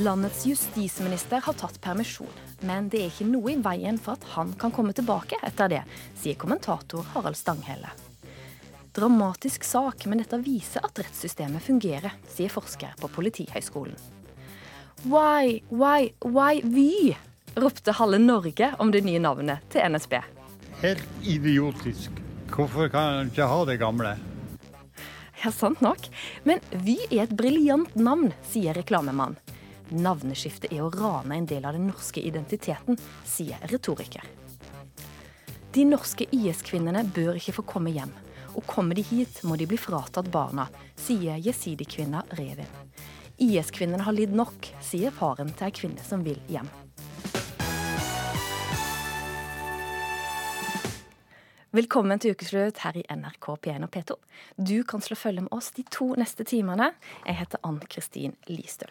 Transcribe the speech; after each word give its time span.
Landets 0.00 0.46
justisminister 0.46 1.40
har 1.44 1.52
tatt 1.52 1.80
permisjon, 1.80 2.36
men 2.64 2.86
det 2.88 3.02
er 3.02 3.10
ikke 3.10 3.26
noe 3.28 3.50
i 3.52 3.58
veien 3.60 3.98
for 4.00 4.16
at 4.16 4.22
han 4.32 4.54
kan 4.56 4.72
komme 4.72 4.94
tilbake 4.96 5.36
etter 5.44 5.68
det, 5.68 5.80
sier 6.16 6.38
kommentator 6.40 7.04
Harald 7.12 7.36
Stanghelle. 7.36 7.90
Dramatisk 8.96 9.66
sak, 9.68 10.06
men 10.08 10.22
dette 10.22 10.38
viser 10.40 10.86
at 10.88 11.02
rettssystemet 11.02 11.66
fungerer, 11.66 12.16
sier 12.32 12.48
forsker 12.48 12.96
på 13.02 13.10
Politihøgskolen. 13.12 13.98
Why, 15.04 15.60
why, 15.68 16.14
why 16.24 16.64
Vy? 16.64 17.12
ropte 17.60 17.92
halve 18.00 18.22
Norge 18.24 18.72
om 18.80 18.94
det 18.94 19.04
nye 19.04 19.20
navnet 19.20 19.68
til 19.68 19.84
NSB. 19.84 20.16
Helt 20.80 21.22
idiotisk. 21.28 22.24
Hvorfor 22.48 22.88
kan 22.88 23.18
han 23.18 23.34
ikke 23.34 23.52
ha 23.52 23.62
det 23.68 23.76
gamle? 23.84 24.16
Ja, 25.44 25.52
sant 25.52 25.84
nok. 25.84 26.08
Men 26.48 26.64
Vy 26.72 26.96
er 27.10 27.26
et 27.26 27.36
briljant 27.36 27.92
navn, 28.00 28.30
sier 28.48 28.80
reklamemann. 28.80 29.36
Navneskiftet 29.90 30.70
er 30.70 30.84
å 30.84 30.90
rane 30.94 31.34
en 31.34 31.46
del 31.50 31.64
av 31.66 31.74
den 31.74 31.88
norske 31.90 32.22
identiteten, 32.22 32.98
sier 33.26 33.58
retoriker. 33.72 34.22
De 35.74 35.84
norske 35.86 36.26
IS-kvinnene 36.34 37.02
bør 37.14 37.38
ikke 37.38 37.56
få 37.58 37.64
komme 37.74 37.90
hjem. 37.94 38.12
Og 38.58 38.66
kommer 38.66 38.98
de 38.98 39.02
hit, 39.06 39.42
må 39.46 39.54
de 39.58 39.66
bli 39.70 39.78
fratatt 39.78 40.30
barna, 40.30 40.68
sier 40.98 41.38
jesidi-kvinna 41.42 42.22
Revin. 42.38 42.70
IS-kvinnene 43.40 44.06
har 44.06 44.14
lidd 44.14 44.34
nok, 44.34 44.70
sier 44.82 45.14
faren 45.14 45.50
til 45.54 45.70
ei 45.70 45.74
kvinne 45.74 46.06
som 46.06 46.22
vil 46.26 46.38
hjem. 46.50 46.70
Velkommen 51.74 52.18
til 52.18 52.34
ukeslutt 52.34 52.82
her 52.82 52.98
i 52.98 53.06
NRK 53.06 53.52
P1 53.62 53.86
og 53.86 53.94
P2. 53.94 54.18
Du 54.58 54.80
kan 54.82 55.02
slå 55.02 55.18
følge 55.18 55.46
med 55.46 55.54
oss 55.54 55.70
de 55.74 55.86
to 55.86 56.12
neste 56.18 56.46
timene. 56.46 56.92
Jeg 57.26 57.42
heter 57.42 57.62
Ann 57.66 57.78
Kristin 57.86 58.34
Listøl. 58.50 58.90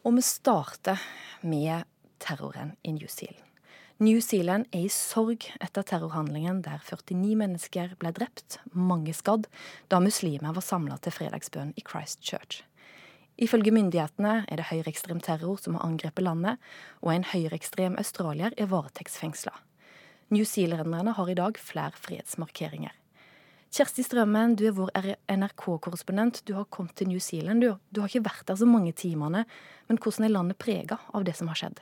Og 0.00 0.14
vi 0.16 0.22
starter 0.24 1.00
med 1.44 1.84
terroren 2.18 2.72
i 2.82 2.92
New 2.92 3.08
Zealand. 3.08 3.44
New 4.00 4.20
Zealand 4.24 4.64
er 4.72 4.86
i 4.86 4.92
sorg 4.92 5.44
etter 5.60 5.84
terrorhandlingen 5.84 6.62
der 6.64 6.80
49 6.80 7.34
mennesker 7.36 7.92
ble 8.00 8.14
drept, 8.16 8.56
mange 8.72 9.12
skadd, 9.12 9.44
da 9.92 10.00
muslimer 10.00 10.56
var 10.56 10.64
samla 10.64 10.96
til 11.04 11.12
fredagsbønn 11.12 11.74
i 11.76 11.84
Christchurch. 11.84 12.62
Ifølge 13.36 13.74
myndighetene 13.76 14.46
er 14.48 14.60
det 14.60 14.70
høyreekstrem 14.70 15.20
terror 15.20 15.60
som 15.60 15.76
har 15.76 15.84
angrepet 15.84 16.24
landet, 16.24 16.56
og 17.04 17.12
en 17.12 17.28
høyreekstrem 17.28 18.00
australier 18.00 18.56
er 18.56 18.72
varetektsfengsla. 18.72 19.52
Newzealenderne 20.32 21.12
har 21.12 21.28
i 21.28 21.36
dag 21.36 21.60
flere 21.60 21.92
fredsmarkeringer. 22.00 22.96
Kjersti 23.70 24.02
Strømmen, 24.02 24.56
du 24.58 24.64
er 24.66 24.72
vår 24.74 24.90
NRK-korrespondent. 25.30 26.40
Du 26.42 26.56
har 26.56 26.66
kommet 26.74 26.96
til 26.98 27.06
New 27.06 27.20
Zealand. 27.22 27.62
Du, 27.62 27.76
du, 27.94 28.00
har 28.02 28.10
ikke 28.10 28.26
vært 28.26 28.48
der 28.48 28.58
så 28.58 28.66
mange 28.66 28.90
timene. 28.98 29.44
Men 29.86 30.00
hvordan 30.02 30.26
er 30.26 30.32
landet 30.34 30.58
prega 30.58 30.98
av 31.14 31.22
det 31.28 31.36
som 31.38 31.50
har 31.52 31.60
skjedd? 31.60 31.78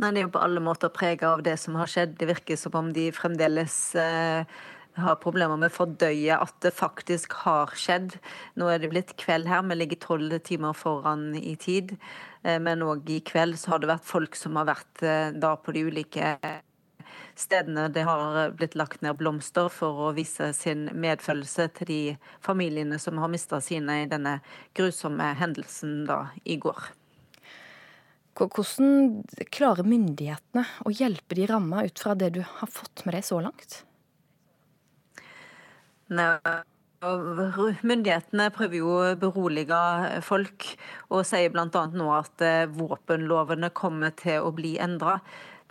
Nei, 0.00 0.08
Det 0.08 0.22
er 0.22 0.24
jo 0.24 0.32
på 0.32 0.40
alle 0.40 0.62
måter 0.64 0.88
prega 0.88 1.34
av 1.34 1.44
det 1.44 1.58
som 1.60 1.76
har 1.76 1.90
skjedd. 1.92 2.16
Det 2.16 2.30
virker 2.32 2.56
som 2.56 2.80
om 2.80 2.88
de 2.96 3.10
fremdeles 3.12 3.76
eh, 4.00 4.48
har 5.04 5.20
problemer 5.20 5.60
med 5.60 5.68
å 5.68 5.76
fordøye 5.76 6.40
at 6.40 6.56
det 6.64 6.72
faktisk 6.72 7.36
har 7.44 7.76
skjedd. 7.76 8.16
Nå 8.56 8.72
er 8.72 8.80
det 8.80 8.88
blitt 8.96 9.12
kveld 9.20 9.52
her, 9.52 9.60
vi 9.68 9.76
ligger 9.76 10.00
tolv 10.00 10.40
timer 10.48 10.72
foran 10.72 11.34
i 11.36 11.58
tid. 11.60 11.92
Eh, 12.40 12.56
men 12.56 12.88
òg 12.88 13.04
i 13.12 13.20
kveld 13.20 13.60
så 13.60 13.76
har 13.76 13.84
det 13.84 13.92
vært 13.92 14.08
folk 14.16 14.40
som 14.40 14.56
har 14.56 14.72
vært 14.72 15.04
eh, 15.04 15.28
da 15.36 15.58
på 15.60 15.76
de 15.76 15.84
ulike 15.92 16.38
stedene 17.38 17.88
det 17.92 18.04
har 18.06 18.52
blitt 18.56 18.74
lagt 18.78 19.02
ned 19.04 19.16
blomster 19.20 19.68
for 19.72 20.08
å 20.08 20.14
vise 20.16 20.52
sin 20.56 20.88
medfølelse 20.92 21.68
til 21.78 21.90
de 21.90 22.00
familiene 22.44 22.98
som 23.02 23.20
har 23.22 23.30
mista 23.32 23.60
sine 23.64 24.02
i 24.02 24.10
denne 24.10 24.38
grusomme 24.76 25.32
hendelsen 25.40 26.02
da 26.08 26.24
i 26.44 26.58
går. 26.62 26.90
Hvordan 28.32 29.22
klarer 29.52 29.84
myndighetene 29.84 30.64
å 30.86 30.92
hjelpe 30.92 31.36
de 31.36 31.46
ramma 31.50 31.84
ut 31.84 32.00
fra 32.00 32.14
det 32.16 32.32
du 32.38 32.40
har 32.46 32.70
fått 32.70 33.04
med 33.04 33.18
deg 33.18 33.26
så 33.28 33.40
langt? 33.44 33.82
Myndighetene 37.02 38.48
prøver 38.54 38.78
jo 38.78 38.90
å 38.94 39.14
berolige 39.18 39.78
folk, 40.24 40.66
og 41.10 41.24
sier 41.26 41.52
bl.a. 41.52 41.86
nå 41.92 42.08
at 42.14 42.44
eh, 42.46 42.68
våpenlovene 42.70 43.72
kommer 43.74 44.14
til 44.16 44.46
å 44.46 44.52
bli 44.54 44.76
endra. 44.82 45.18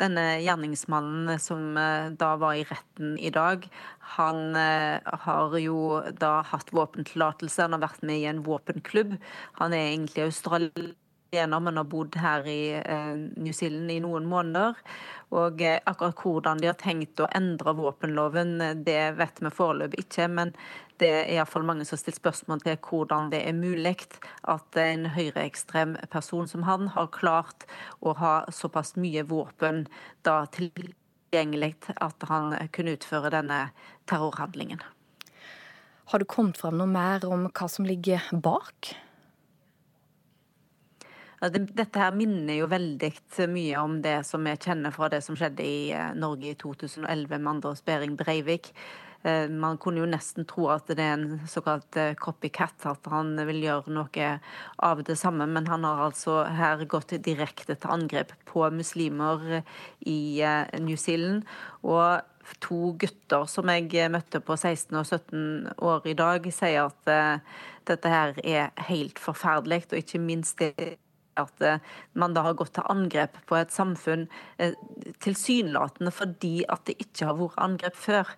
Denne 0.02 0.26
gjerningsmannen 0.42 1.40
som 1.40 1.78
eh, 1.78 2.10
da 2.18 2.34
var 2.42 2.58
i 2.58 2.66
retten 2.66 3.14
i 3.22 3.30
dag, 3.34 3.68
han 4.16 4.56
eh, 4.58 4.98
har 5.26 5.58
jo 5.62 6.02
da 6.18 6.40
hatt 6.50 6.74
våpentillatelse. 6.74 7.68
Han 7.68 7.78
har 7.78 7.86
vært 7.86 8.08
med 8.10 8.24
i 8.24 8.30
en 8.32 8.42
våpenklubb. 8.48 9.14
Han 9.62 9.78
er 9.78 9.92
egentlig 9.92 10.26
australier 10.26 10.96
men 11.32 11.78
har 11.78 11.84
bodd 11.84 12.16
her 12.16 12.48
i 12.48 12.84
New 13.36 13.54
Zealand 13.54 13.92
i 13.92 14.02
noen 14.04 14.26
måneder. 14.28 14.76
Og 15.32 15.62
eh, 15.64 15.80
akkurat 15.88 16.18
hvordan 16.20 16.60
de 16.60 16.68
har 16.68 16.76
tenkt 16.76 17.22
å 17.24 17.30
endre 17.32 17.72
våpenloven, 17.78 18.50
eh, 18.62 18.74
det 18.76 19.14
vet 19.16 19.40
vi 19.40 19.52
foreløpig 19.56 20.04
ikke. 20.04 20.26
Men 20.28 20.50
det 21.00 21.08
er 21.08 21.30
iallfall 21.38 21.64
mange 21.64 21.86
som 21.88 21.96
har 21.96 22.02
stilt 22.02 22.20
spørsmål 22.20 22.60
til 22.66 22.76
hvordan 22.84 23.30
det 23.32 23.46
er 23.48 23.56
mulig 23.56 23.94
at 24.44 24.80
en 24.82 25.06
høyreekstrem 25.16 25.96
person 26.12 26.50
som 26.52 26.66
han 26.68 26.90
har 26.98 27.08
klart 27.16 27.64
å 28.04 28.12
ha 28.20 28.34
såpass 28.52 28.98
mye 29.00 29.24
våpen 29.30 29.86
da 30.28 30.42
tilgjengelig 30.52 31.78
at 31.96 32.28
han 32.28 32.58
kunne 32.76 32.98
utføre 32.98 33.32
denne 33.32 33.62
terrorhandlingen. 34.12 34.84
Har 36.12 36.20
du 36.20 36.28
kommet 36.28 36.60
fram 36.60 36.76
noe 36.76 36.92
mer 36.92 37.24
om 37.24 37.48
hva 37.48 37.70
som 37.72 37.88
ligger 37.88 38.28
bak? 38.36 38.92
Dette 41.42 41.98
her 41.98 42.14
minner 42.14 42.60
jo 42.60 42.68
veldig 42.70 43.08
mye 43.50 43.78
om 43.82 43.96
det 44.04 44.20
som 44.30 44.44
vi 44.46 44.52
kjenner 44.62 44.94
fra 44.94 45.08
det 45.10 45.24
som 45.26 45.38
skjedde 45.38 45.64
i 45.66 45.90
eh, 45.90 46.12
Norge 46.14 46.52
i 46.52 46.58
2011 46.60 47.34
med 47.34 47.50
Anders 47.50 47.82
Behring 47.82 48.14
Breivik. 48.20 48.70
Eh, 49.26 49.50
man 49.50 49.80
kunne 49.82 50.04
jo 50.04 50.12
nesten 50.12 50.46
tro 50.46 50.68
at 50.70 50.94
det 50.94 51.02
er 51.02 51.16
en 51.16 51.42
såkalt 51.50 51.98
eh, 51.98 52.14
copycat, 52.14 52.86
at 52.86 53.10
han 53.10 53.34
vil 53.50 53.64
gjøre 53.66 53.96
noe 53.98 54.30
av 54.86 55.02
det 55.10 55.18
samme. 55.18 55.50
Men 55.50 55.66
han 55.66 55.90
har 55.90 56.06
altså 56.12 56.44
her 56.46 56.86
gått 56.86 57.18
direkte 57.26 57.74
til 57.74 57.98
angrep 57.98 58.38
på 58.46 58.70
muslimer 58.70 59.64
i 60.06 60.46
New 60.78 60.94
Zealand. 61.10 61.50
Og 61.82 62.22
to 62.62 62.94
gutter 63.02 63.50
som 63.50 63.74
jeg 63.74 64.14
møtte 64.14 64.46
på 64.46 64.62
16 64.62 64.94
og 64.94 65.10
17 65.10 65.78
år 65.90 66.06
i 66.06 66.20
dag, 66.22 66.54
sier 66.54 66.92
at 66.92 67.16
dette 67.90 68.10
her 68.14 68.38
er 68.46 68.76
helt 68.94 69.18
forferdelig, 69.18 69.88
og 69.90 70.04
ikke 70.06 70.22
minst 70.22 70.62
det 70.62 71.00
at 71.40 71.62
eh, 71.64 71.80
man 72.14 72.36
da 72.36 72.44
har 72.46 72.58
gått 72.60 72.74
til 72.76 72.88
angrep 72.92 73.38
på 73.50 73.58
et 73.60 73.74
samfunn 73.74 74.28
eh, 74.62 74.76
tilsynelatende 75.24 76.14
fordi 76.14 76.62
at 76.72 76.86
det 76.90 76.98
ikke 77.04 77.30
har 77.30 77.38
vært 77.40 77.60
angrep 77.62 78.00
før. 78.00 78.32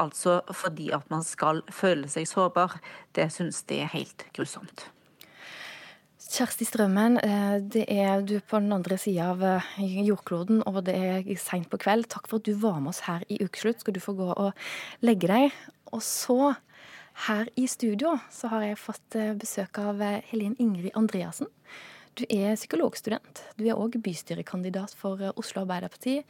Altså 0.00 0.40
fordi 0.54 0.90
at 0.96 1.06
man 1.12 1.24
skal 1.26 1.62
føle 1.74 2.10
seg 2.10 2.28
sårbar. 2.30 2.78
Det 3.16 3.30
syns 3.34 3.62
de 3.70 3.82
er 3.84 3.92
helt 3.94 4.26
grusomt. 4.36 4.88
Kjersti 6.30 6.66
Strømmen, 6.68 7.18
eh, 7.26 7.58
det 7.58 7.86
er 7.90 8.22
du 8.22 8.38
på 8.38 8.60
den 8.62 8.72
andre 8.74 8.98
sida 8.98 9.32
av 9.32 9.42
jordkloden, 9.80 10.62
og 10.66 10.84
det 10.86 10.94
er 10.94 11.30
seint 11.42 11.70
på 11.70 11.80
kveld. 11.82 12.06
Takk 12.10 12.30
for 12.30 12.38
at 12.38 12.46
du 12.46 12.54
var 12.54 12.78
med 12.78 12.94
oss 12.94 13.04
her 13.08 13.24
i 13.28 13.40
Ukeslutt. 13.42 13.82
Skal 13.82 13.96
du 13.96 14.02
få 14.02 14.14
gå 14.18 14.30
og 14.30 14.52
legge 15.02 15.30
deg. 15.30 15.56
Og 15.90 16.02
så, 16.06 16.54
her 17.26 17.50
i 17.58 17.66
studio, 17.66 18.14
så 18.30 18.48
har 18.52 18.62
jeg 18.62 18.78
fått 18.78 19.16
besøk 19.42 19.80
av 19.82 19.98
Helen 20.30 20.54
Ingrid 20.62 20.94
Andreassen. 20.94 21.50
Du 22.18 22.24
er 22.28 22.56
psykologstudent. 22.58 23.44
Du 23.56 23.64
er 23.68 23.78
òg 23.78 23.96
bystyrekandidat 24.02 24.94
for 24.98 25.20
eh, 25.22 25.34
Oslo 25.40 25.64
Arbeiderparti. 25.64 26.20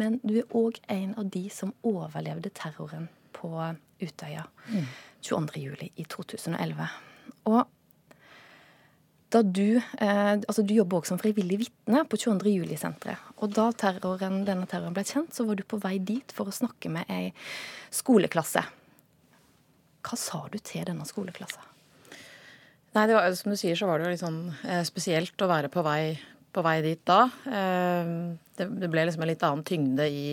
Men 0.00 0.20
du 0.24 0.38
er 0.40 0.56
òg 0.56 0.80
en 0.92 1.14
av 1.18 1.30
de 1.32 1.46
som 1.52 1.74
overlevde 1.86 2.52
terroren 2.56 3.08
på 3.36 3.52
Utøya 4.00 4.46
mm. 4.68 4.86
22.07. 5.24 5.90
i 5.94 6.04
2011. 6.04 6.88
Og 7.52 7.62
da 9.34 9.42
du 9.42 9.76
eh, 9.76 10.32
altså 10.38 10.62
du 10.62 10.74
jobber 10.76 11.00
også 11.00 11.14
som 11.14 11.20
frivillig 11.20 11.60
vitne 11.64 12.04
på 12.08 12.18
22. 12.20 12.52
juli-senteret. 12.56 13.32
Og 13.42 13.52
da 13.56 13.68
terroren, 13.76 14.44
denne 14.48 14.68
terroren 14.70 14.96
ble 14.96 15.04
kjent, 15.06 15.34
så 15.34 15.44
var 15.48 15.58
du 15.58 15.64
på 15.66 15.80
vei 15.82 15.96
dit 15.98 16.34
for 16.34 16.48
å 16.48 16.54
snakke 16.54 16.92
med 16.92 17.10
ei 17.12 17.32
skoleklasse. 17.94 18.62
Hva 20.06 20.18
sa 20.20 20.44
du 20.52 20.60
til 20.62 20.86
denne 20.86 21.06
skoleklassa? 21.08 21.75
Nei, 22.96 23.04
var, 23.12 23.28
som 23.36 23.52
du 23.52 23.58
sier, 23.60 23.76
så 23.76 23.90
var 23.90 24.00
det 24.00 24.06
jo 24.06 24.14
litt 24.14 24.24
sånn 24.24 24.40
eh, 24.64 24.80
spesielt 24.88 25.42
å 25.44 25.50
være 25.50 25.68
på 25.72 25.82
vei, 25.84 26.16
på 26.56 26.62
vei 26.64 26.78
dit 26.84 27.02
da. 27.04 27.26
Eh, 27.44 28.08
det, 28.56 28.68
det, 28.80 28.88
ble 28.88 29.04
liksom 29.04 29.26
en 29.26 29.30
litt 29.32 29.44
annen 29.44 29.66
tyngde 29.68 30.08
i 30.08 30.26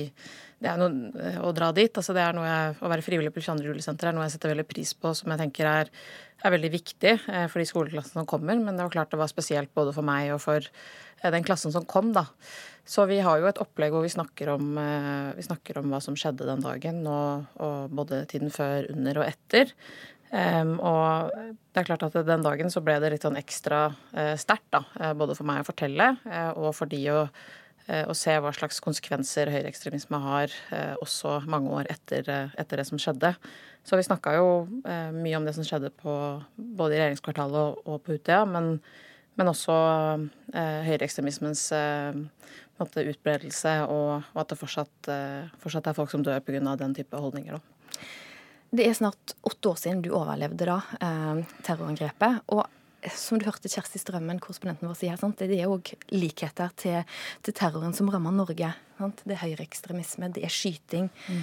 det 0.63 0.71
er 0.71 0.80
noe, 0.80 1.12
eh, 1.19 1.39
å 1.44 1.51
dra 1.56 1.74
dit. 1.75 1.92
altså 1.92 2.15
det 2.15 2.24
er 2.24 2.36
noe 2.38 2.48
jeg, 2.48 2.75
Å 2.80 2.92
være 2.92 3.04
frivillig 3.04 3.33
på 3.36 3.44
22. 3.44 3.68
juli-senteret 3.68 4.13
er 4.13 4.15
noe 4.15 4.27
jeg 4.30 4.38
setter 4.38 4.54
veldig 4.54 4.69
pris 4.69 4.94
på, 4.95 5.12
som 5.18 5.33
jeg 5.33 5.42
tenker 5.42 5.68
er, 5.68 5.92
er 6.39 6.54
veldig 6.56 6.71
viktig 6.71 7.13
eh, 7.18 7.48
for 7.51 7.60
de 7.60 7.68
skoleklassene 7.68 8.21
som 8.21 8.30
kommer. 8.30 8.56
Men 8.56 8.77
det 8.77 8.86
var 8.86 8.94
klart 8.95 9.12
det 9.12 9.19
var 9.19 9.31
spesielt 9.31 9.74
både 9.75 9.95
for 9.95 10.07
meg 10.07 10.31
og 10.31 10.39
for 10.45 10.63
eh, 10.63 11.33
den 11.36 11.44
klassen 11.44 11.75
som 11.75 11.83
kom, 11.89 12.13
da. 12.15 12.30
Så 12.88 13.06
vi 13.07 13.19
har 13.24 13.39
jo 13.39 13.48
et 13.48 13.60
opplegg 13.63 13.92
hvor 13.95 14.04
vi 14.04 14.12
snakker 14.12 14.54
om, 14.56 14.74
eh, 14.80 15.36
vi 15.36 15.45
snakker 15.45 15.80
om 15.80 15.92
hva 15.92 16.00
som 16.04 16.15
skjedde 16.19 16.48
den 16.48 16.63
dagen, 16.63 17.04
og, 17.12 17.45
og 17.63 17.92
både 17.95 18.24
tiden 18.31 18.51
før, 18.54 18.88
under 18.95 19.19
og 19.19 19.27
etter. 19.27 19.75
Um, 20.33 20.80
og 20.81 21.30
det 21.74 21.83
er 21.83 21.85
klart 21.85 22.03
at 22.07 22.15
den 22.25 22.41
dagen 22.41 22.71
så 22.74 22.81
ble 22.81 22.95
det 23.03 23.12
litt 23.13 23.25
sånn 23.25 23.38
ekstra 23.38 23.83
uh, 23.94 24.33
sterkt, 24.39 24.65
da. 24.74 25.13
Både 25.18 25.35
for 25.38 25.45
meg 25.45 25.62
å 25.62 25.68
fortelle, 25.68 26.15
uh, 26.25 26.50
og 26.57 26.71
for 26.74 26.89
de 26.89 27.01
å, 27.13 27.19
uh, 27.27 28.06
å 28.09 28.15
se 28.18 28.33
hva 28.41 28.50
slags 28.56 28.81
konsekvenser 28.81 29.51
høyreekstremisme 29.53 30.18
har 30.24 30.56
også 31.06 31.44
mange 31.45 31.69
år 31.77 31.91
etter, 31.94 32.25
etter, 32.57 32.81
det 32.81 32.88
som 32.89 33.01
skjedde. 33.01 33.35
Så 33.85 34.00
vi 34.00 34.07
snakka 34.07 34.33
jo 34.39 34.50
mye 35.13 35.38
om 35.38 35.45
det 35.45 35.53
som 35.53 35.65
skjedde 35.68 35.91
på 36.01 36.13
både 36.57 36.95
i 36.95 37.01
regjeringskvartalet 37.03 37.59
og, 37.59 37.83
og 37.86 38.01
på 38.01 38.18
Utøya, 38.18 38.47
men, 38.50 38.77
men 39.38 39.51
også 39.51 39.75
høyreekstremismens 40.56 41.68
utbredelse, 42.79 43.75
og, 43.86 44.24
og, 44.33 44.41
at 44.41 44.50
det 44.50 44.59
fortsatt, 44.63 45.12
fortsatt 45.62 45.91
er 45.91 46.00
folk 46.00 46.15
som 46.15 46.25
dør 46.25 46.41
pga. 46.41 46.77
den 46.79 46.95
type 46.97 47.21
holdninger. 47.21 47.59
da. 47.59 47.74
Det 48.74 48.88
er 48.90 48.96
snart 48.98 49.36
åtte 49.46 49.70
år 49.70 49.78
siden 49.78 50.02
du 50.02 50.10
overlevde 50.18 50.66
da, 50.66 50.80
eh, 51.00 51.44
terrorangrepet. 51.66 52.42
og 52.48 52.66
som 53.12 53.40
du 53.40 53.46
hørte 53.46 53.68
Kjersti 53.68 54.00
Strømmen, 54.00 54.40
korrespondenten 54.40 54.88
vår, 54.88 54.96
si 54.96 55.10
her, 55.12 55.18
sant? 55.20 55.38
det 55.38 55.60
er 55.60 55.72
òg 55.72 55.94
likheter 56.14 56.72
til, 56.80 57.02
til, 57.44 57.54
terroren 57.54 57.94
som 57.94 58.10
rammer 58.10 58.31
Norge. 58.31 58.74
Sant? 58.98 59.24
Det 59.28 59.36
er 59.36 59.44
høyreekstremisme, 59.44 60.31
det 60.34 60.46
er 60.48 60.54
skyting. 60.54 61.10
Mm. 61.28 61.42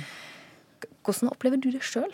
Hvordan 1.05 1.33
opplever 1.35 1.61
du 1.61 1.71
det 1.75 1.83
sjøl? 1.85 2.09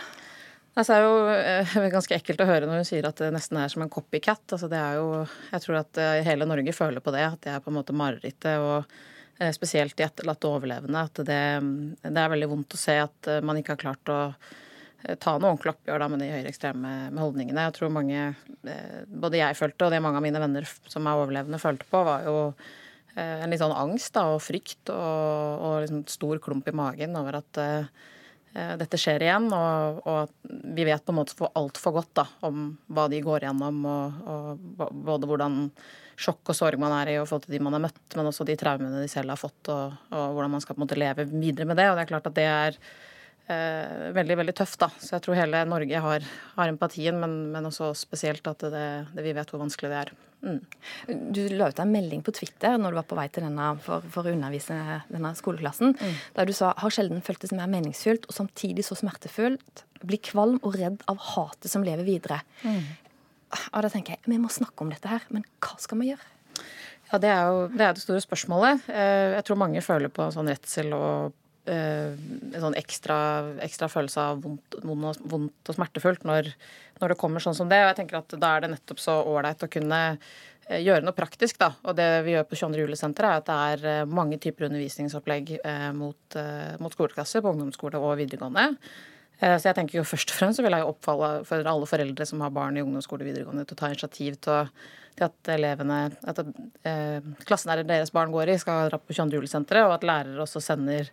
Altså, 0.77 0.93
det 0.93 0.99
er 0.99 1.07
jo 1.07 1.85
eh, 1.87 1.89
ganske 1.95 2.19
ekkelt 2.19 2.43
å 2.43 2.49
høre 2.51 2.67
når 2.69 2.83
hun 2.83 2.89
sier 2.89 3.07
at 3.09 3.23
det 3.23 3.31
nesten 3.33 3.61
er 3.63 3.71
som 3.73 3.87
en 3.87 3.93
copycat. 3.93 4.43
Altså, 4.51 4.69
det 4.69 4.81
er 4.83 4.99
jo, 4.99 5.23
jeg 5.55 5.65
tror 5.65 5.81
at 5.81 6.03
eh, 6.03 6.25
hele 6.27 6.49
Norge 6.49 6.75
føler 6.77 7.05
på 7.05 7.15
det, 7.15 7.25
at 7.25 7.41
det 7.47 7.55
er 7.55 7.63
på 7.65 7.73
en 7.73 7.79
måte 7.79 7.97
marerittet. 7.97 8.59
og 8.61 8.85
eh, 9.39 9.55
Spesielt 9.57 9.97
de 9.97 10.05
etterlatte 10.05 10.51
overlevende. 10.51 11.07
At 11.09 11.23
det, 11.23 11.41
det 12.03 12.21
er 12.21 12.35
veldig 12.35 12.51
vondt 12.53 12.77
å 12.77 12.83
se 12.83 12.99
at 13.07 13.31
man 13.47 13.63
ikke 13.63 13.77
har 13.77 13.85
klart 13.87 14.13
å 14.13 14.21
ta 15.21 15.37
noe 15.37 15.53
ordentlig 15.53 15.75
oppgjør 15.75 16.03
da, 16.03 16.09
med 16.11 16.23
de 16.23 16.33
høyreekstreme 16.33 16.93
holdningene. 17.21 17.69
Jeg 17.69 17.77
tror 17.77 17.93
mange, 17.95 18.27
eh, 18.67 18.99
både 19.07 19.41
jeg 19.41 19.59
følte 19.59 19.87
og 19.87 19.95
det 19.95 20.03
mange 20.03 20.21
av 20.21 20.27
mine 20.27 20.43
venner 20.43 20.67
som 20.89 21.07
er 21.07 21.21
overlevende, 21.21 21.63
følte 21.63 21.87
på, 21.91 22.03
var 22.07 22.27
jo 22.27 22.37
eh, 23.15 23.45
en 23.45 23.53
litt 23.53 23.63
sånn 23.63 23.77
angst 23.77 24.17
da, 24.17 24.27
og 24.35 24.43
frykt 24.45 24.93
og, 24.95 25.65
og 25.69 25.81
liksom 25.85 26.05
stor 26.11 26.43
klump 26.43 26.69
i 26.69 26.77
magen 26.77 27.17
over 27.19 27.39
at 27.43 27.61
uh, 27.63 28.07
dette 28.81 28.99
skjer 28.99 29.27
igjen. 29.27 29.51
Og, 29.53 30.01
og, 30.09 30.35
vi 30.77 30.89
vet 30.89 31.05
på 31.05 31.15
en 31.15 31.21
måte 31.21 31.37
for 31.39 31.55
altfor 31.61 31.99
godt 32.01 32.13
da, 32.23 32.27
om 32.49 32.71
hva 32.89 33.07
de 33.13 33.23
går 33.23 33.47
gjennom, 33.47 33.83
og, 33.93 34.21
og, 34.27 34.93
både 35.07 35.31
hvordan 35.31 35.65
sjokk 36.17 36.55
og 36.55 36.57
sorg 36.57 36.81
man 36.81 36.95
er 36.97 37.13
i 37.13 37.19
og 37.21 37.27
forhold 37.29 37.45
til 37.45 37.59
de 37.59 37.61
man 37.67 37.77
har 37.77 37.85
møtt, 37.85 38.07
men 38.17 38.31
også 38.31 38.47
de 38.49 38.57
traumene 38.57 39.03
de 39.05 39.11
selv 39.13 39.35
har 39.35 39.39
fått, 39.39 39.69
og, 39.69 39.93
hvordan 40.09 40.57
man 40.57 40.65
skal 40.65 40.75
på 40.75 40.81
en 40.81 40.87
måte 40.89 40.99
leve 40.99 41.29
videre 41.29 41.69
med 41.69 41.77
det. 41.77 41.91
Og 41.91 41.99
det 41.99 42.07
er 42.07 42.11
klart 42.15 42.31
at 42.33 42.39
det 42.39 42.49
er 42.49 42.81
eh, 43.53 44.13
veldig 44.17 44.37
veldig 44.43 44.55
tøft. 44.57 44.79
da. 44.83 44.89
Så 45.01 45.17
jeg 45.17 45.25
tror 45.25 45.39
hele 45.39 45.63
Norge 45.69 46.03
har, 46.03 46.29
har 46.57 46.73
empatien, 46.73 47.19
men, 47.21 47.37
men, 47.55 47.69
også 47.69 47.93
spesielt 47.99 48.47
at 48.51 48.67
det, 48.67 48.87
det, 49.15 49.25
vi 49.25 49.35
vet 49.37 49.53
hvor 49.53 49.63
vanskelig 49.63 49.93
det 49.93 50.01
er. 50.05 50.13
Mm. 50.47 50.61
Du 51.35 51.41
la 51.57 51.71
ut 51.73 51.81
en 51.83 51.91
melding 51.91 52.21
på 52.23 52.35
Twitter 52.37 52.77
når 52.79 52.93
du 52.93 52.99
var 53.01 53.09
på 53.09 53.17
vei 53.19 53.27
til 53.33 53.47
denne 53.47 53.71
for, 53.83 54.05
for 54.13 54.29
å 54.29 54.35
undervise 54.37 54.77
denne 55.09 55.33
skoleklassen, 55.39 55.97
mm. 55.97 56.21
der 56.37 56.49
du 56.49 56.55
sa 56.57 56.75
har 56.79 56.93
sjelden 56.93 57.25
føltes 57.25 57.55
mer 57.57 57.71
meningsfylt 57.73 58.29
og 58.29 58.37
samtidig 58.37 58.85
så 58.87 58.99
smertefullt. 58.99 59.87
Blir 60.07 60.23
kvalm 60.23 60.61
og 60.63 60.77
redd 60.77 61.03
av 61.11 61.21
hatet 61.33 61.73
som 61.73 61.85
lever 61.87 62.07
videre. 62.07 62.43
Mm. 62.63 62.85
Og 63.73 63.83
da 63.85 63.91
tenker 63.91 64.17
jeg, 64.17 64.27
Vi 64.27 64.39
må 64.43 64.51
snakke 64.53 64.85
om 64.85 64.91
dette 64.93 65.09
her, 65.09 65.25
men 65.33 65.47
hva 65.63 65.79
skal 65.81 66.03
vi 66.03 66.11
gjøre? 66.13 66.33
Ja, 67.07 67.19
Det 67.23 67.31
er 67.31 67.43
jo 67.47 67.67
det, 67.71 67.83
er 67.87 67.95
det 67.95 68.03
store 68.03 68.23
spørsmålet. 68.23 68.89
Eh, 68.91 69.37
jeg 69.39 69.45
tror 69.47 69.61
mange 69.63 69.83
føler 69.85 70.11
på 70.13 70.27
sånn 70.35 70.51
redsel 70.51 70.93
og 70.97 71.35
en 71.73 72.61
sånn 72.63 72.77
ekstra, 72.79 73.17
ekstra 73.65 73.89
følelse 73.91 74.23
av 74.23 74.43
vondt, 74.45 74.77
vondt, 74.83 75.71
og 75.71 75.79
smertefullt 75.79 76.27
når, 76.29 76.53
når, 77.01 77.13
det 77.13 77.19
kommer 77.21 77.43
sånn 77.43 77.57
som 77.59 77.71
det. 77.71 77.81
Og 77.83 77.91
jeg 77.91 77.99
tenker 78.03 78.21
at 78.21 78.37
da 78.41 78.53
er 78.55 78.65
det 78.65 78.73
nettopp 78.75 79.03
så 79.03 79.17
ålreit 79.27 79.65
å 79.67 79.71
kunne 79.73 80.01
eh, 80.13 80.81
gjøre 80.85 81.07
noe 81.07 81.17
praktisk, 81.17 81.59
da. 81.63 81.73
Og 81.87 81.99
det 81.99 82.09
vi 82.27 82.37
gjør 82.37 82.47
på 82.51 82.61
22. 82.63 82.85
juli-senteret, 82.85 83.33
er 83.33 83.43
at 83.43 83.51
det 83.51 83.59
er 83.73 83.91
eh, 84.03 84.15
mange 84.21 84.39
typer 84.43 84.69
undervisningsopplegg 84.71 85.57
mot, 85.97 86.41
mot 86.83 86.95
skoleklasser 86.95 87.45
på 87.45 87.53
ungdomsskole 87.55 88.01
og 88.03 88.17
videregående. 88.23 88.71
Så 89.37 89.69
jeg 89.69 89.77
tenker 89.77 89.99
jo 89.99 90.07
først 90.09 90.31
og 90.33 90.39
fremst 90.39 90.57
så 90.57 90.63
vil 90.65 90.73
jeg 90.73 90.87
oppfordre 90.89 91.43
for 91.45 91.69
alle 91.69 91.89
foreldre 91.89 92.25
som 92.25 92.41
har 92.41 92.55
barn 92.57 92.79
i 92.79 92.81
ungdomsskole 92.81 93.21
og 93.21 93.29
videregående, 93.29 93.67
til 93.69 93.77
å 93.77 93.81
ta 93.83 93.91
initiativ 93.93 94.39
til, 94.41 94.63
å, 94.63 94.95
at 95.27 95.51
elevene 95.53 95.99
At 96.29 96.41
eh, 96.41 97.25
klassen 97.49 97.73
deres 97.89 98.13
barn 98.15 98.33
går 98.35 98.53
i, 98.53 98.59
skal 98.61 98.91
dra 98.91 99.01
på 99.01 99.17
22. 99.17 99.37
juli-senteret, 99.39 99.87
og 99.89 99.97
at 99.97 100.07
lærere 100.07 100.43
også 100.45 100.63
sender 100.65 101.11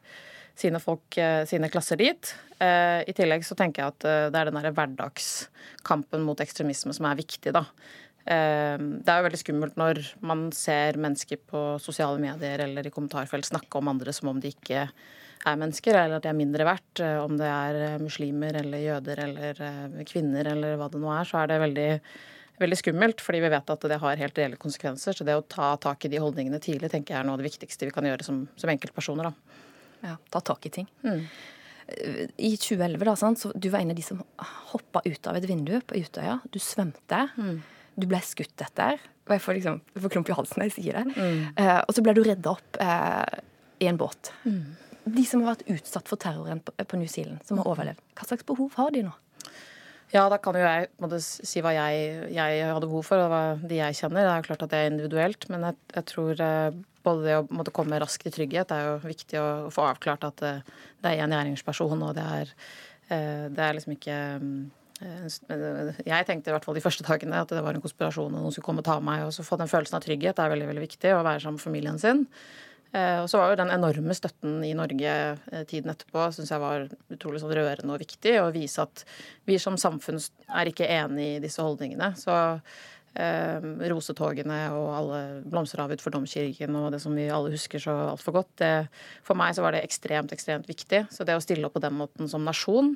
sine, 0.56 0.80
folk, 0.80 1.18
eh, 1.18 1.44
sine 1.50 1.70
klasser 1.70 2.00
dit. 2.00 2.36
Eh, 2.60 3.02
I 3.10 3.16
tillegg 3.16 3.46
så 3.46 3.58
tenker 3.58 3.84
jeg 3.84 3.94
at 3.96 4.08
eh, 4.08 4.30
det 4.34 4.40
er 4.40 4.50
den 4.50 4.60
derre 4.60 4.74
hverdagskampen 4.76 6.24
mot 6.26 6.40
ekstremisme 6.44 6.94
som 6.96 7.10
er 7.10 7.20
viktig, 7.20 7.56
da. 7.56 7.68
Det 8.24 9.12
er 9.12 9.18
jo 9.20 9.24
veldig 9.26 9.38
skummelt 9.42 9.74
når 9.76 9.98
man 10.24 10.46
ser 10.56 10.96
mennesker 10.96 11.42
på 11.44 11.64
sosiale 11.84 12.22
medier 12.24 12.62
eller 12.64 12.88
i 12.88 12.92
kommentarfelt 12.96 13.50
snakke 13.50 13.82
om 13.82 13.90
andre 13.92 14.14
som 14.16 14.30
om 14.32 14.40
de 14.40 14.54
ikke 14.54 14.86
er 14.88 15.58
mennesker, 15.60 15.98
eller 16.00 16.22
at 16.22 16.24
de 16.24 16.30
er 16.32 16.38
mindre 16.38 16.64
verdt. 16.64 17.02
Om 17.04 17.36
det 17.42 17.50
er 17.50 18.00
muslimer 18.00 18.56
eller 18.62 18.80
jøder 18.80 19.24
eller 19.26 19.60
kvinner 20.08 20.54
eller 20.54 20.78
hva 20.80 20.88
det 20.94 21.04
nå 21.04 21.12
er, 21.12 21.28
så 21.28 21.42
er 21.42 21.52
det 21.52 21.60
veldig, 21.66 21.90
veldig 22.64 22.80
skummelt. 22.80 23.26
Fordi 23.28 23.44
vi 23.44 23.52
vet 23.58 23.76
at 23.76 23.90
det 23.92 24.00
har 24.06 24.24
helt 24.24 24.40
reelle 24.40 24.62
konsekvenser. 24.64 25.20
Så 25.20 25.28
det 25.28 25.36
å 25.36 25.44
ta 25.44 25.74
tak 25.84 26.08
i 26.08 26.14
de 26.16 26.24
holdningene 26.24 26.64
tidlig 26.64 26.94
tenker 26.96 27.18
jeg 27.18 27.26
er 27.26 27.28
noe 27.28 27.36
av 27.36 27.44
det 27.44 27.50
viktigste 27.52 27.92
vi 27.92 27.98
kan 27.98 28.08
gjøre 28.08 28.24
som, 28.24 28.46
som 28.56 28.72
enkeltpersoner. 28.72 29.34
da. 29.34 29.73
Ja, 30.04 30.18
Ta 30.34 30.42
tak 30.44 30.66
i 30.68 30.74
ting. 30.74 30.88
Mm. 31.06 31.26
I 32.38 32.54
2011, 32.58 33.06
da, 33.06 33.16
sant, 33.20 33.40
så 33.40 33.52
du 33.56 33.70
var 33.72 33.84
en 33.84 33.92
av 33.94 33.98
de 33.98 34.06
som 34.06 34.22
hoppa 34.72 35.02
ut 35.06 35.28
av 35.30 35.38
et 35.38 35.48
vindu 35.48 35.76
på 35.88 36.00
Utøya. 36.00 36.40
Du 36.52 36.60
svømte. 36.64 37.26
Mm. 37.38 37.58
Du 38.00 38.08
ble 38.10 38.22
skutt 38.26 38.64
etter. 38.64 39.02
Jeg 39.30 39.40
får, 39.40 39.58
liksom, 39.60 39.80
jeg 39.96 40.04
får 40.04 40.14
klump 40.16 40.30
i 40.32 40.36
halsen 40.36 40.60
når 40.60 40.72
jeg 40.72 40.78
sier 40.78 41.00
det. 41.00 41.16
Mm. 41.16 41.44
Eh, 41.60 41.80
og 41.80 41.92
så 41.96 42.04
ble 42.04 42.16
du 42.18 42.24
redda 42.26 42.56
opp 42.56 42.80
eh, 42.84 43.42
i 43.84 43.90
en 43.92 44.00
båt. 44.00 44.34
Mm. 44.44 44.64
De 45.04 45.26
som 45.28 45.44
har 45.44 45.54
vært 45.54 45.68
utsatt 45.76 46.10
for 46.12 46.20
terroren 46.20 46.64
på, 46.64 46.76
på 46.76 47.00
New 47.00 47.12
Zealand, 47.12 47.44
som 47.48 47.60
har 47.60 47.68
mm. 47.68 47.74
overlevd, 47.76 48.02
hva 48.18 48.28
slags 48.28 48.48
behov 48.48 48.76
har 48.80 48.96
de 48.96 49.06
nå? 49.08 49.14
Ja, 50.14 50.28
da 50.30 50.38
kan 50.38 50.56
jo 50.56 50.62
jeg 50.62 50.90
måtte, 51.02 51.20
si 51.24 51.62
hva 51.64 51.72
jeg, 51.74 52.10
jeg, 52.36 52.66
hadde 52.70 52.90
behov 52.90 53.08
for, 53.08 53.24
og 53.24 53.32
hva 53.32 53.44
de 53.58 53.80
jeg 53.80 53.98
kjenner. 53.98 54.28
Det 54.28 54.34
er 54.34 54.48
klart 54.48 54.66
at 54.66 54.74
det 54.74 54.82
er 54.82 54.92
individuelt, 54.92 55.48
men 55.50 55.66
jeg, 55.66 55.80
jeg 55.96 56.08
tror 56.12 56.44
uh, 56.44 56.82
både 57.06 57.28
det 57.28 57.38
å 57.40 57.46
måtte 57.54 57.74
komme 57.76 58.00
raskt 58.02 58.28
i 58.30 58.34
trygghet 58.34 58.72
det 58.72 58.80
er 58.80 58.90
jo 58.90 59.12
viktig 59.12 59.40
å 59.42 59.48
få 59.74 59.88
avklart 59.92 60.26
at 60.28 60.42
det, 60.44 60.54
det 61.04 61.14
er 61.14 61.24
en 61.24 61.36
gjerningsperson, 61.36 62.06
og 62.08 62.16
det 62.18 62.26
er, 62.40 62.52
eh, 63.10 63.46
det 63.54 63.64
er 63.66 63.78
liksom 63.78 63.96
ikke 63.98 64.18
eh, 65.04 66.02
jeg 66.08 66.28
tenkte 66.28 66.52
i 66.52 66.56
hvert 66.56 66.66
fall 66.68 66.78
de 66.78 66.84
første 66.84 67.06
dagene 67.08 67.42
at 67.44 67.52
det 67.52 67.64
var 67.66 67.76
en 67.76 67.84
konspirasjon 67.84 68.32
og 68.32 68.38
noen 68.40 68.54
skulle 68.56 68.70
komme 68.70 68.84
og 68.84 68.88
ta 68.88 69.00
meg. 69.04 69.26
og 69.26 69.34
så 69.36 69.44
Få 69.44 69.60
den 69.60 69.72
følelsen 69.72 69.98
av 70.00 70.06
trygghet 70.06 70.38
det 70.38 70.46
er 70.46 70.54
veldig 70.54 70.70
veldig 70.70 70.86
viktig, 70.86 71.16
å 71.16 71.26
være 71.26 71.44
sammen 71.44 71.60
med 71.60 71.66
familien 71.66 72.00
sin. 72.00 72.24
Eh, 72.94 73.18
og 73.24 73.28
så 73.28 73.42
var 73.42 73.52
jo 73.52 73.60
den 73.60 73.74
enorme 73.74 74.16
støtten 74.16 74.62
i 74.64 74.72
Norge 74.78 75.18
tiden 75.68 75.92
etterpå 75.92 76.30
synes 76.36 76.54
jeg 76.54 76.62
var 76.62 76.88
utrolig 77.12 77.42
sånn 77.42 77.56
rørende 77.58 77.98
og 77.98 78.04
viktig. 78.06 78.38
Å 78.40 78.54
vise 78.56 78.86
at 78.86 79.04
vi 79.50 79.60
som 79.60 79.80
samfunn 79.82 80.22
er 80.48 80.72
ikke 80.72 80.88
enig 80.88 81.30
i 81.34 81.44
disse 81.44 81.66
holdningene. 81.66 82.14
Så 82.22 82.38
eh, 83.20 83.68
rosetogene 83.92 84.60
og 84.76 84.90
alle 84.98 85.22
blomsteravut 85.50 86.04
for 86.04 86.16
domkirken 86.16 86.76
og 86.80 86.92
det 86.96 87.02
som 87.04 87.16
vi 87.18 87.30
alle 87.32 87.54
husker 87.54 87.82
så 87.82 87.96
altfor 88.14 88.40
godt. 88.40 88.52
Det, 88.62 88.74
for 89.26 89.40
meg 89.40 89.56
så 89.56 89.66
var 89.66 89.76
det 89.76 89.84
ekstremt, 89.86 90.34
ekstremt 90.36 90.70
viktig. 90.70 91.06
Så 91.14 91.28
det 91.28 91.38
å 91.38 91.44
stille 91.44 91.70
opp 91.70 91.78
på 91.78 91.84
den 91.84 91.98
måten 92.00 92.32
som 92.32 92.46
nasjon 92.46 92.96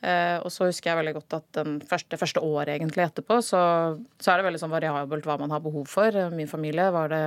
eh, 0.00 0.38
og 0.40 0.50
så 0.52 0.70
husker 0.70 0.92
jeg 0.92 1.02
veldig 1.02 1.16
godt 1.20 1.38
at 1.40 1.60
det 1.60 1.90
første, 1.90 2.20
første 2.20 2.42
året 2.44 2.76
egentlig 2.76 3.06
etterpå, 3.06 3.40
så, 3.44 3.60
så, 4.18 4.32
er 4.32 4.40
det 4.40 4.48
veldig 4.50 4.64
sånn 4.64 4.74
variabelt 4.74 5.28
hva 5.28 5.38
man 5.40 5.54
har 5.54 5.64
behov 5.64 5.88
for. 5.90 6.24
Min 6.34 6.50
familie 6.50 6.90
var 6.94 7.12
det 7.12 7.24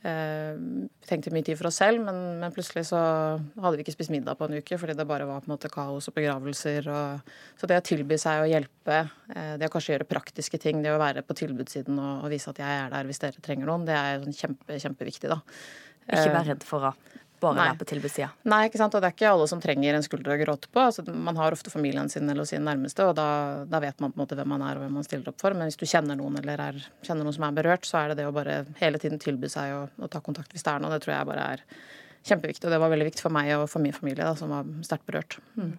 vi 0.00 0.86
tenkte 1.04 1.32
mye 1.34 1.44
tid 1.44 1.58
for 1.58 1.68
oss 1.68 1.76
selv, 1.82 2.00
men, 2.06 2.16
men, 2.40 2.52
plutselig 2.54 2.86
så 2.88 3.00
hadde 3.60 3.74
vi 3.76 3.84
ikke 3.84 3.92
spist 3.92 4.12
middag 4.14 4.38
på 4.38 4.46
en 4.48 4.56
uke 4.56 4.78
fordi 4.80 4.94
det 4.96 5.06
bare 5.08 5.26
var 5.28 5.42
på 5.42 5.50
en 5.50 5.52
måte 5.52 5.68
kaos 5.72 6.08
og 6.08 6.16
begravelser. 6.16 6.88
Og, 6.88 7.34
så 7.60 7.68
det 7.68 7.76
å 7.80 7.84
tilby 7.84 8.16
seg 8.20 8.40
å 8.40 8.48
hjelpe, 8.48 9.02
eh, 9.34 9.54
det 9.60 9.68
å 9.68 9.74
kanskje 9.74 9.94
gjøre 9.94 10.08
praktiske 10.08 10.60
ting, 10.62 10.80
det 10.84 10.94
å 10.94 11.00
være 11.02 11.24
på 11.26 11.36
tilbudssiden 11.42 12.00
og, 12.00 12.24
og, 12.24 12.30
vise 12.32 12.52
at 12.52 12.62
jeg 12.62 12.78
er 12.86 12.94
der 12.94 13.10
hvis 13.10 13.20
dere 13.20 13.44
trenger 13.44 13.68
noen, 13.68 13.84
det 13.88 13.98
er 13.98 14.24
sånn 14.24 14.38
kjempe, 14.38 14.80
kjempeviktig, 14.86 15.32
da. 15.32 15.42
Ikke 16.08 16.32
vær 16.32 16.48
redd 16.48 16.64
for 16.66 16.88
å 16.88 16.94
bare 17.42 17.56
Nei. 17.56 17.66
være 17.70 17.80
på 17.80 17.88
tilbudssida. 17.90 18.28
Nei, 18.52 18.60
ikke 18.68 18.80
sant. 18.80 18.94
Og 18.96 19.02
det 19.02 19.10
er 19.10 19.16
ikke 19.16 19.32
alle 19.32 19.48
som 19.50 19.62
trenger 19.62 19.96
en 19.96 20.06
skulder 20.06 20.34
å 20.34 20.38
gråte 20.40 20.70
på. 20.72 20.82
Altså, 20.82 21.04
man 21.10 21.38
har 21.40 21.56
ofte 21.56 21.72
familien 21.72 22.10
sin 22.12 22.28
eller 22.30 22.48
sine 22.48 22.64
nærmeste, 22.68 23.06
og 23.08 23.16
da, 23.18 23.28
da, 23.70 23.82
vet 23.82 24.00
man 24.02 24.12
på 24.12 24.20
en 24.20 24.24
måte 24.24 24.38
hvem 24.38 24.52
man 24.54 24.64
er 24.66 24.78
og 24.78 24.84
hvem 24.84 24.98
man 25.00 25.06
stiller 25.06 25.32
opp 25.32 25.40
for. 25.42 25.56
Men 25.56 25.70
hvis 25.70 25.80
du 25.80 25.86
kjenner 25.88 26.18
noen 26.20 26.40
eller 26.42 26.64
er, 26.70 26.82
kjenner 27.06 27.26
noen 27.26 27.36
som 27.36 27.48
er 27.48 27.56
berørt, 27.56 27.88
så 27.88 28.02
er 28.02 28.12
det 28.12 28.20
det 28.22 28.28
å 28.30 28.34
bare 28.36 28.62
hele 28.82 29.00
tiden 29.02 29.22
tilby 29.22 29.50
seg 29.52 29.74
å, 29.76 29.84
å 30.00 30.10
ta 30.12 30.22
kontakt 30.24 30.54
hvis 30.54 30.66
det 30.66 30.74
er 30.74 30.84
noe. 30.84 30.92
Det 30.94 31.04
tror 31.06 31.16
jeg 31.16 31.30
bare 31.32 31.48
er 31.56 31.64
kjempeviktig. 32.28 32.66
Og 32.66 32.74
det 32.74 32.82
var 32.82 32.92
veldig 32.92 33.08
viktig 33.10 33.24
for 33.26 33.34
meg 33.34 33.54
og 33.56 33.68
for 33.72 33.84
min 33.84 33.96
familie, 33.96 34.24
da, 34.24 34.34
som 34.38 34.52
var 34.52 34.68
sterkt 34.86 35.08
berørt. 35.08 35.40
Mm. 35.56 35.74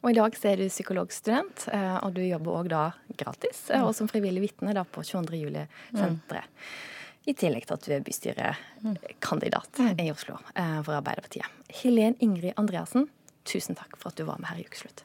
Og 0.00 0.12
I 0.12 0.16
dag 0.16 0.36
så 0.36 0.48
er 0.48 0.62
du 0.62 0.70
psykologstudent, 0.70 1.66
eh, 1.76 1.96
og 2.00 2.14
du 2.16 2.22
jobber 2.24 2.62
òg 2.62 2.70
da 2.72 2.84
gratis, 3.20 3.66
eh, 3.68 3.82
og 3.84 3.92
som 3.96 4.08
frivillig 4.08 4.46
vitne 4.46 4.72
på 4.88 5.04
22. 5.04 5.36
juli-senteret. 5.42 6.48
Mm. 6.48 6.99
I 7.28 7.34
tillegg 7.36 7.66
til 7.68 7.76
at 7.76 7.84
du 7.84 7.92
er 7.92 8.04
bystyrekandidat 8.04 9.80
mm. 9.82 10.00
i 10.00 10.10
Oslo 10.12 10.38
eh, 10.54 10.80
for 10.86 10.96
Arbeiderpartiet. 10.96 11.46
Helen 11.82 12.16
Ingrid 12.24 12.56
Andreassen, 12.56 13.10
tusen 13.44 13.76
takk 13.76 13.98
for 14.00 14.10
at 14.10 14.18
du 14.18 14.24
var 14.28 14.40
med 14.40 14.48
her 14.52 14.62
i 14.62 14.66
Ukeslutt. 14.66 15.04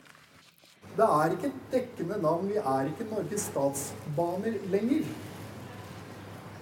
Det 0.95 1.03
er 1.03 1.33
ikke 1.35 1.49
et 1.49 1.63
dekkende 1.73 2.21
navn. 2.23 2.47
Vi 2.47 2.59
er 2.61 2.87
ikke 2.87 3.09
Norges 3.09 3.49
Statsbaner 3.49 4.59
lenger. 4.71 5.09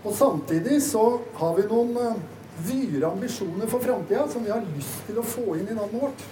Og 0.04 0.16
samtidig 0.18 0.80
så 0.84 1.04
har 1.38 1.54
vi 1.60 1.68
noen 1.70 2.24
dyre 2.66 3.12
ambisjoner 3.12 3.70
for 3.70 3.84
framtida 3.84 4.26
som 4.30 4.44
vi 4.46 4.52
har 4.52 4.66
lyst 4.74 5.06
til 5.08 5.22
å 5.22 5.26
få 5.26 5.60
inn 5.60 5.70
i 5.70 5.78
navnet 5.78 6.02
vårt. 6.02 6.26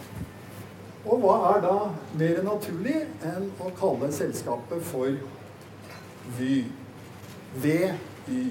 Og 1.01 1.21
hva 1.21 1.37
er 1.51 1.63
da 1.63 1.77
mer 2.17 2.41
naturlig 2.45 2.97
enn 3.25 3.47
å 3.61 3.71
kalle 3.77 4.11
selskapet 4.13 4.83
for 4.91 5.15
Vy? 6.37 6.65
VY. 7.61 8.41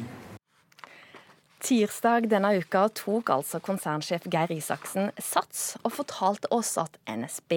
Tirsdag 1.61 2.31
denne 2.33 2.55
uka 2.57 2.87
tok 2.97 3.31
altså 3.35 3.61
konsernsjef 3.61 4.25
Geir 4.33 4.51
Isaksen 4.55 5.11
sats 5.21 5.75
og 5.83 5.93
fortalte 5.93 6.49
oss 6.57 6.73
at 6.81 6.97
NSB, 7.05 7.53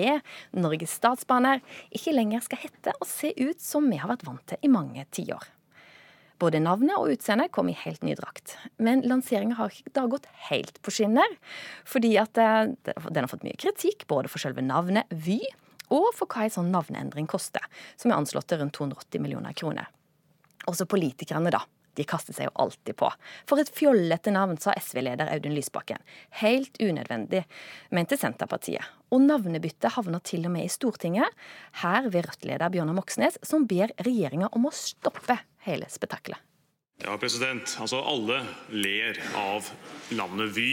Norges 0.59 0.97
Statsbaner, 0.99 1.61
ikke 1.95 2.11
lenger 2.15 2.43
skal 2.43 2.63
hete 2.65 2.93
og 2.99 3.07
se 3.07 3.31
ut 3.39 3.63
som 3.63 3.87
vi 3.87 4.01
har 4.01 4.11
vært 4.11 4.25
vant 4.27 4.43
til 4.51 4.59
i 4.59 4.71
mange 4.71 5.05
tiår. 5.15 5.47
Både 6.43 6.59
navnet 6.59 6.97
og 6.97 7.13
utseendet 7.13 7.53
kom 7.55 7.69
i 7.71 7.77
helt 7.79 8.03
ny 8.03 8.17
drakt. 8.19 8.57
Men 8.75 9.05
lanseringa 9.07 9.55
har 9.55 9.71
ikke 9.71 9.93
da 9.95 10.03
gått 10.11 10.27
helt 10.49 10.81
på 10.83 10.91
skinner. 10.91 11.37
Fordi 11.87 12.15
at 12.19 12.39
eh, 12.41 12.73
den 12.83 13.21
har 13.23 13.31
fått 13.31 13.45
mye 13.47 13.59
kritikk, 13.59 14.03
både 14.11 14.31
for 14.31 14.43
selve 14.43 14.65
navnet 14.65 15.07
Vy, 15.13 15.39
og 15.93 16.09
for 16.17 16.27
hva 16.27 16.43
en 16.43 16.55
sånn 16.57 16.73
navneendring 16.73 17.29
koster, 17.31 17.63
som 17.95 18.11
er 18.11 18.19
anslått 18.19 18.49
til 18.51 18.59
rundt 18.59 18.75
280 18.75 19.23
millioner 19.23 19.55
kroner. 19.55 19.87
Også 20.67 20.89
politikerne, 20.89 21.53
da. 21.53 21.63
De 21.97 22.05
kaster 22.07 22.35
seg 22.35 22.49
jo 22.49 22.53
alltid 22.65 22.97
på. 22.99 23.09
For 23.49 23.61
et 23.61 23.71
fjollete 23.73 24.33
navn, 24.33 24.57
sa 24.61 24.75
SV-leder 24.79 25.29
Audun 25.33 25.55
Lysbakken. 25.57 26.01
Helt 26.41 26.79
unødvendig, 26.81 27.43
mente 27.93 28.17
Senterpartiet. 28.19 28.85
Og 29.13 29.21
navnebyttet 29.27 29.93
havner 29.93 30.23
til 30.25 30.47
og 30.49 30.55
med 30.55 30.65
i 30.65 30.71
Stortinget, 30.73 31.29
her 31.83 32.09
ved 32.09 32.25
Rødt-leder 32.29 32.73
Bjørnar 32.73 32.97
Moxnes, 32.97 33.37
som 33.45 33.67
ber 33.69 33.93
regjeringa 34.01 34.49
om 34.57 34.69
å 34.69 34.73
stoppe 34.73 35.37
hele 35.67 35.89
spetakkelet. 35.91 36.41
Ja, 37.03 37.17
president. 37.17 37.75
Altså, 37.81 37.99
alle 37.99 38.39
ler 38.71 39.19
av 39.37 39.67
navnet 40.15 40.53
Vy. 40.55 40.71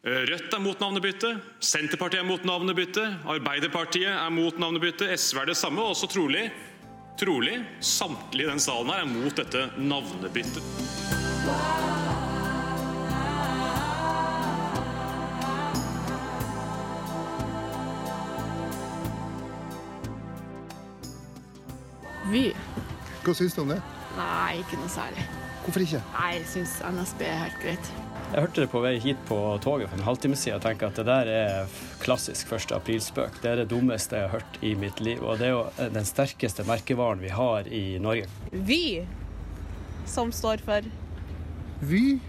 Eh, 0.00 0.22
Rødt 0.30 0.54
er 0.56 0.62
mot 0.64 0.80
navnebytte, 0.80 1.34
Senterpartiet 1.60 2.22
er 2.22 2.28
mot 2.28 2.44
navnebytte, 2.48 3.02
Arbeiderpartiet 3.28 4.08
er 4.14 4.30
mot 4.32 4.56
navnebytte, 4.56 5.10
SV 5.12 5.42
er 5.42 5.50
det 5.50 5.58
samme, 5.60 5.82
og 5.84 5.92
også 5.92 6.08
trolig 6.08 6.46
trolig 7.18 7.58
samtlige 7.80 8.46
i 8.46 8.50
den 8.50 8.60
salen 8.60 8.92
her 8.92 9.02
er 9.02 9.10
mot 9.10 9.36
dette 9.36 9.66
navnebyttet. 9.80 10.62
Vy? 22.30 22.50
Hva 23.24 23.34
syns 23.34 23.56
du 23.56 23.64
om 23.64 23.72
det? 23.74 23.80
Nei, 24.14 24.60
ikke 24.62 24.78
noe 24.78 24.90
særlig. 24.92 25.24
Hvorfor 25.64 25.84
ikke? 25.84 26.00
Nei, 26.14 26.30
jeg 26.38 26.46
syns 26.54 26.78
NSB 26.88 27.26
er 27.26 27.42
helt 27.44 27.58
greit. 27.62 27.90
Jeg 28.30 28.44
hørte 28.44 28.62
det 28.62 28.70
på 28.70 28.80
vei 28.84 28.92
hit 29.02 29.18
på 29.26 29.36
toget 29.64 29.90
for 29.90 29.98
en 29.98 30.06
halvtime 30.06 30.36
siden 30.38 30.60
og 30.60 30.62
tenker 30.64 30.88
at 30.88 30.98
det 31.00 31.04
der 31.08 31.30
er 31.34 31.80
klassisk 32.00 32.52
1. 32.54 32.70
aprilspøk. 32.76 33.40
Det 33.42 33.50
er 33.50 33.60
det 33.60 33.68
dummeste 33.72 34.16
jeg 34.20 34.28
har 34.28 34.38
hørt 34.38 34.60
i 34.64 34.76
mitt 34.78 35.02
liv, 35.02 35.18
og 35.20 35.40
det 35.40 35.48
er 35.48 35.56
jo 35.56 35.90
den 35.96 36.06
sterkeste 36.06 36.64
merkevaren 36.68 37.20
vi 37.20 37.32
har 37.34 37.66
i 37.66 37.98
Norge. 38.02 38.30
Vy, 38.52 39.02
som 40.08 40.32
står 40.32 40.62
for 40.64 40.86
Vy, 41.80 42.20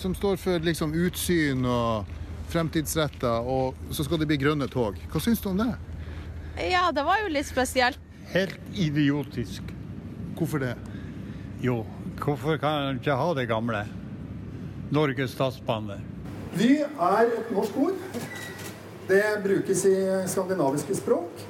som 0.00 0.14
står 0.16 0.36
for 0.40 0.66
liksom 0.66 0.94
utsyn 0.96 1.64
og 1.68 2.10
fremtidsretta, 2.52 3.38
og 3.40 3.78
så 3.94 4.04
skal 4.06 4.20
det 4.20 4.28
bli 4.30 4.38
grønne 4.42 4.68
tog. 4.72 4.98
Hva 5.12 5.22
syns 5.22 5.42
du 5.44 5.50
om 5.52 5.62
det? 5.62 5.70
Ja, 6.70 6.88
det 6.94 7.04
var 7.06 7.22
jo 7.22 7.32
litt 7.34 7.48
spesielt. 7.48 8.00
Helt 8.34 8.58
idiotisk. 8.74 9.70
Hvorfor 10.38 10.62
det? 10.62 10.74
Jo, 11.62 11.82
hvorfor 12.22 12.58
kan 12.60 12.90
en 12.90 13.00
ikke 13.00 13.16
ha 13.18 13.30
det 13.34 13.48
gamle? 13.50 13.84
Norges 14.94 15.34
Statsbaner. 15.34 16.02
Vy 16.54 16.84
er 16.84 17.32
et 17.34 17.50
norsk 17.54 17.76
ord. 17.76 17.98
Det 19.08 19.24
brukes 19.44 19.84
i 19.88 19.96
skandinaviske 20.30 20.96
språk. 20.96 21.42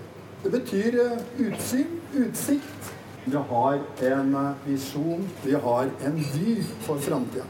Det 0.45 0.53
betyr 0.53 0.97
eh, 1.01 1.21
utsyn, 1.47 2.01
utsikt. 2.13 2.89
Vi 3.25 3.37
har 3.51 3.79
en 4.05 4.35
eh, 4.37 4.65
visjon, 4.67 5.29
vi 5.45 5.55
har 5.57 5.93
en 6.05 6.19
vy 6.35 6.57
for 6.85 7.01
framtida. 7.01 7.47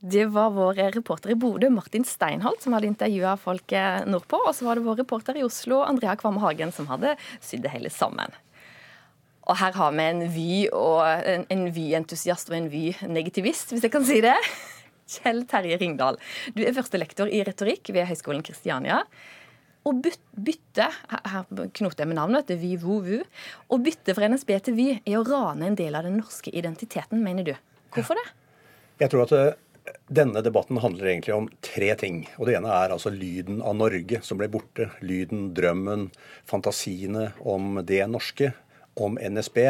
Det 0.00 0.24
var 0.32 0.54
vår 0.56 0.78
reporter 0.94 1.34
i 1.34 1.36
Bodø, 1.36 1.68
Martin 1.70 2.06
Steinholt, 2.08 2.62
som 2.62 2.72
hadde 2.72 2.88
intervjua 2.88 3.34
folk 3.36 3.72
eh, 3.76 3.98
nordpå. 4.08 4.40
Og 4.48 4.54
så 4.56 4.64
var 4.64 4.78
det 4.78 4.86
vår 4.86 5.02
reporter 5.02 5.36
i 5.36 5.44
Oslo, 5.44 5.82
Andrea 5.84 6.16
Kvamme 6.16 6.40
Hagen, 6.40 6.72
som 6.72 6.88
hadde 6.88 7.16
sydd 7.44 7.66
det 7.66 7.74
hele 7.74 7.92
sammen. 7.92 8.32
Og 9.48 9.56
her 9.58 9.74
har 9.76 9.94
vi 9.96 10.04
en 10.04 10.22
Vy 10.34 10.50
og 10.76 11.00
en, 11.06 11.46
en 11.50 11.66
Vy-entusiast 11.74 12.52
og 12.52 12.58
en 12.58 12.68
Vy-negativist, 12.72 13.72
hvis 13.72 13.86
jeg 13.86 13.94
kan 13.94 14.06
si 14.06 14.20
det. 14.24 14.36
Kjell 15.10 15.42
Terje 15.50 15.78
Ringdal, 15.80 16.20
du 16.54 16.62
er 16.62 16.74
førstelektor 16.76 17.30
i 17.32 17.42
retorikk 17.46 17.90
ved 17.94 18.06
Høgskolen 18.06 18.44
Kristiania. 18.46 19.00
Å 19.80 19.94
bytte 19.96 20.86
her 21.08 21.48
knoter 21.48 22.04
jeg 22.04 22.10
med 22.10 22.18
navnet, 22.18 22.50
det 22.50 22.76
vo, 22.82 23.00
vu, 23.02 23.16
å 23.72 23.80
bytte 23.80 24.14
fra 24.14 24.28
NSB 24.28 24.52
til 24.66 24.76
Vy 24.76 24.86
er 25.00 25.16
å 25.18 25.24
rane 25.26 25.70
en 25.70 25.78
del 25.78 25.96
av 25.96 26.06
den 26.06 26.20
norske 26.20 26.52
identiteten, 26.52 27.24
mener 27.24 27.48
du. 27.48 27.54
Hvorfor 27.96 28.20
det? 28.20 28.26
Jeg 29.00 29.10
tror 29.10 29.24
at 29.24 29.34
eh, 29.34 29.56
denne 30.12 30.42
debatten 30.44 30.78
handler 30.84 31.08
egentlig 31.08 31.34
om 31.34 31.48
tre 31.64 31.94
ting. 31.98 32.22
Og 32.36 32.46
Det 32.46 32.58
ene 32.58 32.70
er 32.76 32.92
altså 32.92 33.10
lyden 33.14 33.62
av 33.64 33.78
Norge 33.80 34.20
som 34.26 34.38
ble 34.38 34.50
borte. 34.52 34.90
Lyden, 35.00 35.48
drømmen, 35.56 36.10
fantasiene 36.46 37.30
om 37.40 37.80
det 37.86 38.04
norske 38.12 38.52
om 39.00 39.18
NSB. 39.20 39.62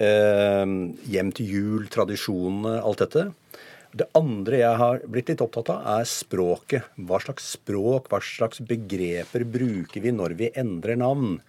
Eh, 0.00 0.72
hjem 1.12 1.34
til 1.36 1.54
jul, 1.54 1.88
tradisjonene, 1.92 2.78
alt 2.82 3.04
dette. 3.04 3.28
Det 3.90 4.06
andre 4.14 4.60
jeg 4.60 4.78
har 4.78 5.00
blitt 5.10 5.32
litt 5.32 5.42
opptatt 5.42 5.72
av, 5.74 5.82
er 5.98 6.06
språket. 6.06 6.92
Hva 6.94 7.18
slags 7.22 7.48
språk, 7.56 8.06
hva 8.10 8.20
slags 8.22 8.62
begreper 8.62 9.42
bruker 9.42 10.04
vi 10.04 10.12
når 10.14 10.36
vi 10.38 10.50
endrer 10.54 10.98
navn? 11.00 11.40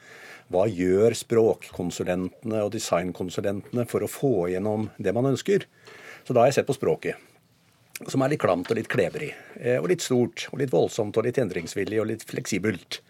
Hva 0.51 0.65
gjør 0.67 1.13
språkkonsulentene 1.15 2.63
og 2.65 2.73
designkonsulentene 2.73 3.85
for 3.87 4.03
å 4.03 4.09
få 4.09 4.33
igjennom 4.49 4.89
det 4.97 5.13
man 5.15 5.29
ønsker? 5.29 5.67
Så 6.25 6.33
da 6.33 6.41
har 6.41 6.49
jeg 6.49 6.59
sett 6.59 6.71
på 6.71 6.75
språket, 6.75 7.21
som 8.09 8.25
er 8.25 8.33
litt 8.33 8.41
klamt 8.41 8.73
og 8.73 8.79
litt 8.79 8.89
klebrig. 8.91 9.29
Eh, 9.61 9.77
og 9.77 9.91
litt 9.93 10.03
stort 10.03 10.49
og 10.49 10.59
litt 10.63 10.73
voldsomt 10.73 11.17
og 11.17 11.29
litt 11.29 11.39
endringsvillig 11.41 12.01
og 12.01 12.09
litt 12.09 12.25
fleksibelt. 12.25 13.03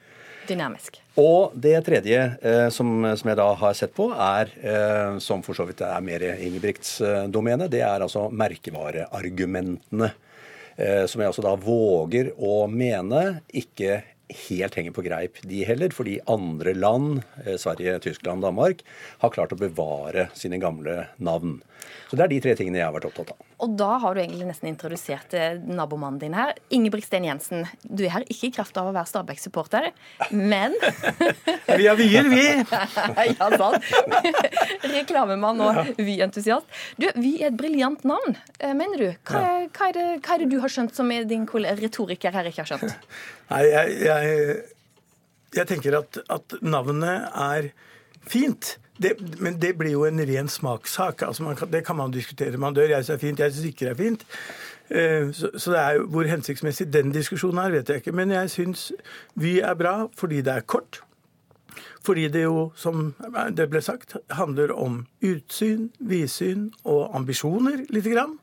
Dynamisk. 0.49 0.99
Og 1.21 1.53
det 1.59 1.75
tredje 1.85 2.19
eh, 2.41 2.67
som, 2.73 3.03
som, 3.17 3.29
jeg 3.31 3.39
da 3.39 3.47
har 3.59 3.77
sett 3.77 3.93
på, 3.95 4.09
er, 4.15 4.51
eh, 4.63 5.19
som 5.23 5.43
for 5.45 5.57
så 5.57 5.67
vidt 5.69 5.83
er 5.85 6.03
mer 6.05 6.25
Ingebrigts 6.33 6.99
eh, 7.05 7.25
domene, 7.31 7.69
det 7.71 7.83
er 7.85 8.05
altså 8.05 8.27
merkevareargumentene. 8.31 10.11
Eh, 10.81 11.05
som 11.05 11.21
jeg 11.21 11.29
altså 11.29 11.43
da 11.45 11.53
våger 11.59 12.31
å 12.39 12.65
mene 12.71 13.41
ikke 13.53 14.01
helt 14.47 14.75
henger 14.79 14.95
på 14.95 15.03
greip, 15.05 15.41
de 15.47 15.63
heller. 15.67 15.93
Fordi 15.95 16.19
andre 16.31 16.73
land, 16.77 17.23
eh, 17.45 17.57
Sverige, 17.57 17.99
Tyskland, 17.99 18.41
Danmark, 18.41 18.83
har 19.19 19.29
klart 19.29 19.53
å 19.53 19.59
bevare 19.59 20.29
sine 20.33 20.57
gamle 20.57 21.07
navn. 21.17 21.61
Så 22.09 22.17
Det 22.17 22.23
er 22.23 22.27
de 22.27 22.39
tre 22.39 22.55
tingene 22.55 22.77
jeg 22.79 22.85
har 22.85 22.93
vært 22.93 23.11
opptatt 23.11 23.31
av. 23.31 23.50
Og 23.61 23.75
da 23.77 23.89
har 24.01 24.15
du 24.15 24.21
egentlig 24.23 24.47
nesten 24.47 24.71
introdusert 24.71 25.33
eh, 25.37 25.59
nabomannen 25.61 26.19
din 26.21 26.33
her. 26.33 26.55
Ingebrigtsen 26.73 27.27
Jensen, 27.27 27.67
du 27.83 28.03
er 28.07 28.15
her 28.15 28.25
ikke 28.25 28.49
i 28.49 28.53
kraft 28.55 28.77
av 28.81 28.89
å 28.89 28.93
være 28.95 29.09
Stabæk-supporter, 29.11 29.91
men 30.33 30.73
Vi 31.81 31.85
har 31.85 31.99
vyer, 31.99 32.29
vi! 32.31 32.45
ja, 33.37 33.49
sant. 33.61 33.85
Reklamemann 34.95 35.61
og 35.61 35.93
Vy-entusiast. 36.01 36.81
Du, 36.97 37.07
Vy 37.21 37.35
er 37.37 37.51
et 37.51 37.59
briljant 37.59 38.01
navn, 38.07 38.37
eh, 38.59 38.73
mener 38.77 39.05
du. 39.05 39.07
Hva, 39.29 39.45
hva, 39.69 39.91
er 39.91 39.97
det, 39.97 40.07
hva, 40.25 40.35
er 40.35 40.43
det, 40.43 40.49
du 40.53 40.57
har 40.63 40.73
skjønt 40.73 40.97
som 40.97 41.13
din 41.29 41.45
retoriker 41.45 42.33
her 42.33 42.49
ikke 42.49 42.65
har 42.65 42.73
skjønt? 42.73 43.09
Nei, 43.51 43.63
jeg, 43.69 43.97
jeg, 44.07 44.59
jeg 45.59 45.69
tenker 45.69 46.01
at, 46.01 46.21
at 46.33 46.57
navnet 46.65 47.29
er 47.29 47.69
fint. 48.25 48.75
Det, 49.01 49.15
men 49.39 49.61
det 49.61 49.75
blir 49.77 49.91
jo 49.95 50.05
en 50.05 50.19
ren 50.27 50.49
smakssak. 50.51 51.21
Altså 51.27 51.55
kan, 51.57 51.71
det 51.71 51.85
kan 51.85 51.95
man 51.95 52.11
diskutere. 52.11 52.57
Man 52.57 52.73
dør, 52.73 52.89
jeg 52.89 53.05
syns 53.05 53.07
det 53.07 53.13
er 53.15 53.27
fint, 53.27 53.39
jeg 53.39 53.53
syns 53.53 53.65
ikke 53.65 53.85
det 53.85 53.91
er 53.91 54.01
fint. 54.03 54.25
Uh, 54.91 55.31
så, 55.33 55.49
så, 55.55 55.75
er 55.79 56.01
hvor 56.03 56.27
hensiktsmessig 56.27 56.93
den 56.93 57.13
diskusjonen 57.15 57.63
er, 57.63 57.71
vet 57.71 57.89
jeg 57.89 58.03
ikke. 58.03 58.11
Men 58.11 58.31
jeg 58.31 58.49
syns 58.49 58.91
Vy 59.35 59.59
er 59.59 59.73
bra 59.79 59.95
fordi 60.17 60.41
det 60.41 60.53
er 60.53 60.67
kort. 60.67 61.01
Fordi 62.03 62.27
det 62.27 62.43
jo, 62.43 62.71
som 62.75 63.13
det 63.57 63.69
ble 63.69 63.81
sagt, 63.81 64.17
handler 64.29 64.73
om 64.73 65.05
utsyn, 65.21 65.91
vidsyn 65.99 66.71
og 66.83 67.15
ambisjoner 67.15 67.85
lite 67.89 68.09
grann. 68.09 68.39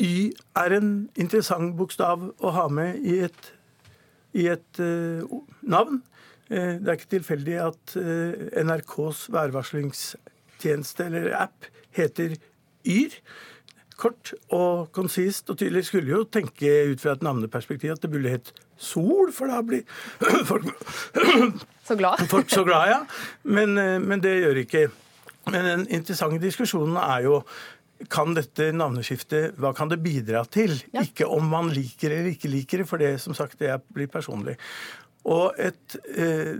Y 0.00 0.32
er 0.56 0.76
en 0.76 0.92
interessant 1.16 1.74
bokstav 1.76 2.30
å 2.38 2.52
ha 2.56 2.68
med 2.72 3.00
i 3.04 3.18
et, 3.24 3.50
i 4.32 4.46
et 4.48 4.80
uh, 4.80 5.24
navn. 5.60 6.00
Eh, 6.50 6.76
det 6.82 6.88
er 6.88 6.98
ikke 6.98 7.14
tilfeldig 7.16 7.58
at 7.62 7.96
eh, 8.00 8.64
NRKs 8.64 9.28
værvarslingstjeneste 9.34 11.06
eller 11.06 11.30
app 11.38 11.70
heter 11.96 12.34
Yr. 12.86 13.14
kort 14.00 14.32
og 14.48 14.88
konsist 14.96 15.50
og 15.52 15.58
tydelig. 15.60 15.84
Skulle 15.86 16.10
jo 16.10 16.24
tenke 16.24 16.70
ut 16.90 17.02
fra 17.02 17.14
et 17.14 17.22
navneperspektiv 17.22 17.92
at 17.92 18.02
det 18.02 18.10
burde 18.10 18.32
hett 18.32 18.52
Sol, 18.80 19.28
for 19.36 19.52
da 19.52 19.60
blir 19.60 19.82
folk 20.48 20.64
Så 21.84 21.96
glad. 22.00 22.22
folk 22.32 22.48
så 22.50 22.64
glad, 22.64 22.88
ja. 22.88 23.02
Men, 23.44 23.76
eh, 23.78 23.98
men 24.00 24.22
det 24.24 24.38
gjør 24.40 24.62
ikke. 24.64 24.86
Men 25.50 25.68
den 25.68 25.84
interessante 25.88 26.40
diskusjonen 26.42 26.96
er 27.00 27.26
jo 27.28 27.42
kan 28.08 28.32
dette 28.32 28.70
navneskiftet, 28.72 29.58
hva 29.60 29.74
kan 29.76 29.90
det 29.90 29.98
bidra 30.00 30.40
til? 30.48 30.72
Ja. 30.94 31.02
Ikke 31.04 31.28
om 31.28 31.50
man 31.52 31.68
liker 31.68 32.14
eller 32.14 32.30
ikke 32.32 32.48
liker 32.48 32.80
det, 32.80 32.88
for 32.88 33.02
det 33.02 33.18
som 33.20 33.36
sagt, 33.36 33.58
det 33.60 33.74
blir 33.92 34.08
personlig. 34.08 34.56
Og 35.28 35.58
et, 35.60 35.96
eh, 36.16 36.54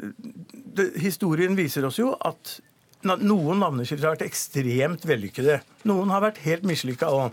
det, 0.53 0.91
historien 1.01 1.57
viser 1.57 1.87
oss 1.89 1.99
jo 1.99 2.13
at 2.21 2.59
noen 3.03 3.63
navneskifter 3.63 4.05
har 4.09 4.17
vært 4.19 4.27
ekstremt 4.29 5.07
vellykkede. 5.09 5.61
Noen 5.89 6.11
har 6.13 6.21
vært 6.27 6.43
helt 6.45 6.67
mislykka 6.69 7.09
òg. 7.09 7.33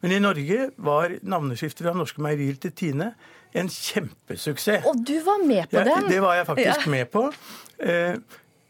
Men 0.00 0.14
i 0.14 0.20
Norge 0.22 0.70
var 0.78 1.16
navneskiftet 1.26 1.82
fra 1.82 1.96
Norske 1.96 2.22
Meierier 2.22 2.58
til 2.62 2.70
Tine 2.70 3.12
en 3.58 3.68
kjempesuksess. 3.72 4.86
Og 4.86 5.00
du 5.06 5.16
var 5.26 5.42
med 5.44 5.66
på 5.70 5.80
den? 5.80 5.88
Ja, 5.88 6.00
det 6.08 6.20
var 6.22 6.36
jeg 6.38 6.46
faktisk 6.46 6.86
Ja. 6.86 6.90
med 6.90 7.10
på. 7.10 7.32
Eh, 7.80 8.16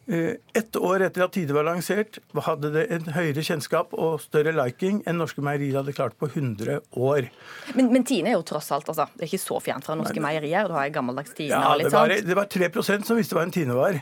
Ett 0.09 0.77
år 0.77 1.03
etter 1.05 1.27
at 1.27 1.35
Tide 1.37 1.53
var 1.53 1.67
lansert, 1.69 2.17
hadde 2.47 2.71
det 2.73 2.87
en 2.95 3.11
høyere 3.13 3.43
kjennskap 3.45 3.93
og 3.93 4.23
større 4.23 4.55
liking 4.57 5.03
enn 5.05 5.21
Norske 5.21 5.45
Meierier 5.45 5.83
hadde 5.83 5.93
klart 5.97 6.17
på 6.17 6.31
100 6.31 6.79
år. 6.97 7.29
Men, 7.77 7.91
men 7.93 8.07
Tine 8.09 8.33
er 8.33 8.39
jo 8.39 8.47
tross 8.49 8.71
alt 8.73 8.89
altså, 8.89 9.09
det 9.15 9.27
er 9.27 9.31
ikke 9.33 9.43
så 9.43 9.61
fjernt 9.61 9.85
fra 9.85 9.99
norske 9.99 10.23
meierier. 10.25 10.71
Du 10.71 10.77
har 10.79 10.89
en 10.89 10.97
gammeldags 10.97 11.37
Tine 11.37 11.53
Ja, 11.53 11.75
og 11.75 11.85
det 11.85 11.93
var, 11.93 12.09
sånt. 12.09 12.25
det 12.31 12.39
var 12.39 12.49
3 12.49 13.05
som 13.05 13.21
visste 13.21 13.37
hva 13.37 13.45
en 13.45 13.53
Tine 13.53 13.77
var. 13.77 14.01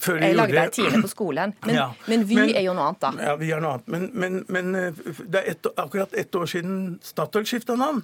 Før 0.00 0.16
de 0.20 0.26
Jeg 0.30 0.34
gjorde 0.34 0.46
lagde 0.54 0.62
ei. 0.64 0.70
Tine 0.76 1.00
på 1.04 1.10
skolen. 1.12 1.54
Men, 1.66 1.74
Ja. 1.76 1.86
men 2.08 2.24
Vy 2.24 2.38
er 2.56 2.62
jo 2.64 2.72
noe 2.76 2.86
annet, 2.90 3.00
da. 3.04 3.10
Ja, 3.28 3.34
vi 3.40 3.50
er 3.52 3.60
noe 3.60 3.74
annet. 3.76 3.88
Men, 3.92 4.06
men, 4.14 4.38
men 4.48 4.74
eh, 4.78 5.00
det 5.20 5.42
er 5.42 5.50
et, 5.52 5.70
akkurat 5.76 6.14
ett 6.14 6.34
år 6.40 6.46
siden 6.48 6.76
Statoil 7.04 7.44
skifta 7.48 7.76
navn 7.76 8.00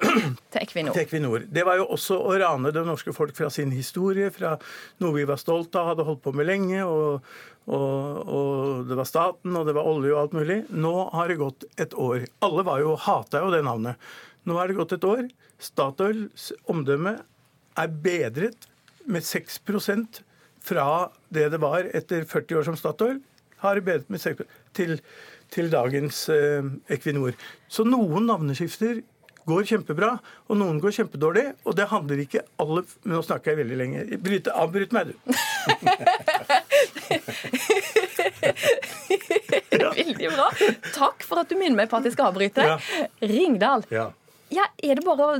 Til 0.00 0.60
Equinor. 0.62 0.92
til 0.94 1.02
Equinor. 1.02 1.46
Det 1.50 1.64
var 1.66 1.80
jo 1.80 1.88
også 1.96 2.18
å 2.22 2.34
rane 2.40 2.70
det 2.74 2.84
norske 2.86 3.12
folk 3.16 3.34
fra 3.36 3.50
sin 3.50 3.72
historie, 3.74 4.30
fra 4.34 4.54
noe 5.02 5.16
vi 5.18 5.24
var 5.28 5.40
stolt 5.42 5.74
av, 5.76 5.92
hadde 5.92 6.06
holdt 6.06 6.22
på 6.22 6.32
med 6.38 6.46
lenge. 6.50 6.84
og 6.86 7.22
og, 7.70 8.26
og 8.26 8.86
det 8.88 8.96
var 8.98 9.06
staten, 9.06 9.52
og 9.54 9.66
det 9.68 9.74
var 9.76 9.86
olje 9.86 10.10
og 10.14 10.18
alt 10.24 10.32
mulig. 10.34 10.56
Nå 10.74 10.90
har 11.12 11.28
det 11.30 11.36
gått 11.38 11.66
et 11.78 11.92
år. 11.94 12.24
Alle 12.42 12.64
var 12.66 12.80
jo, 12.82 12.96
hata 12.98 13.42
jo 13.44 13.50
det 13.52 13.60
navnet. 13.62 14.00
Nå 14.48 14.56
har 14.58 14.66
det 14.66 14.74
gått 14.78 14.94
et 14.96 15.04
år. 15.06 15.28
Statoils 15.60 16.48
omdømme 16.72 17.12
er 17.78 17.92
bedret 18.02 18.66
med 19.06 19.22
6 19.22 19.60
fra 20.70 20.86
det 21.34 21.50
det 21.52 21.60
var 21.62 21.88
etter 21.94 22.24
40 22.28 22.60
år 22.60 22.68
som 22.70 22.78
Statoil. 22.78 23.20
Har 23.60 23.80
bedret 23.84 24.08
med 24.08 24.22
6 24.22 24.46
til, 24.76 25.00
til 25.52 25.68
dagens 25.72 26.28
eh, 26.32 26.64
Equinor. 26.94 27.34
Så 27.68 27.84
noen 27.84 28.24
navneskifter 28.30 29.02
går 29.50 29.66
kjempebra, 29.68 30.14
og 30.48 30.58
noen 30.60 30.78
går 30.82 30.94
kjempedårlig. 31.00 31.46
Og 31.66 31.76
det 31.76 31.88
handler 31.90 32.22
ikke 32.24 32.44
alle 32.60 32.84
Men 33.02 33.16
nå 33.16 33.22
snakker 33.26 33.52
jeg 33.52 33.60
veldig 33.64 33.78
lenge. 33.80 33.98
Bryt, 34.22 34.50
avbryt 34.52 34.92
meg, 34.96 35.10
du. 35.10 35.14
Veldig 39.80 40.28
bra. 40.32 40.48
Takk 40.94 41.24
for 41.26 41.42
at 41.42 41.50
du 41.50 41.56
minner 41.58 41.82
meg 41.82 41.90
på 41.90 41.98
at 41.98 42.06
jeg 42.08 42.14
skal 42.14 42.30
avbryte. 42.30 42.66
Ringdal. 43.24 43.84
Ja. 43.92 44.10
Ja, 44.50 44.64
Er 44.82 44.98
det 44.98 45.04
bare 45.06 45.36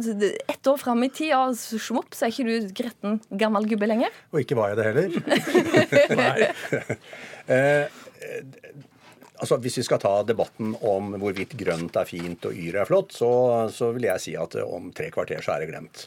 ett 0.49 0.67
år 0.67 0.77
fram 0.79 1.03
i 1.03 1.09
tid, 1.11 1.33
og 1.35 1.57
smopp, 1.59 2.15
så 2.15 2.27
er 2.27 2.35
ikke 2.35 2.47
du 2.47 2.69
gretten 2.77 3.19
gammel 3.41 3.67
gubbe 3.71 3.89
lenger? 3.91 4.15
Og 4.31 4.45
ikke 4.45 4.59
var 4.59 4.71
jeg 4.71 4.79
det 4.79 4.87
heller. 4.87 5.09
eh, 7.57 7.99
altså, 9.41 9.59
Hvis 9.65 9.81
vi 9.81 9.87
skal 9.89 10.03
ta 10.03 10.15
debatten 10.29 10.77
om 10.87 11.17
hvorvidt 11.19 11.57
grønt 11.59 11.99
er 11.99 12.07
fint 12.09 12.47
og 12.47 12.55
yr 12.55 12.83
er 12.85 12.91
flott, 12.91 13.17
så, 13.17 13.33
så 13.75 13.91
vil 13.97 14.07
jeg 14.13 14.25
si 14.27 14.37
at 14.39 14.55
eh, 14.61 14.77
om 14.79 14.93
tre 14.95 15.11
kvarter 15.15 15.43
så 15.43 15.57
er 15.57 15.65
det 15.65 15.73
glemt. 15.73 16.07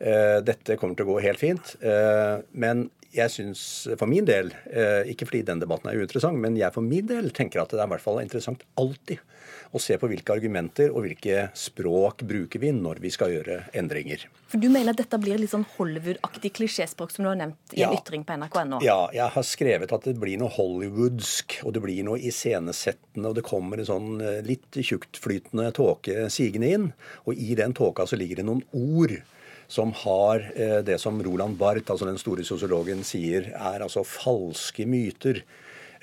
Eh, 0.00 0.40
dette 0.42 0.78
kommer 0.80 0.98
til 0.98 1.06
å 1.06 1.14
gå 1.14 1.22
helt 1.28 1.42
fint. 1.42 1.76
Eh, 1.84 2.42
men 2.58 2.88
jeg 3.14 3.30
syns 3.30 3.62
for 3.94 4.10
min 4.10 4.26
del, 4.26 4.50
eh, 4.72 5.06
ikke 5.12 5.28
fordi 5.28 5.44
den 5.46 5.62
debatten 5.62 5.90
er 5.90 6.00
uinteressant, 6.00 6.38
men 6.40 6.58
jeg 6.58 6.74
for 6.74 6.82
min 6.82 7.06
del 7.06 7.30
tenker 7.30 7.62
at 7.62 7.70
det 7.70 7.78
er 7.78 7.86
i 7.86 7.94
hvert 7.94 8.02
fall 8.02 8.18
interessant 8.24 8.66
alltid 8.80 9.22
å 9.74 9.80
se 9.82 9.96
på 9.98 10.06
hvilke 10.10 10.30
argumenter 10.36 10.92
og 10.94 11.02
hvilke 11.02 11.48
språk 11.58 12.22
bruker 12.22 12.62
vi 12.62 12.70
når 12.76 13.00
vi 13.02 13.10
skal 13.10 13.32
gjøre 13.34 13.56
endringer. 13.74 14.22
For 14.46 14.62
Du 14.62 14.68
mener 14.70 14.92
at 14.94 15.00
dette 15.00 15.18
blir 15.18 15.40
litt 15.40 15.50
sånn 15.50 15.66
Hollywood-aktig 15.74 16.52
klisjéspråk 16.54 17.10
som 17.10 17.24
du 17.26 17.30
har 17.32 17.40
nevnt 17.40 17.74
i 17.74 17.82
en 17.82 17.90
Ja. 17.90 17.98
ytring 17.98 18.22
på 18.24 18.36
nrk.no? 18.38 18.78
Ja, 18.86 19.08
jeg 19.12 19.28
har 19.34 19.42
skrevet 19.42 19.92
at 19.92 20.04
det 20.06 20.14
blir 20.20 20.38
noe 20.38 20.52
hollywoodsk, 20.54 21.58
og 21.66 21.74
det 21.74 21.82
blir 21.82 22.04
noe 22.06 22.18
iscenesettende, 22.22 23.26
og 23.28 23.34
det 23.34 23.44
kommer 23.46 23.78
en 23.82 23.88
sånn 23.88 24.20
eh, 24.22 24.40
litt 24.46 24.70
tjuktflytende 24.78 25.72
tåke 25.74 26.28
sigende 26.30 26.70
inn. 26.70 26.92
Og 27.26 27.34
i 27.34 27.54
den 27.58 27.74
tåka 27.74 28.06
så 28.06 28.16
ligger 28.20 28.36
det 28.42 28.46
noen 28.46 28.62
ord 28.72 29.16
som 29.66 29.90
har 30.04 30.44
eh, 30.54 30.82
det 30.86 31.00
som 31.00 31.18
Roland 31.24 31.58
Barth, 31.58 31.90
altså 31.90 32.06
den 32.06 32.18
store 32.20 32.44
sosiologen, 32.46 33.02
sier 33.02 33.50
er 33.56 33.82
altså 33.82 34.04
falske 34.06 34.86
myter. 34.86 35.42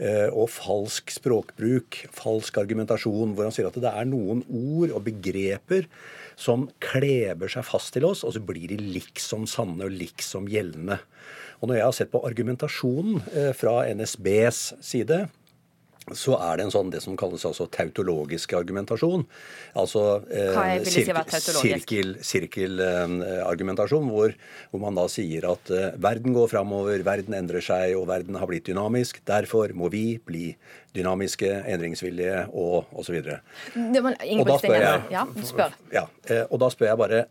Eh, 0.02 0.28
Og 0.34 0.50
falsk 0.52 1.14
språkbruk, 1.14 2.02
falsk 2.16 2.58
argumentasjon, 2.62 3.36
hvor 3.36 3.48
han 3.48 3.56
sier 3.56 3.70
at 3.70 3.80
det 3.80 3.92
er 3.92 4.10
noen 4.10 4.44
ord 4.50 4.96
og 4.98 5.06
begreper 5.08 5.88
som 6.42 6.68
kleber 6.82 7.52
seg 7.52 7.66
fast 7.68 7.94
til 7.94 8.08
oss, 8.08 8.24
og 8.26 8.34
så 8.36 8.42
blir 8.44 8.72
de 8.72 8.80
liksom 8.82 9.46
sanne 9.50 9.86
og 9.86 9.94
liksom 9.94 10.50
gjeldende. 10.50 10.98
Og 11.62 11.70
når 11.70 11.78
jeg 11.78 11.86
har 11.86 11.98
sett 11.98 12.14
på 12.14 12.24
argumentasjonen 12.26 13.22
eh, 13.38 13.52
fra 13.58 13.84
NSBs 13.94 14.62
side, 14.82 15.26
så 16.10 16.34
er 16.42 16.58
det 16.58 16.66
en 16.66 16.72
sånn 16.74 16.90
det 16.92 17.00
som 17.04 17.16
kalles 17.20 17.44
altså 17.46 17.68
tautologisk 17.72 18.54
argumentasjon. 18.58 19.22
Altså 19.78 20.24
eh, 20.34 20.82
si 20.84 21.04
tautologisk? 21.06 21.62
sirkel, 21.62 22.16
sirkelargumentasjon, 22.26 24.10
hvor, 24.12 24.34
hvor 24.72 24.82
man 24.82 24.98
da 24.98 25.06
sier 25.12 25.46
at 25.52 25.72
eh, 25.72 25.92
verden 26.02 26.34
går 26.36 26.50
framover, 26.52 27.04
verden 27.08 27.38
endrer 27.38 27.64
seg, 27.64 27.94
og 28.00 28.08
verden 28.10 28.40
har 28.42 28.50
blitt 28.50 28.66
dynamisk. 28.68 29.22
Derfor 29.30 29.74
må 29.78 29.92
vi 29.94 30.18
bli 30.26 30.56
dynamiske, 30.98 31.52
endringsvillige 31.72 32.48
og 32.50 32.90
osv. 32.98 33.22
Og 33.22 34.48
da 34.50 34.58
spør 34.58 34.80
jeg- 34.82 35.12
Ja, 35.14 35.26
spør. 35.48 35.78
Ja, 35.94 36.08
eh, 36.28 36.44
og 36.50 36.60
da 36.60 36.72
spør 36.74 36.92
jeg 36.92 36.98
bare 37.06 37.26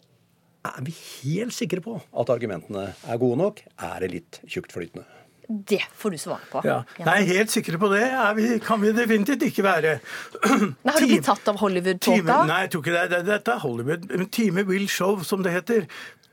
er 0.60 0.82
vi 0.84 0.92
helt 0.92 1.54
sikre 1.56 1.80
på 1.80 1.94
at 2.12 2.28
argumentene 2.28 2.94
er 3.08 3.18
gode 3.18 3.38
nok? 3.40 3.62
Er 3.80 4.00
det 4.00 4.10
litt 4.12 4.40
tjuktflytende? 4.46 5.06
Det 5.50 5.82
får 5.98 6.14
du 6.14 6.18
svare 6.18 6.46
på. 6.46 6.60
Ja. 6.62 6.76
Nei, 7.02 7.22
helt 7.26 7.50
sikre 7.50 7.78
på 7.80 7.88
det 7.90 8.04
vi, 8.36 8.44
kan 8.62 8.78
vi 8.82 8.92
definitivt 8.94 9.42
ikke 9.48 9.64
være. 9.66 9.96
Nei, 10.86 10.92
har 10.92 11.02
du 11.02 11.08
blitt 11.10 11.26
tatt 11.26 11.48
av 11.50 11.58
Hollywood-tåka? 11.58 12.36
nei, 12.46 12.60
jeg 12.66 12.70
tror 12.74 12.84
ikke 12.84 12.94
det. 12.94 13.06
det. 13.10 13.20
Dette 13.26 13.56
er 13.56 13.64
Hollywood. 13.64 14.06
Men 14.12 14.28
Time 14.30 14.62
will 14.68 14.86
show, 14.86 15.24
som 15.26 15.42
det 15.42 15.56
heter. 15.56 15.88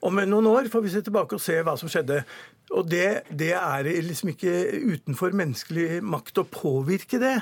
Om 0.05 0.21
noen 0.29 0.49
år 0.51 0.69
får 0.69 0.83
vi 0.85 0.91
se 0.93 1.01
tilbake 1.07 1.39
og 1.39 1.41
se 1.41 1.57
hva 1.65 1.73
som 1.81 1.89
skjedde. 1.89 2.19
Og 2.77 2.85
det, 2.91 3.23
det 3.33 3.55
er 3.57 3.89
liksom 4.05 4.35
ikke 4.35 4.53
utenfor 4.93 5.33
menneskelig 5.37 6.03
makt 6.05 6.43
å 6.43 6.45
påvirke 6.51 7.17
det. 7.23 7.39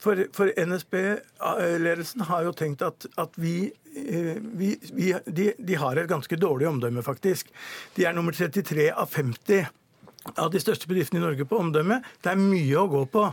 For, 0.00 0.22
for 0.32 0.48
NSB-ledelsen 0.56 2.24
har 2.30 2.46
jo 2.46 2.54
tenkt 2.56 2.80
at, 2.86 3.04
at 3.20 3.36
vi, 3.36 3.68
eh, 3.92 4.38
vi, 4.40 4.70
vi 4.96 5.12
de, 5.26 5.50
de 5.58 5.76
har 5.76 6.00
et 6.00 6.08
ganske 6.08 6.38
dårlig 6.40 6.70
omdømme, 6.70 7.04
faktisk. 7.04 7.52
De 7.98 8.08
er 8.08 8.16
nummer 8.16 8.32
33 8.32 8.88
av 8.94 9.12
50 9.12 9.68
av 10.36 10.50
de 10.52 10.60
største 10.60 10.88
bedriftene 10.90 11.20
i 11.20 11.24
Norge 11.24 11.46
på 11.48 11.58
omdømme. 11.60 12.00
Det 12.22 12.32
er 12.32 12.40
mye 12.40 12.78
å 12.80 12.88
gå 12.90 13.04
på. 13.12 13.26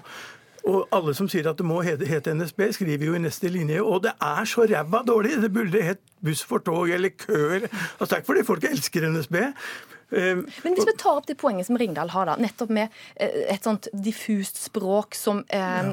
Og 0.67 0.88
alle 0.91 1.13
som 1.15 1.30
sier 1.32 1.47
at 1.47 1.60
det 1.60 1.65
må 1.67 1.80
hete, 1.86 2.34
NSB, 2.36 2.65
skriver 2.76 3.08
jo 3.08 3.15
i 3.15 3.23
neste 3.23 3.52
linje. 3.52 3.80
Og 3.84 4.02
det 4.04 4.13
er 4.23 4.47
så 4.50 4.65
ræva 4.67 5.04
dårlig! 5.08 5.38
Det 5.43 5.52
burde 5.54 5.84
hett 5.84 6.04
Buss 6.23 6.41
for 6.43 6.63
tog 6.65 6.89
eller 6.89 7.13
Kø 7.13 7.38
eller 7.60 7.69
Altså, 8.00 8.17
ikke 8.17 8.32
fordi 8.32 8.43
folk 8.47 8.63
elsker 8.67 9.06
NSB. 9.12 9.38
Eh, 10.12 10.36
Men 10.63 10.76
hvis 10.78 10.86
vi 10.88 10.93
tar 10.98 11.17
opp 11.20 11.26
det 11.28 11.36
poenget 11.38 11.67
som 11.67 11.78
Ringdal 11.78 12.10
har, 12.13 12.26
da, 12.30 12.36
nettopp 12.39 12.70
med 12.72 12.93
eh, 13.20 13.41
et 13.54 13.63
sånt 13.65 13.89
diffust 13.91 14.62
språk 14.62 15.15
som 15.20 15.41
eh, 15.50 15.89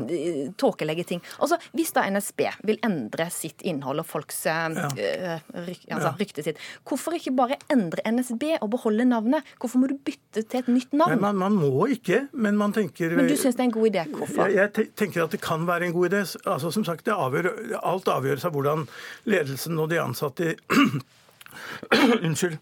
tåkelegger 0.61 1.05
ting. 1.09 1.23
Altså, 1.43 1.59
Hvis 1.75 1.91
da 1.97 2.05
NSB 2.11 2.45
vil 2.69 2.79
endre 2.87 3.27
sitt 3.35 3.63
innhold 3.67 4.05
og 4.05 4.07
folks 4.07 4.39
ja. 4.47 4.69
eh, 4.71 5.41
ryk, 5.67 5.83
altså, 5.91 6.13
Ja. 6.13 6.15
ryktet 6.21 6.45
sitt, 6.47 6.63
hvorfor 6.87 7.17
ikke 7.19 7.33
bare 7.35 7.59
endre 7.73 8.05
NSB 8.07 8.45
og 8.61 8.71
beholde 8.77 9.05
navnet? 9.09 9.43
Hvorfor 9.59 9.83
må 9.83 9.89
du 9.91 9.97
bytte 9.99 10.45
til 10.47 10.61
et 10.63 10.69
nytt 10.71 10.93
navn? 10.95 11.17
Men 11.17 11.21
man, 11.25 11.37
man 11.37 11.59
må 11.59 11.89
ikke, 11.95 12.29
men 12.33 12.57
man 12.61 12.73
tenker 12.77 13.17
Men 13.17 13.27
du 13.27 13.35
syns 13.37 13.57
det 13.59 13.65
er 13.65 13.71
en 13.71 13.75
god 13.79 13.91
idé. 13.91 14.05
Hvorfor? 14.15 14.47
Jeg, 14.53 14.71
jeg 14.77 14.91
tenker 14.95 15.25
at 15.25 15.35
det 15.35 15.41
kan 15.43 15.67
være 15.67 15.89
en 15.89 15.93
god 15.97 16.11
idé. 16.13 16.23
Altså, 16.45 16.71
som 16.71 16.85
sagt, 16.87 17.05
det 17.07 17.15
avgjør, 17.17 17.51
Alt 17.83 18.09
avgjøres 18.09 18.45
av 18.47 18.55
hvordan 18.55 18.87
ledelsen 19.27 19.79
og 19.83 19.91
de 19.91 19.99
ansatte 20.03 20.55
Unnskyld. 22.25 22.59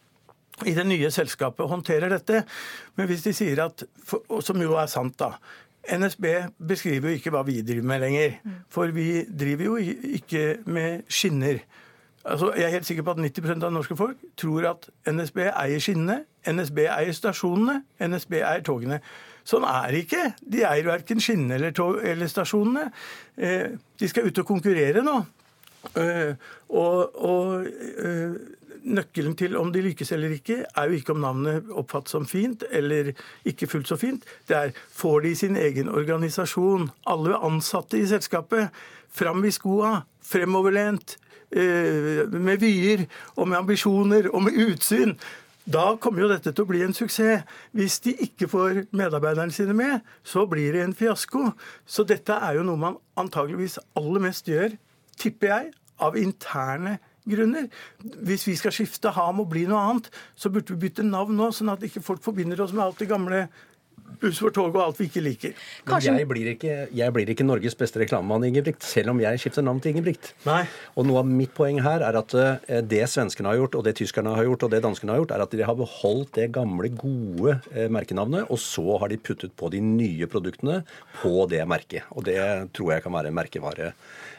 I 0.66 0.74
det 0.76 0.86
nye 0.86 1.10
selskapet 1.10 1.68
håndterer 1.68 2.12
dette. 2.12 2.44
Men 2.96 3.10
hvis 3.10 3.24
de 3.26 3.34
sier 3.36 3.64
at 3.64 3.84
Som 4.40 4.62
jo 4.62 4.76
er 4.78 4.86
sant, 4.90 5.18
da. 5.18 5.34
NSB 5.82 6.26
beskriver 6.68 7.10
jo 7.10 7.18
ikke 7.18 7.30
hva 7.34 7.42
vi 7.46 7.62
driver 7.66 7.86
med 7.86 8.00
lenger. 8.00 8.36
For 8.70 8.92
vi 8.94 9.24
driver 9.26 9.64
jo 9.64 9.76
ikke 9.76 10.58
med 10.66 11.02
skinner. 11.08 11.58
Altså, 12.24 12.52
jeg 12.54 12.64
er 12.64 12.68
helt 12.76 12.86
sikker 12.86 13.02
på 13.02 13.10
at 13.10 13.18
90% 13.18 13.64
av 13.66 13.72
norske 13.74 13.96
folk 13.98 14.16
tror 14.38 14.68
at 14.70 14.86
NSB 15.10 15.40
eier 15.48 15.82
skinnene, 15.82 16.20
NSB 16.46 16.84
eier 16.86 17.12
stasjonene, 17.16 17.80
NSB 17.98 18.36
eier 18.38 18.62
togene. 18.62 19.00
Sånn 19.42 19.66
er 19.66 19.90
det 19.90 20.04
ikke. 20.04 20.22
De 20.54 20.62
eier 20.62 20.86
verken 20.86 21.22
skinnene 21.22 21.58
eller, 21.58 21.74
tog, 21.74 21.98
eller 22.06 22.30
stasjonene. 22.30 22.92
Eh, 23.34 23.74
de 23.98 24.10
skal 24.10 24.28
ut 24.28 24.38
og 24.38 24.46
konkurrere 24.46 25.02
nå. 25.02 25.16
Eh, 25.98 26.36
og, 26.70 27.16
og 27.26 27.66
uh, 27.66 28.36
nøkkelen 28.84 29.34
til 29.38 29.56
om 29.58 29.72
de 29.72 29.82
lykkes 29.84 30.12
eller 30.14 30.34
ikke, 30.36 30.62
er 30.64 30.88
jo 30.88 30.98
ikke 30.98 31.14
om 31.14 31.22
navnet 31.22 31.68
oppfattes 31.70 32.14
som 32.16 32.26
fint 32.28 32.64
eller 32.70 33.12
ikke 33.48 33.68
fullt 33.70 33.90
så 33.90 33.98
fint. 34.00 34.24
Det 34.48 34.56
er 34.56 34.72
får 34.96 35.20
de 35.26 35.34
sin 35.38 35.58
egen 35.60 35.90
organisasjon, 35.92 36.90
alle 37.06 37.38
ansatte 37.38 38.00
i 38.00 38.06
selskapet, 38.08 38.72
fram 39.12 39.44
i 39.44 39.52
skoa, 39.52 40.02
fremoverlent, 40.24 41.16
uh, 41.56 42.24
med 42.32 42.62
vyer 42.62 43.06
og 43.36 43.48
med 43.48 43.62
ambisjoner 43.62 44.30
og 44.32 44.48
med 44.48 44.58
utsyn. 44.66 45.16
Da 45.62 45.92
kommer 46.02 46.24
jo 46.24 46.32
dette 46.32 46.50
til 46.50 46.64
å 46.64 46.70
bli 46.72 46.80
en 46.82 46.96
suksess. 46.96 47.44
Hvis 47.76 48.00
de 48.02 48.16
ikke 48.24 48.48
får 48.50 48.80
medarbeiderne 48.90 49.54
sine 49.54 49.76
med, 49.78 50.00
så 50.26 50.42
blir 50.50 50.74
det 50.74 50.82
en 50.82 50.96
fiasko. 50.96 51.52
Så 51.86 52.02
dette 52.08 52.34
er 52.34 52.58
jo 52.58 52.66
noe 52.66 52.80
man 52.80 52.98
antageligvis 53.20 53.78
aller 53.98 54.26
mest 54.26 54.50
gjør, 54.50 54.74
tipper 55.22 55.52
jeg, 55.52 55.72
av 56.02 56.18
interne 56.18 56.96
grunner. 56.96 57.08
Hvis 57.26 58.46
vi 58.48 58.56
skal 58.58 58.74
skifte 58.74 59.12
ham 59.14 59.42
og 59.42 59.50
bli 59.52 59.66
noe 59.70 59.82
annet, 59.90 60.08
så 60.34 60.50
burde 60.50 60.74
vi 60.74 60.88
bytte 60.88 61.06
navn 61.06 61.36
nå, 61.38 61.52
sånn 61.54 61.70
at 61.74 61.84
ikke 61.86 62.02
folk 62.02 62.24
forbinder 62.24 62.60
oss 62.64 62.74
med 62.74 62.86
alt 62.86 63.02
det 63.02 63.10
gamle 63.10 63.46
buss 64.20 64.40
for 64.42 64.54
tog 64.54 64.74
og 64.74 64.80
alt 64.82 65.00
vi 65.00 65.08
ikke 65.08 65.22
liker. 65.24 65.54
Men 65.88 66.04
jeg 66.20 66.28
blir 66.30 66.50
ikke, 66.52 66.74
jeg 66.94 67.14
blir 67.14 67.32
ikke 67.32 67.46
Norges 67.46 67.76
beste 67.78 68.00
reklamemann, 68.02 68.44
Ingebrigt, 68.48 68.84
selv 68.86 69.12
om 69.14 69.22
jeg 69.22 69.40
skifter 69.42 69.64
navn 69.66 69.80
til 69.82 69.94
Ingebrigt. 69.94 70.32
Nei. 70.46 70.62
Og 70.96 71.06
noe 71.08 71.22
av 71.22 71.30
mitt 71.30 71.54
poeng 71.56 71.80
her 71.84 72.04
er 72.06 72.18
at 72.20 72.36
eh, 72.38 72.82
det 72.86 73.04
svenskene 73.10 73.52
har 73.52 73.60
gjort, 73.60 73.78
og 73.78 73.86
det 73.86 73.96
tyskerne 74.00 74.34
har 74.36 74.46
gjort, 74.48 74.66
og 74.66 74.74
det 74.74 74.82
danskene 74.84 75.14
har 75.14 75.22
gjort, 75.22 75.36
er 75.36 75.46
at 75.46 75.56
de 75.56 75.66
har 75.66 75.78
beholdt 75.78 76.34
det 76.38 76.50
gamle, 76.54 76.92
gode 77.02 77.58
eh, 77.72 77.88
merkenavnet, 77.92 78.50
og 78.52 78.60
så 78.60 78.98
har 79.02 79.12
de 79.12 79.20
puttet 79.22 79.54
på 79.58 79.70
de 79.72 79.82
nye 79.84 80.28
produktene 80.30 80.82
på 81.22 81.46
det 81.50 81.62
merket. 81.68 82.06
Og 82.16 82.26
det 82.28 82.38
tror 82.76 82.96
jeg 82.96 83.06
kan 83.06 83.16
være 83.16 83.32
en 83.32 83.40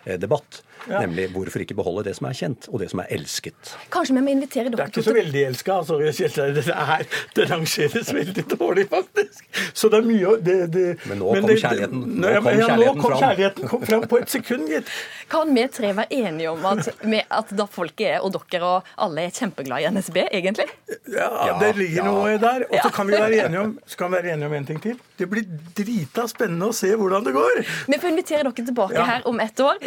merkevaredebatt. 0.05 0.63
Ja. 0.89 0.99
Nemlig 0.99 1.29
hvorfor 1.31 1.61
ikke 1.63 1.77
beholde 1.77 2.03
det 2.09 2.15
som 2.17 2.25
er 2.27 2.33
kjent, 2.35 2.65
og 2.67 2.81
det 2.81 2.89
som 2.91 2.99
er 2.99 3.07
elsket. 3.15 3.69
Kanskje 3.93 4.17
vi 4.17 4.23
må 4.25 4.33
invitere 4.33 4.67
dere 4.67 4.75
Det 4.75 4.83
er 4.83 4.89
ikke 4.91 5.03
så 5.05 5.13
veldig 5.15 5.43
elska. 5.47 5.77
Altså, 5.79 5.99
det, 6.03 6.65
er, 6.73 7.05
det 7.37 7.45
rangeres 7.51 8.11
veldig 8.13 8.43
dårlig, 8.51 8.83
faktisk. 8.91 9.45
Så 9.73 9.87
det 9.93 10.01
er 10.01 10.09
mye 10.09 10.33
det, 10.43 10.57
det, 10.73 10.83
Men 11.07 11.21
nå 11.23 11.29
kom 11.37 11.47
kjærligheten, 11.53 12.01
nå 12.03 12.27
nå, 12.27 12.33
kom 12.43 12.49
ja, 12.51 12.67
kjærligheten 12.67 12.83
nå 12.83 12.89
kom 12.99 13.13
fram. 13.13 13.21
kjærligheten 13.23 13.71
kom 13.71 13.85
fram 13.87 14.03
på 14.11 14.19
et 14.19 14.33
sekund, 14.35 14.67
gitt. 14.73 14.91
Kan 15.31 15.55
vi 15.55 15.63
tre 15.71 15.93
være 15.95 16.19
enige 16.19 16.51
om 16.51 16.67
at, 16.73 16.91
at 17.39 17.55
da 17.55 17.67
folket 17.71 18.17
er, 18.17 18.19
og 18.27 18.35
dere 18.35 18.67
og 18.73 18.91
alle 19.07 19.23
er 19.29 19.31
kjempeglade 19.39 19.87
i 19.87 19.93
NSB, 19.95 20.19
egentlig? 20.35 20.67
Ja, 21.15 21.55
det 21.63 21.71
ligger 21.79 22.09
noe 22.09 22.35
der. 22.43 22.67
Og 22.67 22.75
så 22.83 22.91
kan 22.91 23.07
vi 23.07 23.15
være 23.15 23.39
enige 23.45 23.63
om 23.63 23.73
så 23.87 23.97
kan 24.03 24.11
vi 24.11 24.19
være 24.19 24.35
enige 24.35 24.51
om 24.51 24.57
en 24.59 24.67
ting 24.67 24.83
til. 24.83 24.99
Det 25.17 25.29
blir 25.31 25.47
drita 25.77 26.27
spennende 26.27 26.67
å 26.73 26.75
se 26.75 26.91
hvordan 26.91 27.23
det 27.23 27.33
går. 27.39 27.63
Vi 27.87 27.99
får 28.03 28.11
invitere 28.11 28.43
dere 28.49 28.67
tilbake 28.67 28.99
Ja. 28.99 29.07
her 29.07 29.27
om 29.31 29.39
ett 29.39 29.59
år. 29.63 29.79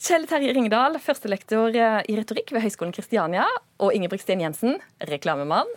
Kjell 0.00 0.24
Terje 0.30 0.54
Ringdal, 0.56 0.96
førstelektor 1.02 1.74
i 1.76 2.16
retorikk 2.16 2.54
ved 2.56 2.64
Høgskolen 2.64 2.94
Kristiania, 2.96 3.44
og 3.82 3.92
Ingebrigt 3.96 4.24
Sten 4.24 4.40
Jensen, 4.44 4.78
reklamemann. 5.10 5.68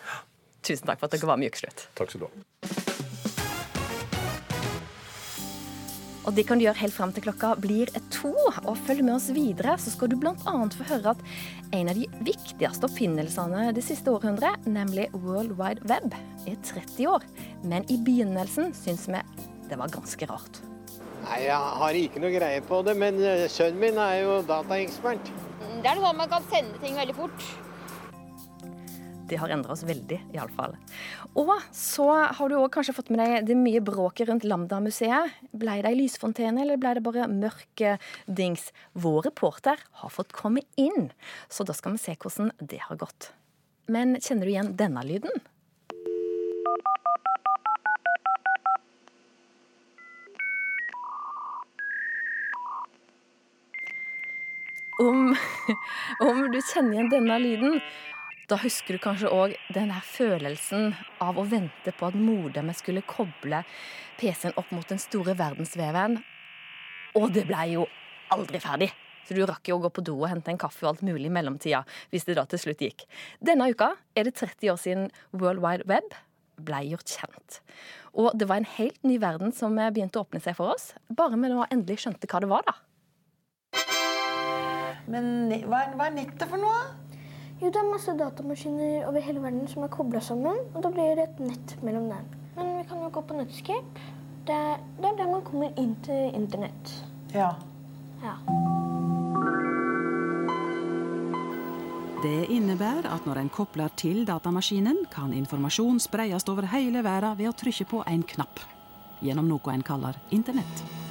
Tusen 0.63 0.87
takk 0.87 1.01
for 1.01 1.09
at 1.09 1.17
dere 1.17 1.27
var 1.27 1.41
med 1.41 1.49
i 1.49 1.53
Ukeslutt. 1.53 1.87
Takk 1.97 2.13
skal 2.13 2.23
du 2.23 2.29
ha. 2.29 2.83
Og 6.23 6.31
det 6.37 6.45
kan 6.47 6.59
du 6.59 6.63
gjøre 6.63 6.79
helt 6.79 6.95
fram 6.95 7.11
til 7.11 7.25
klokka 7.25 7.51
blir 7.59 7.91
to. 8.13 8.31
Og 8.63 8.77
følg 8.87 9.03
med 9.03 9.17
oss 9.17 9.29
videre, 9.35 9.75
så 9.75 9.91
skal 9.91 10.13
du 10.13 10.17
bl.a. 10.19 10.35
få 10.39 10.87
høre 10.87 11.15
at 11.15 11.23
en 11.75 11.91
av 11.91 11.99
de 11.99 12.07
viktigste 12.23 12.87
oppfinnelsene 12.87 13.73
det 13.75 13.83
siste 13.83 14.13
århundret, 14.13 14.63
nemlig 14.63 15.09
World 15.17 15.57
Wide 15.59 15.83
Web, 15.89 16.15
er 16.47 16.59
30 16.63 17.09
år. 17.11 17.27
Men 17.67 17.87
i 17.91 17.99
begynnelsen 17.99 18.71
syns 18.77 19.09
vi 19.11 19.19
det 19.67 19.79
var 19.79 19.91
ganske 19.91 20.31
rart. 20.31 20.63
Nei, 21.23 21.43
Jeg 21.45 21.75
har 21.79 21.97
ikke 21.97 22.21
noe 22.23 22.33
greie 22.33 22.63
på 22.67 22.81
det, 22.83 22.95
men 22.99 23.19
eh, 23.23 23.45
sønnen 23.51 23.79
min 23.79 23.99
er 24.01 24.23
jo 24.23 24.39
dataekspert. 24.47 25.31
Det 25.83 25.91
er 25.91 25.99
sånn 25.99 26.17
man 26.19 26.31
kan 26.31 26.43
sende 26.51 26.79
ting 26.83 26.97
veldig 26.99 27.15
fort. 27.15 27.45
Det 29.31 29.39
har 29.39 29.53
endra 29.55 29.71
oss 29.73 29.85
veldig, 29.87 30.17
iallfall. 30.35 30.75
Og 31.39 31.53
så 31.73 32.05
har 32.37 32.51
du 32.51 32.57
òg 32.59 32.67
kanskje 32.75 32.95
fått 32.97 33.09
med 33.13 33.21
deg 33.23 33.47
det 33.47 33.55
mye 33.57 33.81
bråket 33.81 34.27
rundt 34.29 34.43
Lambda-museet. 34.45 35.31
Blei 35.55 35.79
det 35.81 35.93
ei 35.93 35.99
lysfontene, 36.01 36.65
eller 36.65 36.81
blei 36.81 36.97
det 36.97 37.05
bare 37.05 37.29
mørk 37.31 37.85
eh, 37.87 38.11
dings? 38.27 38.67
Vår 38.93 39.23
reporter 39.29 39.79
har 40.03 40.13
fått 40.13 40.35
komme 40.35 40.65
inn, 40.75 41.09
så 41.47 41.65
da 41.65 41.75
skal 41.77 41.95
vi 41.95 42.03
se 42.03 42.17
hvordan 42.19 42.51
det 42.59 42.83
har 42.89 42.99
gått. 42.99 43.31
Men 43.91 44.17
kjenner 44.19 44.47
du 44.47 44.53
igjen 44.53 44.75
denne 44.79 45.07
lyden? 45.07 45.43
Om, 55.01 55.35
om 56.27 56.41
du 56.51 56.59
kjenner 56.61 56.97
igjen 56.97 57.11
denne 57.11 57.37
lyden, 57.41 57.79
da 58.51 58.57
husker 58.61 58.97
du 58.97 59.01
kanskje 59.01 59.31
òg 59.31 59.55
denne 59.73 59.97
følelsen 60.05 60.91
av 61.23 61.39
å 61.39 61.45
vente 61.47 61.93
på 61.95 62.09
at 62.09 62.17
mordemmet 62.19 62.77
skulle 62.77 63.05
koble 63.07 63.63
PC-en 64.19 64.57
opp 64.59 64.69
mot 64.75 64.89
den 64.89 65.01
store 65.01 65.33
verdensveven. 65.39 66.19
Og 67.17 67.31
det 67.33 67.47
blei 67.49 67.71
jo 67.77 67.87
aldri 68.33 68.61
ferdig. 68.61 68.91
Så 69.23 69.37
du 69.37 69.45
rakk 69.47 69.69
jo 69.71 69.77
å 69.77 69.83
gå 69.85 69.93
på 69.95 70.03
do 70.03 70.17
og 70.19 70.27
hente 70.27 70.51
en 70.51 70.59
kaffe 70.59 70.83
og 70.83 70.91
alt 70.91 71.03
mulig 71.07 71.29
i 71.29 71.33
mellomtida, 71.33 71.83
hvis 72.11 72.27
det 72.27 72.35
da 72.37 72.43
til 72.49 72.59
slutt 72.59 72.83
gikk. 72.83 73.05
Denne 73.39 73.69
uka 73.71 73.93
er 74.19 74.27
det 74.27 74.35
30 74.35 74.73
år 74.73 74.79
siden 74.81 75.09
World 75.31 75.63
Wide 75.63 75.87
Web 75.89 76.17
blei 76.63 76.83
gjort 76.91 77.09
kjent. 77.09 77.61
Og 78.19 78.35
det 78.37 78.49
var 78.49 78.61
en 78.61 78.73
helt 78.75 78.99
ny 79.07 79.17
verden 79.23 79.55
som 79.55 79.79
begynte 79.79 80.19
å 80.19 80.27
åpne 80.27 80.43
seg 80.43 80.57
for 80.59 80.75
oss, 80.75 80.91
bare 81.09 81.39
vi 81.39 81.49
nå 81.49 81.63
endelig 81.71 82.03
skjønte 82.03 82.29
hva 82.29 82.43
det 82.43 82.51
var, 82.51 82.67
da. 82.67 82.75
Men 85.11 85.51
hva 85.67 85.83
er, 85.83 85.95
hva 85.97 86.07
er 86.07 86.15
nettet 86.15 86.47
for 86.47 86.61
noe? 86.61 86.83
Jo, 87.61 87.69
det 87.71 87.79
er 87.79 87.89
masse 87.89 88.13
datamaskiner 88.19 89.05
over 89.07 89.23
hele 89.23 89.43
verden 89.43 89.67
som 89.71 89.85
er 89.85 89.91
kobla 89.91 90.19
sammen, 90.23 90.57
og 90.73 90.81
da 90.83 90.91
blir 90.91 91.15
det 91.19 91.29
et 91.29 91.43
nett 91.43 91.75
mellom 91.83 92.09
dem. 92.11 92.25
Men 92.57 92.73
vi 92.79 92.87
kan 92.89 93.03
jo 93.03 93.11
gå 93.13 93.23
på 93.23 93.37
Netscape. 93.37 94.09
Det 94.47 94.55
er, 94.55 94.81
det 94.99 95.07
er 95.07 95.19
der 95.21 95.29
man 95.31 95.45
kommer 95.47 95.71
inn 95.79 95.93
til 96.03 96.33
internett. 96.35 96.91
Ja. 97.33 97.53
Ja. 98.23 98.35
Det 102.23 102.47
innebærer 102.55 103.07
at 103.11 103.25
når 103.27 103.41
en 103.41 103.49
kobler 103.51 103.91
til 103.99 104.23
datamaskinen, 104.27 105.05
kan 105.11 105.33
informasjon 105.35 105.99
spreies 106.03 106.47
over 106.47 106.67
hele 106.71 107.03
verden 107.03 107.39
ved 107.39 107.51
å 107.51 107.55
trykke 107.63 107.87
på 107.89 108.03
en 108.07 108.23
knapp. 108.35 108.63
Gjennom 109.23 109.47
noe 109.51 109.73
en 109.73 109.83
kaller 109.83 110.19
internett. 110.31 111.02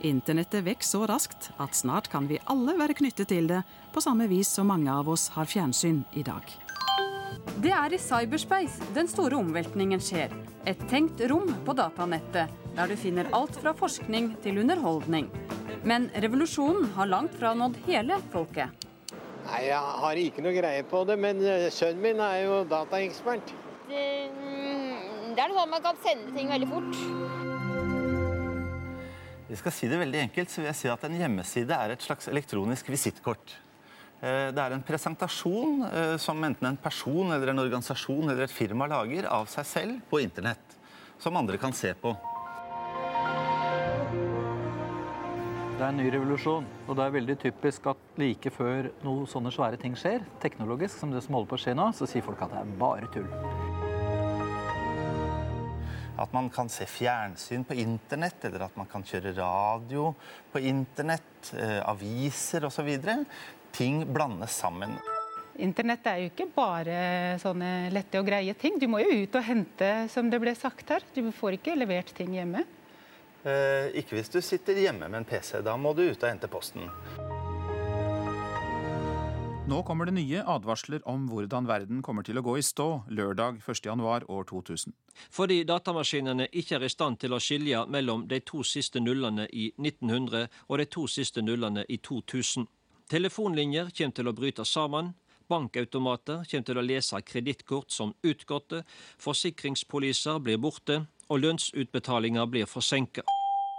Internettet 0.00 0.62
vokser 0.64 0.90
så 0.98 1.06
raskt 1.10 1.50
at 1.58 1.74
snart 1.74 2.06
kan 2.12 2.28
vi 2.30 2.38
alle 2.46 2.76
være 2.78 2.94
knyttet 2.94 3.32
til 3.32 3.48
det, 3.50 3.64
på 3.92 4.02
samme 4.02 4.28
vis 4.30 4.50
som 4.54 4.68
mange 4.70 4.92
av 4.92 5.08
oss 5.10 5.26
har 5.34 5.48
fjernsyn 5.50 6.04
i 6.14 6.22
dag. 6.22 6.44
Det 7.58 7.72
er 7.74 7.94
i 7.94 7.98
cyberspace 7.98 8.92
den 8.94 9.08
store 9.10 9.40
omveltningen 9.40 10.00
skjer. 10.02 10.30
Et 10.70 10.78
tenkt 10.90 11.20
rom 11.30 11.50
på 11.66 11.74
datanettet, 11.74 12.52
der 12.76 12.90
du 12.90 12.94
finner 13.00 13.30
alt 13.34 13.58
fra 13.58 13.72
forskning 13.74 14.36
til 14.44 14.60
underholdning. 14.62 15.26
Men 15.82 16.10
revolusjonen 16.14 16.92
har 16.94 17.10
langt 17.10 17.34
fra 17.38 17.54
nådd 17.58 17.80
hele 17.88 18.20
folket. 18.32 18.86
Nei, 19.48 19.64
Jeg 19.66 19.80
har 20.02 20.20
ikke 20.20 20.44
noe 20.44 20.54
greie 20.54 20.84
på 20.86 21.02
det, 21.08 21.18
men 21.18 21.42
eh, 21.42 21.70
sønnen 21.72 22.04
min 22.04 22.20
er 22.22 22.44
jo 22.44 22.62
dataekspert. 22.68 23.54
Det, 23.88 24.06
mm, 24.30 25.34
det 25.34 25.42
er 25.42 25.54
sånn 25.54 25.64
at 25.64 25.74
man 25.74 25.86
kan 25.90 26.02
sende 26.04 26.36
ting 26.36 26.52
veldig 26.52 26.70
fort. 26.70 27.37
Vi 29.48 29.56
skal 29.56 29.72
si 29.72 29.88
det 29.88 29.96
veldig 29.96 30.20
enkelt, 30.26 30.50
så 30.52 30.60
vil 30.60 30.68
jeg 30.68 30.76
si 30.76 30.88
at 30.92 31.04
En 31.08 31.16
hjemmeside 31.16 31.72
er 31.72 31.94
et 31.94 32.04
slags 32.04 32.28
elektronisk 32.28 32.90
visittkort. 32.92 33.54
Eh, 34.20 34.50
Det 34.52 34.60
er 34.60 34.74
en 34.74 34.82
presentasjon 34.84 35.86
eh, 35.88 36.16
som 36.20 36.42
enten 36.44 36.66
en 36.68 36.76
person, 36.76 37.32
eller 37.32 37.48
en 37.48 37.62
organisasjon 37.64 38.28
eller 38.28 38.44
et 38.44 38.52
firma 38.52 38.86
lager 38.86 39.24
av 39.24 39.46
seg 39.48 39.64
selv 39.64 40.00
på 40.10 40.20
internett, 40.20 40.76
som 41.18 41.36
andre 41.36 41.56
kan 41.56 41.72
se 41.72 41.94
på. 41.94 42.12
Det 45.78 45.84
er 45.86 45.92
en 45.92 45.96
ny 45.96 46.10
revolusjon, 46.10 46.66
og 46.88 46.96
det 46.98 47.04
er 47.06 47.14
veldig 47.14 47.38
typisk 47.38 47.86
at 47.86 48.18
like 48.18 48.50
før 48.50 48.90
noe 49.06 49.28
sånne 49.30 49.52
svære 49.54 49.78
ting 49.80 49.94
skjer, 49.96 50.26
teknologisk, 50.42 50.98
som 50.98 51.14
det 51.14 51.22
som 51.22 51.38
holder 51.38 51.48
på 51.48 51.56
å 51.56 51.64
skje 51.64 51.76
nå, 51.78 51.88
så 51.94 52.04
sier 52.10 52.26
folk 52.26 52.42
at 52.42 52.50
det 52.52 52.64
er 52.64 52.78
bare 52.82 53.08
tull. 53.14 53.30
At 56.18 56.32
man 56.34 56.48
kan 56.50 56.68
se 56.68 56.86
fjernsyn 56.86 57.64
på 57.64 57.76
internett, 57.78 58.42
eller 58.48 58.66
at 58.66 58.76
man 58.78 58.88
kan 58.90 59.04
kjøre 59.06 59.36
radio 59.36 60.10
på 60.52 60.62
internett, 60.66 61.52
eh, 61.54 61.78
aviser 61.86 62.66
osv. 62.66 62.90
Ting 63.72 64.02
blandes 64.12 64.56
sammen. 64.58 64.98
Internett 65.58 66.06
er 66.06 66.20
jo 66.22 66.30
ikke 66.30 66.48
bare 66.54 66.98
sånne 67.42 67.90
lette 67.94 68.20
og 68.20 68.26
greie 68.26 68.54
ting. 68.54 68.78
Du 68.78 68.86
må 68.90 69.02
jo 69.02 69.22
ut 69.22 69.38
og 69.38 69.46
hente, 69.46 69.92
som 70.10 70.30
det 70.30 70.42
ble 70.42 70.54
sagt 70.58 70.90
her. 70.90 71.06
Du 71.14 71.30
får 71.34 71.58
ikke 71.58 71.78
levert 71.78 72.14
ting 72.14 72.34
hjemme. 72.34 72.64
Eh, 73.42 73.90
ikke 74.02 74.18
hvis 74.18 74.30
du 74.30 74.40
sitter 74.42 74.78
hjemme 74.78 75.06
med 75.06 75.22
en 75.22 75.28
PC. 75.28 75.60
Da 75.62 75.76
må 75.78 75.94
du 75.94 76.08
ut 76.08 76.22
og 76.22 76.30
hente 76.30 76.50
posten. 76.50 76.86
Nå 79.68 79.82
kommer 79.82 80.06
det 80.08 80.14
nye 80.16 80.40
advarsler 80.48 81.02
om 81.04 81.26
hvordan 81.28 81.66
verden 81.68 81.98
kommer 82.00 82.24
til 82.24 82.38
å 82.40 82.42
gå 82.46 82.54
i 82.56 82.62
stå 82.64 82.86
lørdag 83.12 83.58
1.1 83.60 84.00
år 84.32 84.46
2000. 84.48 84.94
Fordi 85.28 85.58
datamaskinene 85.68 86.46
ikke 86.56 86.78
er 86.78 86.86
i 86.86 86.88
stand 86.88 87.18
til 87.20 87.36
å 87.36 87.40
skilje 87.42 87.82
mellom 87.92 88.24
de 88.30 88.38
to 88.48 88.62
siste 88.64 89.02
nullene 89.04 89.44
i 89.52 89.66
1900 89.76 90.46
og 90.70 90.80
de 90.80 90.88
to 90.88 91.04
siste 91.04 91.44
nullene 91.44 91.84
i 91.84 91.98
2000. 92.00 92.64
Telefonlinjer 93.12 93.92
kommer 93.92 94.16
til 94.16 94.32
å 94.32 94.36
bryte 94.40 94.64
sammen. 94.64 95.12
Bankautomater 95.52 96.48
kommer 96.48 96.70
til 96.70 96.80
å 96.80 96.88
lese 96.88 97.20
kredittkort 97.20 97.92
som 97.92 98.16
utgåtte. 98.24 98.86
Forsikringspoliser 99.20 100.40
blir 100.40 100.56
borte, 100.64 101.02
og 101.28 101.44
lønnsutbetalinger 101.44 102.48
blir 102.48 102.64
forsinka. 102.64 103.28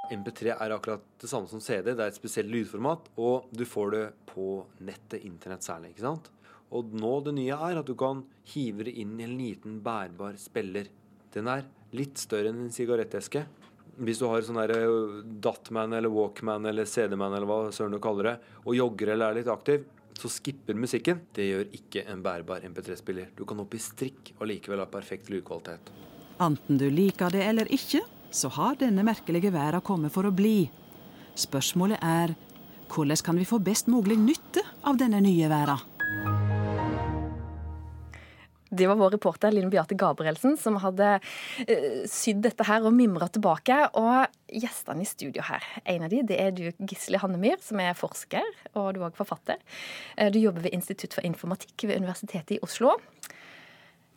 MP3 0.09 0.55
er 0.55 0.73
akkurat 0.73 1.03
det 1.21 1.29
samme 1.29 1.49
som 1.51 1.61
CD. 1.61 1.93
Det 1.93 2.01
er 2.01 2.09
et 2.09 2.17
spesielt 2.17 2.49
lydformat, 2.51 3.11
og 3.21 3.49
du 3.53 3.65
får 3.67 3.91
det 3.93 4.03
på 4.31 4.47
nettet, 4.85 5.23
internett 5.27 5.65
særlig. 5.65 5.93
ikke 5.93 6.05
sant? 6.07 6.29
Og 6.73 6.93
nå 6.93 7.11
det 7.25 7.33
nye 7.37 7.57
er 7.69 7.79
at 7.81 7.87
du 7.87 7.95
kan 7.97 8.23
hive 8.51 8.85
det 8.85 8.95
inn 9.01 9.15
i 9.19 9.25
en 9.25 9.37
liten 9.37 9.79
bærbar 9.85 10.37
spiller. 10.41 10.89
Den 11.33 11.49
er 11.49 11.65
litt 11.97 12.21
større 12.21 12.51
enn 12.51 12.65
en 12.65 12.73
sigaretteske. 12.73 13.45
Hvis 13.99 14.21
du 14.21 14.27
har 14.29 14.45
sånn 14.45 14.61
eh, 14.63 14.83
Datman 15.43 15.93
eller 15.97 16.13
Walkman 16.13 16.67
eller 16.69 16.87
CD-man 16.87 17.33
eller 17.35 17.49
hva 17.49 17.61
søren 17.75 17.97
du 17.97 18.01
kaller 18.03 18.31
det, 18.31 18.35
og 18.65 18.77
jogger 18.77 19.15
eller 19.15 19.31
er 19.31 19.41
litt 19.41 19.51
aktiv, 19.51 19.87
så 20.19 20.29
skipper 20.31 20.77
musikken. 20.77 21.23
Det 21.35 21.47
gjør 21.47 21.73
ikke 21.75 22.05
en 22.11 22.21
bærbar 22.23 22.63
MP3-spiller. 22.67 23.33
Du 23.35 23.45
kan 23.49 23.59
opp 23.63 23.75
i 23.75 23.81
strikk 23.81 24.33
og 24.37 24.47
likevel 24.51 24.83
ha 24.83 24.87
perfekt 24.91 25.31
lydkvalitet. 25.31 25.91
Enten 26.39 26.79
du 26.79 26.87
liker 26.91 27.33
det 27.33 27.43
eller 27.43 27.71
ikke, 27.75 28.01
så 28.31 28.51
har 28.53 28.77
denne 28.79 29.05
merkelige 29.05 29.53
verden 29.53 29.83
kommet 29.85 30.13
for 30.13 30.27
å 30.27 30.33
bli. 30.35 30.69
Spørsmålet 31.39 32.01
er 32.05 32.35
hvordan 32.89 33.23
kan 33.25 33.37
vi 33.37 33.47
få 33.47 33.59
best 33.61 33.89
mulig 33.89 34.17
nytte 34.17 34.63
av 34.89 34.97
denne 34.97 35.21
nye 35.21 35.49
verden? 35.49 35.85
Det 38.69 38.85
var 38.85 38.99
vår 38.99 39.15
reporter 39.15 39.53
Linn 39.53 39.71
Beate 39.73 39.95
Gabrielsen 39.97 40.53
som 40.61 40.75
hadde 40.83 41.15
uh, 41.17 42.01
sydd 42.09 42.43
dette 42.45 42.65
her 42.67 42.85
og 42.85 42.93
mimra 42.93 43.25
tilbake. 43.33 43.77
Og 43.97 44.29
gjestene 44.61 45.01
i 45.01 45.09
studio 45.09 45.45
her, 45.47 45.65
en 45.89 46.05
av 46.05 46.13
de, 46.13 46.21
det 46.29 46.37
er 46.37 46.53
du 46.53 46.67
Gisle 46.85 47.21
Hannemyr, 47.21 47.57
som 47.65 47.81
er 47.81 47.97
forsker, 47.97 48.45
og 48.75 48.93
du 48.93 49.01
er 49.01 49.07
også 49.09 49.23
forfatter. 49.23 49.57
Uh, 50.13 50.29
du 50.29 50.37
jobber 50.41 50.67
ved 50.67 50.77
Institutt 50.77 51.17
for 51.17 51.25
informatikk 51.25 51.87
ved 51.89 51.97
Universitetet 51.97 52.59
i 52.59 52.61
Oslo. 52.65 52.93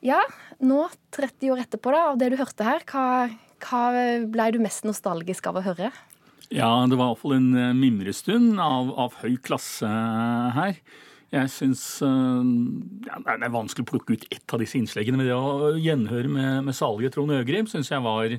Ja, 0.05 0.20
nå 0.61 0.85
30 1.14 1.55
år 1.55 1.64
etterpå 1.64 1.94
da, 1.94 2.05
av 2.11 2.20
det 2.20 2.33
du 2.33 2.40
hørte 2.40 2.66
her, 2.66 2.85
hva, 2.90 3.31
hva 3.62 3.85
ble 4.33 4.48
du 4.55 4.61
mest 4.62 4.87
nostalgisk 4.88 5.46
av 5.51 5.61
å 5.61 5.66
høre? 5.66 5.92
Ja, 6.53 6.68
det 6.88 6.98
var 7.01 7.12
iallfall 7.12 7.38
en 7.38 7.55
eh, 7.57 7.72
mimrestund 7.77 8.61
av, 8.61 8.92
av 9.01 9.16
høy 9.22 9.38
klasse 9.40 9.88
her. 9.88 10.77
Jeg 11.33 11.48
syns 11.48 11.81
uh, 12.05 12.44
ja, 13.07 13.16
Det 13.25 13.46
er 13.46 13.53
vanskelig 13.55 13.87
å 13.87 13.88
plukke 13.88 14.18
ut 14.18 14.27
ett 14.29 14.53
av 14.53 14.61
disse 14.61 14.77
innsleggene, 14.77 15.16
men 15.16 15.31
det 15.31 15.33
å 15.38 15.70
gjenhøre 15.81 16.29
med, 16.29 16.66
med 16.66 16.77
salige 16.77 17.14
Trond 17.14 17.33
Øgrim 17.33 17.70
syns 17.70 17.88
jeg 17.88 18.05
var 18.05 18.35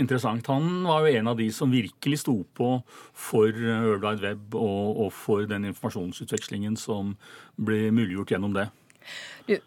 interessant. 0.00 0.48
Han 0.48 0.86
var 0.88 1.04
jo 1.04 1.20
en 1.20 1.28
av 1.28 1.36
de 1.36 1.50
som 1.52 1.74
virkelig 1.74 2.22
sto 2.22 2.38
på 2.56 2.70
for 3.12 3.52
World 3.52 4.06
Wide 4.06 4.24
Web 4.24 4.56
og, 4.56 5.04
og 5.04 5.12
for 5.12 5.44
den 5.50 5.68
informasjonsutvekslingen 5.68 6.80
som 6.80 7.12
ble 7.60 7.90
muliggjort 7.92 8.32
gjennom 8.32 8.56
det. 8.56 8.70
Du, 9.44 9.58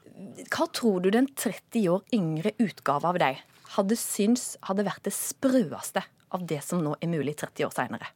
hva 0.49 0.65
tror 0.73 1.05
du 1.05 1.11
den 1.13 1.29
30 1.29 1.89
år 1.93 2.01
yngre 2.15 2.57
utgave 2.57 3.13
av 3.13 3.21
deg 3.21 3.45
hadde 3.77 3.97
syntes 3.99 4.53
hadde 4.67 4.85
vært 4.87 5.05
det 5.07 5.15
sprøeste 5.15 6.03
av 6.33 6.43
det 6.49 6.59
som 6.65 6.81
nå 6.83 6.97
er 6.99 7.11
mulig 7.11 7.37
30 7.39 7.67
år 7.67 7.73
seinere? 7.75 8.11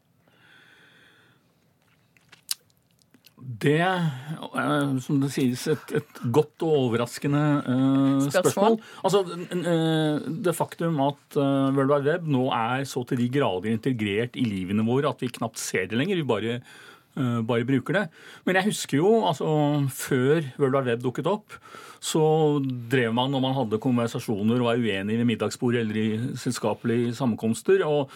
Det 3.38 3.78
er, 3.80 4.02
som 5.00 5.20
det 5.22 5.30
sies, 5.32 5.62
et, 5.72 5.92
et 5.96 6.20
godt 6.36 6.66
og 6.66 6.74
overraskende 6.90 7.44
uh, 7.64 8.26
spørsmål. 8.26 8.34
spørsmål. 8.34 8.78
Altså, 9.08 9.22
uh, 9.24 10.26
Det 10.44 10.56
faktum 10.58 11.00
at 11.06 11.38
uh, 11.38 11.70
World 11.78 11.94
Wide 11.94 12.10
Web 12.10 12.28
nå 12.34 12.48
er 12.52 12.84
så 12.90 13.06
til 13.08 13.22
de 13.22 13.30
grader 13.32 13.72
integrert 13.72 14.36
i 14.36 14.44
livene 14.44 14.84
våre 14.88 15.14
at 15.14 15.24
vi 15.24 15.32
knapt 15.38 15.62
ser 15.62 15.88
det 15.88 16.02
lenger. 16.02 16.20
Vi 16.20 16.28
bare 16.28 16.58
uh, 16.60 17.40
bare 17.48 17.68
bruker 17.70 18.02
det. 18.02 18.06
Men 18.44 18.60
jeg 18.60 18.72
husker 18.72 19.00
jo, 19.00 19.14
altså 19.30 19.48
før 19.96 20.42
World 20.58 20.80
Wide 20.82 20.92
Web 20.92 21.06
dukket 21.06 21.32
opp, 21.32 21.62
så 22.00 22.24
drev 22.62 23.14
man 23.16 23.32
når 23.34 23.44
man 23.44 23.56
hadde 23.58 23.82
konversasjoner 23.82 24.60
og 24.60 24.70
var 24.70 24.82
uenig 24.82 25.20
ved 25.20 25.30
middagsbord 25.30 25.80
eller 25.80 26.00
i 26.02 26.10
selskapelige 26.40 27.16
sammenkomster, 27.18 27.84
og 27.88 28.12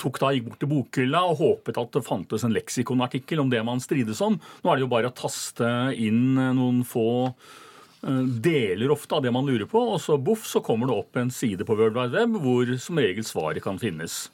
tok 0.00 0.18
da, 0.22 0.32
gikk 0.34 0.48
bort 0.48 0.60
til 0.62 0.70
bokhylla 0.70 1.22
og 1.30 1.40
håpet 1.40 1.78
at 1.80 1.94
det 1.94 2.06
fantes 2.06 2.44
en 2.46 2.54
leksikonartikkel 2.54 3.42
om 3.42 3.50
det 3.52 3.62
man 3.66 3.82
strides 3.82 4.22
om. 4.24 4.38
Nå 4.62 4.70
er 4.70 4.78
det 4.78 4.86
jo 4.86 4.92
bare 4.92 5.10
å 5.10 5.16
taste 5.16 5.68
inn 5.98 6.34
noen 6.34 6.82
få 6.88 7.06
eh, 7.28 8.24
deler 8.42 8.94
ofte 8.94 9.18
av 9.18 9.24
det 9.26 9.34
man 9.34 9.46
lurer 9.46 9.68
på, 9.70 9.84
og 9.94 10.02
så 10.02 10.18
boff, 10.18 10.48
så 10.50 10.62
kommer 10.64 10.90
det 10.90 10.98
opp 10.98 11.20
en 11.20 11.32
side 11.34 11.66
på 11.66 11.78
World 11.78 11.98
Wide 11.98 12.18
Web 12.18 12.42
hvor 12.42 12.76
som 12.82 13.02
regel 13.02 13.26
svaret 13.26 13.64
kan 13.64 13.78
finnes. 13.82 14.26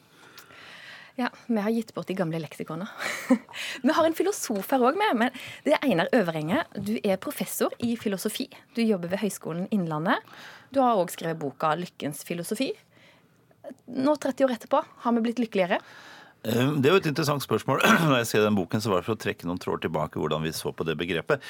Ja, 1.16 1.30
vi 1.46 1.60
har 1.64 1.70
gitt 1.72 1.94
bort 1.94 2.10
de 2.10 2.14
gamle 2.14 2.38
leksikonene. 2.42 2.88
vi 3.82 3.92
har 3.96 4.04
en 4.04 4.16
filosof 4.16 4.68
her 4.74 4.82
òg 4.84 4.98
men 5.00 5.30
Det 5.64 5.72
er 5.72 5.86
Einar 5.86 6.10
Øverenge. 6.12 6.66
Du 6.76 6.98
er 7.00 7.16
professor 7.16 7.72
i 7.80 7.94
filosofi. 7.96 8.50
Du 8.76 8.82
jobber 8.84 9.08
ved 9.08 9.22
Høgskolen 9.22 9.64
Innlandet. 9.72 10.20
Du 10.68 10.82
har 10.84 11.00
òg 11.00 11.08
skrevet 11.14 11.40
boka 11.40 11.72
'Lykkens 11.72 12.20
filosofi'. 12.28 12.74
Nå, 13.96 14.12
30 14.12 14.44
år 14.44 14.54
etterpå, 14.58 14.82
har 14.84 15.12
vi 15.16 15.24
blitt 15.24 15.40
lykkeligere? 15.40 15.80
Eh, 16.44 16.72
det 16.76 16.90
er 16.90 16.94
jo 16.94 17.00
et 17.00 17.08
interessant 17.08 17.42
spørsmål. 17.42 17.80
Når 18.10 18.20
jeg 18.20 18.30
skrev 18.32 18.44
den 18.44 18.60
boken, 18.60 18.84
så 18.84 18.92
var 18.92 19.00
det 19.00 19.08
for 19.08 19.16
å 19.16 19.24
trekke 19.24 19.48
noen 19.48 19.62
tråder 19.62 19.88
tilbake 19.88 20.20
hvordan 20.20 20.44
vi 20.44 20.52
så 20.52 20.74
på 20.76 20.84
det 20.84 20.98
begrepet. 21.00 21.40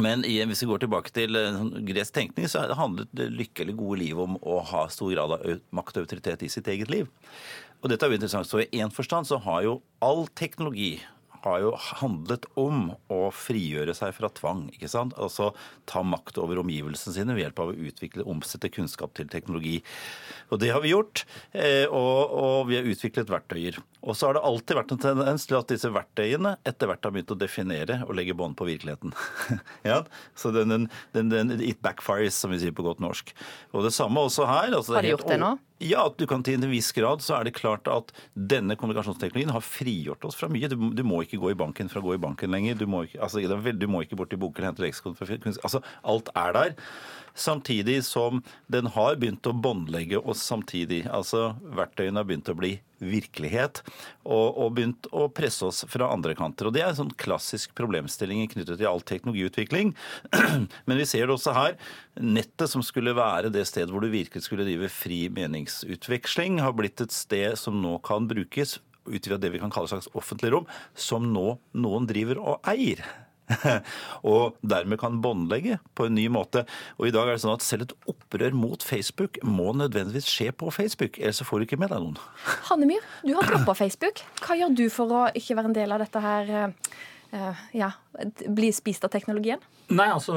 Men 0.00 0.22
hvis 0.24 0.62
vi 0.62 0.70
går 0.70 0.86
tilbake 0.86 1.10
til 1.12 1.36
eh, 1.36 1.50
sånn 1.58 1.82
gresk 1.90 2.14
tenkning, 2.14 2.46
så 2.48 2.62
handlet 2.78 3.26
lykke 3.26 3.66
eller 3.66 3.76
gode 3.76 4.00
liv 4.06 4.22
om 4.22 4.38
å 4.38 4.62
ha 4.70 4.86
stor 4.86 5.10
grad 5.12 5.34
av 5.34 5.44
makt 5.74 5.98
og 5.98 6.06
autoritet 6.06 6.46
i 6.46 6.52
sitt 6.52 6.70
eget 6.70 6.94
liv. 6.94 7.10
Og 7.82 7.90
dette 7.90 8.06
er 8.06 8.12
jo 8.12 8.18
interessant. 8.20 8.48
Så 8.48 8.62
i 8.62 8.70
én 8.78 8.94
forstand 8.94 9.26
så 9.28 9.40
har 9.42 9.64
jo 9.66 9.80
all 10.02 10.26
teknologi 10.38 11.00
har 11.42 11.62
jo 11.62 11.72
handlet 11.74 12.46
om 12.58 12.92
å 13.10 13.20
frigjøre 13.34 13.94
seg 13.96 14.14
fra 14.14 14.30
tvang. 14.34 14.66
ikke 14.74 14.90
sant? 14.90 15.14
Altså 15.18 15.50
ta 15.90 16.02
makt 16.06 16.38
over 16.42 16.60
omgivelsene 16.62 17.14
sine 17.16 17.34
ved 17.34 17.46
hjelp 17.46 17.62
av 17.64 17.72
å 17.72 17.88
utvikle, 17.88 18.26
omsette 18.30 18.70
kunnskap 18.72 19.14
til 19.18 19.30
teknologi. 19.32 19.80
Og 20.54 20.60
det 20.62 20.70
har 20.74 20.82
vi 20.84 20.92
gjort, 20.92 21.24
eh, 21.50 21.86
og, 21.88 22.36
og 22.38 22.70
vi 22.70 22.78
har 22.78 22.86
utviklet 22.88 23.32
verktøyer. 23.32 23.80
Og 24.02 24.18
så 24.18 24.28
har 24.28 24.38
det 24.38 24.44
alltid 24.46 24.78
vært 24.78 24.94
en 24.94 25.02
tendens 25.02 25.48
til 25.48 25.58
at 25.58 25.74
disse 25.74 25.90
verktøyene 25.92 26.56
etter 26.68 26.90
hvert 26.90 27.02
har 27.06 27.14
begynt 27.14 27.34
å 27.34 27.38
definere 27.38 28.00
og 28.06 28.14
legge 28.18 28.36
bånd 28.38 28.56
på 28.58 28.68
virkeligheten. 28.68 29.14
ja, 29.90 30.02
så 30.38 30.54
den, 30.54 30.88
den, 31.16 31.32
den, 31.32 31.58
It 31.62 31.82
backfires, 31.82 32.38
som 32.38 32.54
vi 32.54 32.62
sier 32.62 32.74
på 32.76 32.86
godt 32.86 33.02
norsk. 33.02 33.34
Og 33.74 33.86
det 33.86 33.94
samme 33.96 34.22
også 34.28 34.46
her. 34.46 34.70
Altså 34.76 34.98
har 34.98 35.06
de 35.06 35.14
gjort 35.16 35.30
det 35.30 35.42
nå? 35.42 35.56
Ja, 35.82 36.04
du 36.14 36.26
kan 36.30 36.44
til 36.46 36.60
en 36.60 36.70
viss 36.70 36.92
grad 36.94 37.24
så 37.24 37.34
er 37.38 37.48
det 37.48 37.56
klart 37.56 37.88
at 37.90 38.12
denne 38.34 38.76
kommunikasjonsteknologien 38.78 39.50
har 39.50 39.64
frigjort 39.66 40.22
oss 40.28 40.38
fra 40.38 40.46
mye. 40.52 40.70
Du, 40.70 40.76
du 40.94 41.02
må 41.06 41.24
ikke 41.24 41.40
gå 41.42 41.50
i 41.50 41.58
banken 41.58 41.90
for 41.90 41.98
å 41.98 42.06
gå 42.06 42.14
i 42.16 42.22
banken 42.22 42.54
lenger. 42.54 42.78
Du 42.78 42.86
må 42.90 43.02
ikke, 43.08 43.18
altså, 43.24 43.42
du 43.42 43.88
må 43.90 44.04
ikke 44.04 44.18
bort 44.20 44.30
til 44.30 44.40
boken 44.42 44.62
og 44.62 44.70
hente 44.70 44.84
leksikon. 44.84 45.18
Altså, 45.18 45.82
alt 46.06 46.30
er 46.38 46.54
der. 46.58 46.76
Samtidig 47.34 48.02
som 48.04 48.42
den 48.72 48.90
har 48.94 49.16
begynt 49.20 49.46
å 49.48 49.54
båndlegge 49.56 50.20
oss 50.20 50.42
samtidig. 50.44 51.04
Altså 51.10 51.52
verktøyene 51.62 52.20
har 52.20 52.28
begynt 52.28 52.50
å 52.52 52.56
bli 52.58 52.74
virkelighet 53.02 53.80
og, 54.22 54.46
og, 54.46 54.68
begynt 54.76 55.08
å 55.10 55.26
presse 55.34 55.66
oss 55.66 55.82
fra 55.90 56.10
andre 56.12 56.36
kanter. 56.38 56.68
Og 56.68 56.76
Det 56.76 56.84
er 56.84 56.92
en 56.92 57.00
sånn 57.00 57.16
klassisk 57.18 57.74
problemstilling 57.78 58.44
knyttet 58.52 58.78
til 58.78 58.90
all 58.90 59.02
teknologiutvikling. 59.06 59.94
Men 60.86 61.00
vi 61.00 61.08
ser 61.08 61.26
det 61.26 61.36
også 61.36 61.56
her. 61.56 61.76
Nettet, 62.20 62.68
som 62.70 62.84
skulle 62.86 63.16
være 63.16 63.52
det 63.52 63.66
stedet 63.70 63.90
hvor 63.92 64.04
du 64.04 64.12
virkelig 64.12 64.46
skulle 64.46 64.68
drive 64.68 64.92
fri 64.92 65.24
meningsutveksling, 65.32 66.60
har 66.62 66.76
blitt 66.78 67.02
et 67.02 67.14
sted 67.14 67.58
som 67.58 67.80
nå 67.82 67.98
kan 68.06 68.30
brukes 68.30 68.78
ut 69.02 69.26
det 69.26 69.50
vi 69.50 69.58
kan 69.58 69.72
kalle 69.72 69.88
et 69.88 69.96
slags 69.96 70.10
offentlig 70.14 70.52
rom, 70.54 70.68
som 70.94 71.26
nå 71.32 71.56
noen 71.74 72.06
driver 72.06 72.38
og 72.38 72.68
eier. 72.70 73.02
og 74.32 74.58
dermed 74.62 75.00
kan 75.02 75.20
båndlegge 75.24 75.78
på 75.98 76.08
en 76.08 76.16
ny 76.18 76.26
måte. 76.32 76.64
Og 76.98 77.08
i 77.08 77.14
dag 77.14 77.28
er 77.28 77.36
det 77.36 77.44
sånn 77.44 77.56
at 77.56 77.66
selv 77.66 77.86
et 77.86 77.94
opprør 78.10 78.56
mot 78.56 78.84
Facebook 78.86 79.40
må 79.46 79.70
nødvendigvis 79.78 80.30
skje 80.30 80.50
på 80.56 80.72
Facebook, 80.74 81.20
ellers 81.20 81.42
får 81.46 81.62
du 81.62 81.68
ikke 81.68 81.80
med 81.82 81.92
deg 81.94 82.04
noen. 82.04 82.20
Hannemyr, 82.70 83.06
du 83.24 83.34
har 83.38 83.48
droppa 83.48 83.76
Facebook. 83.78 84.24
Hva 84.42 84.58
gjør 84.58 84.76
du 84.78 84.86
for 84.92 85.16
å 85.16 85.24
ikke 85.38 85.58
være 85.58 85.72
en 85.72 85.80
del 85.80 85.94
av 85.94 86.04
dette 86.04 86.22
her? 86.24 86.54
Uh, 87.32 87.60
ja, 87.72 87.88
bli 88.52 88.68
spist 88.76 89.06
av 89.06 89.12
teknologien? 89.14 89.60
Nei, 89.92 90.08
altså, 90.12 90.34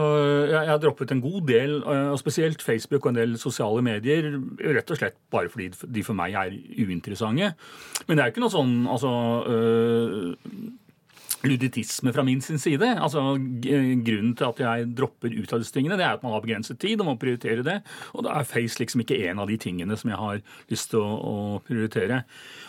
jeg 0.50 0.70
har 0.70 0.80
droppet 0.80 1.12
en 1.12 1.22
god 1.24 1.42
del, 1.48 1.78
eh, 1.84 2.08
og 2.12 2.20
spesielt 2.20 2.64
Facebook 2.64 3.06
og 3.06 3.12
en 3.12 3.20
del 3.20 3.36
sosiale 3.40 3.84
medier, 3.86 4.30
rett 4.64 4.92
og 4.92 5.00
slett 5.00 5.18
bare 5.32 5.52
fordi 5.52 5.70
de 5.96 6.04
for 6.04 6.18
meg 6.18 6.36
er 6.40 6.56
uinteressante. 6.56 7.52
Men 8.08 8.18
det 8.18 8.24
er 8.24 8.34
ikke 8.34 8.44
noe 8.44 8.54
sånn 8.54 8.74
altså, 8.92 9.12
øh, 9.52 10.34
luditisme 11.44 12.14
fra 12.16 12.24
min 12.24 12.42
sin 12.42 12.60
side. 12.62 12.88
Altså, 13.02 13.22
Grunnen 13.36 14.36
til 14.38 14.48
at 14.48 14.62
jeg 14.62 14.90
dropper 14.98 15.34
ut 15.36 15.54
av 15.54 15.62
disse 15.62 15.76
tingene, 15.76 15.98
det 16.00 16.06
er 16.08 16.18
at 16.18 16.26
man 16.26 16.36
har 16.36 16.44
begrenset 16.44 16.80
tid 16.82 17.02
og 17.02 17.10
må 17.12 17.16
prioritere 17.22 17.66
det. 17.66 17.80
Og 18.14 18.26
da 18.26 18.36
er 18.40 18.50
Face 18.50 18.80
liksom 18.82 19.04
ikke 19.04 19.20
en 19.30 19.42
av 19.44 19.52
de 19.52 19.58
tingene 19.62 19.98
som 20.00 20.12
jeg 20.12 20.22
har 20.22 20.44
lyst 20.72 20.92
til 20.94 21.02
å, 21.04 21.16
å 21.16 21.36
prioritere. 21.66 22.24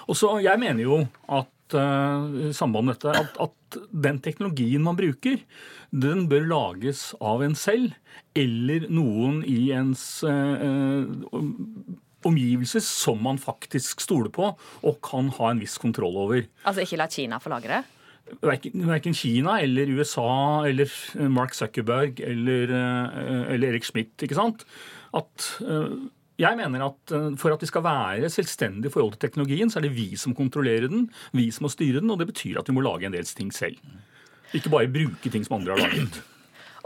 Og 0.07 0.19
så, 0.19 0.37
Jeg 0.45 0.61
mener 0.63 0.83
jo 0.83 1.03
at 1.33 1.77
uh, 1.77 2.53
samband 2.55 2.89
med 2.89 2.97
dette, 2.97 3.15
at, 3.15 3.39
at, 3.41 3.53
den 3.91 4.21
teknologien 4.23 4.85
man 4.85 4.97
bruker, 4.97 5.41
den 5.91 6.27
bør 6.31 6.47
lages 6.47 7.11
av 7.21 7.43
en 7.43 7.57
selv 7.59 7.97
eller 8.39 8.87
noen 8.93 9.41
i 9.49 9.73
ens 9.75 10.23
uh, 10.23 11.03
omgivelser 12.27 12.83
som 12.85 13.21
man 13.23 13.41
faktisk 13.43 14.05
stoler 14.05 14.31
på 14.33 14.53
og 14.55 15.03
kan 15.05 15.29
ha 15.39 15.51
en 15.51 15.61
viss 15.63 15.77
kontroll 15.83 16.17
over. 16.27 16.47
Altså 16.65 16.87
ikke 16.87 17.01
la 17.03 17.11
Kina 17.11 17.43
få 17.43 17.53
lagre 17.53 17.81
det? 17.81 17.96
Verken 18.43 19.15
Kina 19.15 19.61
eller 19.63 19.91
USA 19.97 20.67
eller 20.67 20.91
Mark 21.29 21.55
Zuckerberg 21.55 22.21
eller, 22.21 22.71
eh, 22.71 23.55
eller 23.55 23.69
Erik 23.69 23.85
Schmidt. 23.85 24.15
ikke 24.23 24.39
sant? 24.39 24.67
At 25.15 25.49
eh, 25.63 25.97
jeg 26.37 26.59
mener 26.59 26.89
at 26.91 27.13
eh, 27.15 27.31
For 27.41 27.55
at 27.55 27.63
vi 27.63 27.71
skal 27.71 27.85
være 27.87 28.31
selvstendige 28.31 28.91
i 28.91 28.93
forhold 28.93 29.17
til 29.17 29.29
teknologien, 29.29 29.71
så 29.71 29.79
er 29.81 29.89
det 29.89 29.97
vi 29.97 30.17
som 30.17 30.35
kontrollerer 30.35 30.91
den, 30.93 31.09
vi 31.33 31.51
som 31.51 31.65
må 31.65 31.73
styre 31.73 32.03
den, 32.03 32.11
og 32.11 32.19
det 32.21 32.29
betyr 32.33 32.61
at 32.61 32.69
vi 32.69 32.77
må 32.77 32.85
lage 32.85 33.07
en 33.07 33.15
del 33.17 33.25
ting 33.25 33.53
selv. 33.55 33.79
Ikke 34.55 34.73
bare 34.73 34.91
bruke 34.91 35.31
ting 35.31 35.47
som 35.47 35.59
andre 35.59 35.77
har 35.77 35.87
laget. 35.87 36.21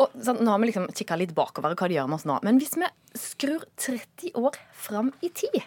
Og 0.00 0.14
sånn, 0.16 0.38
nå 0.40 0.53
har 0.53 0.61
vi 0.62 0.70
liksom 0.70 0.87
kikka 0.96 1.18
litt 1.20 1.35
bakover 1.37 1.74
hva 1.76 1.88
det 1.90 1.98
gjør 1.98 2.09
med 2.09 2.20
oss 2.20 2.29
nå. 2.29 2.38
Men 2.46 2.61
hvis 2.61 2.79
vi 2.81 2.88
skrur 3.20 3.66
30 3.76 4.33
år 4.40 4.57
fram 4.72 5.12
i 5.20 5.29
tid 5.29 5.61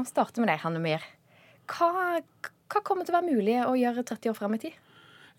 starter 0.00 0.40
vi 0.40 0.46
med 0.46 0.48
deg, 0.48 0.62
Hanne 0.62 0.80
Myhr. 0.80 1.02
Hva, 1.70 2.20
hva 2.72 2.80
kommer 2.86 3.04
til 3.04 3.12
å 3.12 3.18
være 3.18 3.34
mulig 3.34 3.58
å 3.66 3.74
gjøre 3.78 4.06
30 4.08 4.32
år 4.32 4.38
fram 4.38 4.56
i 4.56 4.62
tid? 4.62 4.78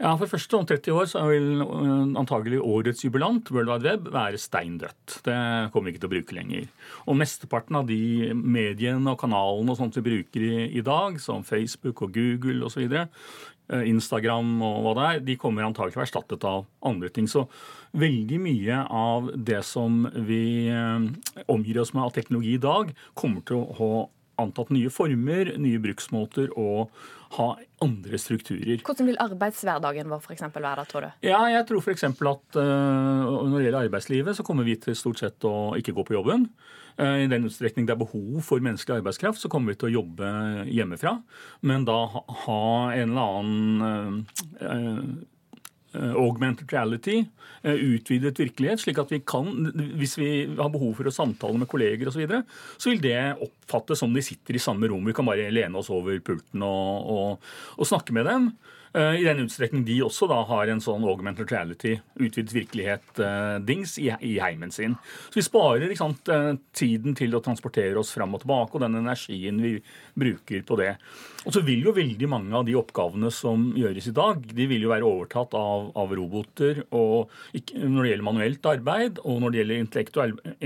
Ja, 0.01 0.15
For 0.17 0.25
første 0.25 0.57
om 0.57 0.65
30 0.65 0.95
år 0.97 1.09
så 1.11 1.21
vil 1.29 1.61
øh, 1.61 2.15
antagelig 2.17 2.57
årets 2.57 3.03
jubilant, 3.05 3.51
World 3.53 3.69
Wide 3.69 3.85
Web, 3.85 4.07
være 4.13 4.39
steindødt. 4.41 5.19
Det 5.27 5.35
kommer 5.73 5.85
vi 5.85 5.93
ikke 5.93 6.01
til 6.01 6.09
å 6.09 6.13
bruke 6.15 6.37
lenger. 6.37 6.63
Og 7.05 7.19
mesteparten 7.19 7.77
av 7.77 7.85
de 7.85 8.31
mediene 8.33 9.13
og 9.13 9.19
kanalene 9.21 9.69
og 9.69 9.77
sånt 9.77 9.99
vi 9.99 10.05
bruker 10.07 10.45
i, 10.47 10.55
i 10.79 10.81
dag, 10.81 11.19
som 11.21 11.45
Facebook 11.45 12.01
og 12.01 12.15
Google 12.17 12.65
osv., 12.65 12.87
øh, 12.97 13.83
Instagram 13.91 14.55
og 14.65 14.79
hva 14.87 14.95
det 14.97 15.05
er, 15.05 15.21
de 15.27 15.35
kommer 15.43 15.67
antagelig 15.67 15.93
til 15.93 15.99
å 15.99 16.01
være 16.01 16.09
erstattet 16.09 16.47
av 16.49 16.65
andre 16.89 17.11
ting. 17.13 17.29
Så 17.29 17.45
veldig 18.01 18.41
mye 18.41 18.79
av 18.89 19.29
det 19.37 19.61
som 19.69 20.07
vi 20.17 20.65
øh, 20.73 21.11
omgir 21.45 21.83
oss 21.83 21.93
med 21.93 22.07
av 22.07 22.17
teknologi 22.17 22.57
i 22.57 22.65
dag, 22.65 22.89
kommer 23.13 23.45
til 23.45 23.69
å 23.69 23.91
antatt 24.41 24.71
nye 24.73 24.91
former, 24.93 25.53
nye 25.61 25.81
bruksmåter 25.81 26.51
og 26.59 26.91
ha 27.37 27.47
andre 27.83 28.19
strukturer. 28.19 28.81
Hvordan 28.83 29.07
vil 29.07 29.19
arbeidshverdagen 29.23 30.11
vår 30.11 30.21
for 30.25 30.35
eksempel, 30.35 30.65
være 30.65 30.83
da, 30.83 30.89
tror 30.89 31.07
du? 31.07 31.09
Ja, 31.29 31.39
jeg 31.53 31.63
tror 31.69 31.83
f.eks. 31.83 32.03
at 32.09 32.59
uh, 32.59 32.61
når 32.61 33.55
det 33.55 33.65
gjelder 33.65 33.81
arbeidslivet, 33.85 34.37
så 34.37 34.45
kommer 34.47 34.67
vi 34.67 34.75
til 34.81 34.97
stort 34.99 35.23
sett 35.23 35.47
å 35.47 35.71
ikke 35.79 35.95
gå 35.95 36.05
på 36.09 36.17
jobben. 36.17 36.49
Uh, 36.99 37.23
I 37.23 37.29
den 37.31 37.47
utstrekning 37.47 37.87
det 37.87 37.95
er 37.95 38.03
behov 38.03 38.41
for 38.45 38.63
menneskelig 38.63 38.99
arbeidskraft, 38.99 39.39
så 39.39 39.51
kommer 39.51 39.71
vi 39.71 39.79
til 39.79 39.93
å 39.93 39.95
jobbe 40.01 40.33
hjemmefra. 40.67 41.15
Men 41.63 41.87
da 41.87 42.01
ha, 42.11 42.61
en 42.91 43.15
eller 43.15 43.39
annen 43.39 43.85
uh, 43.85 44.41
Eh, 44.61 45.03
augmented 45.99 46.71
reality, 46.73 47.25
eh, 47.63 47.83
utvidet 47.93 48.39
virkelighet, 48.39 48.83
slik 48.83 48.99
at 49.01 49.11
vi 49.11 49.21
kan, 49.27 49.49
hvis 49.99 50.17
vi 50.19 50.31
har 50.57 50.71
behov 50.73 50.95
for 50.97 51.09
å 51.09 51.15
samtale 51.15 51.59
med 51.61 51.69
kolleger 51.71 52.07
osv., 52.07 52.15
så, 52.15 52.23
videre, 52.23 52.43
så 52.77 52.91
vil 52.91 53.03
det 53.03 53.17
oppfattes 53.47 54.03
som 54.03 54.13
de 54.15 54.23
sitter 54.25 54.57
i 54.57 54.63
samme 54.63 54.89
rom. 54.91 55.05
Vi 55.07 55.15
kan 55.17 55.27
bare 55.27 55.51
lene 55.53 55.81
oss 55.81 55.91
over 55.93 56.19
pulten 56.23 56.63
og, 56.65 57.11
og, 57.15 57.51
og 57.77 57.89
snakke 57.89 58.15
med 58.15 58.29
dem. 58.29 58.51
Eh, 58.93 59.21
I 59.21 59.23
den 59.23 59.45
utstrekning 59.45 59.85
de 59.87 60.01
også 60.03 60.27
da 60.27 60.41
har 60.49 60.67
en 60.67 60.81
sånn 60.83 61.05
augmented 61.07 61.51
reality, 61.51 61.95
utvidet 62.19 62.55
virkelighet-dings 62.55 63.95
i, 64.03 64.09
i, 64.19 64.33
heimen 64.43 64.73
sin. 64.75 64.97
Så 65.29 65.39
vi 65.39 65.45
sparer 65.47 65.93
sant, 65.95 66.27
tiden 66.75 67.15
til 67.15 67.35
å 67.35 67.43
transportere 67.43 67.99
oss 67.99 68.11
fram 68.15 68.35
og 68.35 68.43
tilbake, 68.43 68.75
og 68.75 68.83
den 68.83 68.99
energien 68.99 69.61
vi 69.63 69.77
bruker 70.19 70.65
på 70.67 70.79
det. 70.81 70.95
Og 71.41 71.55
så 71.55 71.63
vil 71.65 71.87
jo 71.87 71.93
veldig 71.95 72.27
mange 72.29 72.53
av 72.53 72.67
de 72.67 72.75
oppgavene 72.77 73.31
som 73.33 73.71
gjøres 73.77 74.11
i 74.11 74.13
dag, 74.13 74.43
de 74.45 74.67
vil 74.69 74.83
jo 74.85 74.91
være 74.91 75.07
overtatt 75.07 75.55
av, 75.57 75.87
av 75.97 76.11
roboter 76.17 76.83
og 76.91 77.31
når 77.55 78.03
det 78.03 78.11
gjelder 78.11 78.27
manuelt 78.27 78.67
arbeid, 78.69 79.21
og 79.25 79.39
når 79.41 79.53
det 79.53 79.61
gjelder 79.61 79.79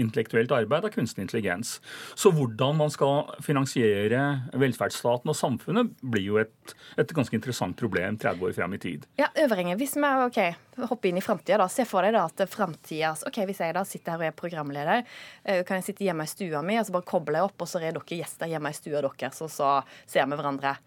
intellektuelt 0.02 0.56
arbeid 0.58 0.90
av 0.90 0.92
kunstig 0.92 1.24
intelligens. 1.24 1.78
Så 2.18 2.34
hvordan 2.36 2.82
man 2.82 2.92
skal 2.92 3.30
finansiere 3.46 4.26
velferdsstaten 4.58 5.32
og 5.32 5.40
samfunnet, 5.40 5.94
blir 6.04 6.28
jo 6.28 6.42
et, 6.42 6.76
et 7.00 7.16
ganske 7.16 7.38
interessant 7.38 7.78
problem 7.80 8.15
30 8.22 8.46
år 8.48 8.54
frem 8.58 8.76
i 8.78 8.80
tid. 8.82 9.08
Ja, 9.20 9.30
Øvringer, 9.46 9.78
hvis 9.80 9.96
vi 9.98 10.12
okay, 10.26 10.56
hopper 10.78 11.10
inn 11.10 11.20
i 11.20 11.24
framtida, 11.24 11.68
se 11.72 11.86
for 11.88 12.06
deg 12.06 12.16
da 12.16 12.26
at 12.28 12.46
framtidas 12.52 13.26
Ok, 13.28 13.42
hvis 13.48 13.62
jeg 13.64 13.76
da 13.76 13.84
sitter 13.88 14.16
her 14.16 14.24
og 14.24 14.30
er 14.30 14.38
programleder, 14.38 15.04
eh, 15.44 15.64
kan 15.68 15.80
jeg 15.80 15.90
sitte 15.90 16.08
hjemme 16.08 16.28
i 16.28 16.32
stua 16.32 16.62
mi 16.66 16.80
og 16.80 16.88
så 16.88 16.96
bare 16.96 17.10
koble 17.10 17.44
opp, 17.46 17.58
og 17.62 17.70
så 17.70 17.82
er 17.82 17.96
dere 17.96 18.22
gjester 18.22 18.52
hjemme 18.52 18.72
i 18.72 18.78
stua 18.78 19.04
deres, 19.06 19.42
og 19.42 19.52
så 19.52 19.76
ser 20.06 20.28
vi 20.30 20.40
hverandre. 20.40 20.78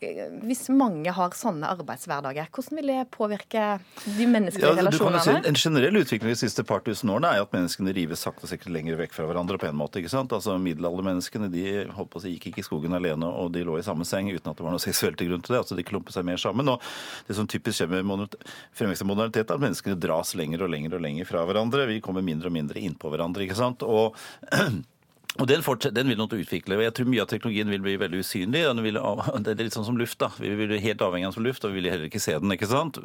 Hvis 0.00 0.68
mange 0.72 1.12
har 1.12 1.34
sånne 1.36 1.68
arbeidshverdager, 1.74 2.48
hvordan 2.54 2.78
vil 2.78 2.90
det 2.92 3.00
påvirke 3.12 3.64
de 4.04 4.26
menneskelige 4.30 4.70
ja, 4.70 4.76
relasjonene? 4.78 5.22
Si, 5.24 5.34
en 5.50 5.58
generell 5.58 6.00
utvikling 6.00 6.32
de 6.32 6.38
siste 6.40 6.64
par 6.66 6.80
tusen 6.86 7.12
årene 7.12 7.32
er 7.34 7.40
jo 7.40 7.46
at 7.48 7.56
menneskene 7.56 7.94
rives 7.96 8.24
sakte 8.24 8.46
og 8.46 8.52
sikkert 8.52 8.72
lenger 8.74 8.96
vekk 9.00 9.16
fra 9.16 9.26
hverandre 9.28 9.58
på 9.60 9.68
en 9.68 9.78
måte. 9.78 10.00
ikke 10.00 10.12
sant? 10.12 10.32
Altså 10.36 10.56
Middelaldermenneskene 10.62 11.50
de 11.52 11.64
holdt 11.96 12.12
på 12.14 12.20
å 12.20 12.24
si, 12.24 12.34
gikk 12.36 12.50
ikke 12.50 12.64
i 12.64 12.68
skogen 12.68 12.96
alene, 12.96 13.28
og 13.28 13.52
de 13.54 13.64
lå 13.66 13.76
i 13.80 13.84
samme 13.86 14.06
seng 14.08 14.30
uten 14.32 14.52
at 14.52 14.56
det 14.56 14.66
var 14.66 14.76
noe 14.76 14.84
seksuelt 14.88 15.20
til 15.20 15.32
grunn 15.32 15.44
til 15.44 15.56
det. 15.56 15.64
altså 15.64 15.78
De 15.78 15.86
klumpet 15.86 16.16
seg 16.16 16.28
mer 16.28 16.40
sammen. 16.40 16.72
og 16.72 16.86
Det 17.28 17.36
som 17.36 17.50
typisk 17.50 17.82
skjer 17.82 17.92
med 18.00 18.38
fremvekst 18.76 19.04
av 19.04 19.10
modernitet, 19.12 19.50
er 19.50 19.58
at 19.58 19.66
menneskene 19.66 20.00
dras 20.00 20.32
lenger 20.38 20.64
og 20.64 20.72
lenger 20.72 20.96
og 20.96 21.04
lenger 21.04 21.28
fra 21.28 21.44
hverandre. 21.48 21.88
Vi 21.90 22.00
kommer 22.04 22.24
mindre 22.24 22.48
og 22.48 22.56
mindre 22.56 22.80
innpå 22.80 23.12
hverandre. 23.12 23.44
ikke 23.44 23.60
sant? 23.60 23.84
Og 23.84 24.16
Og 25.38 25.46
den, 25.46 25.62
den, 25.94 26.08
vil 26.10 26.18
nok 26.18 26.32
utvikle. 26.34 26.74
og 26.74 26.82
Jeg 26.82 26.94
tror 26.96 27.06
mye 27.06 27.22
av 27.22 27.28
teknologien 27.30 27.70
vil 27.70 27.82
bli 27.84 27.94
veldig 28.00 28.18
usynlig. 28.18 28.64
vil, 28.82 28.96
Det 29.46 29.52
er 29.52 29.62
litt 29.62 29.76
sånn 29.76 29.86
som 29.86 29.98
luft. 29.98 30.18
da. 30.18 30.32
Vi 30.34 30.50
vil 30.50 30.66
bli 30.72 30.80
helt 30.82 31.02
avhengig 31.06 31.28
av 31.28 31.36
som 31.36 31.44
luft, 31.44 31.62
og 31.64 31.70
vi 31.70 31.78
vil 31.78 31.90
heller 31.92 32.08
ikke 32.08 32.22
se 32.22 32.34
den. 32.34 32.50
ikke 32.50 32.66
sant? 32.66 32.98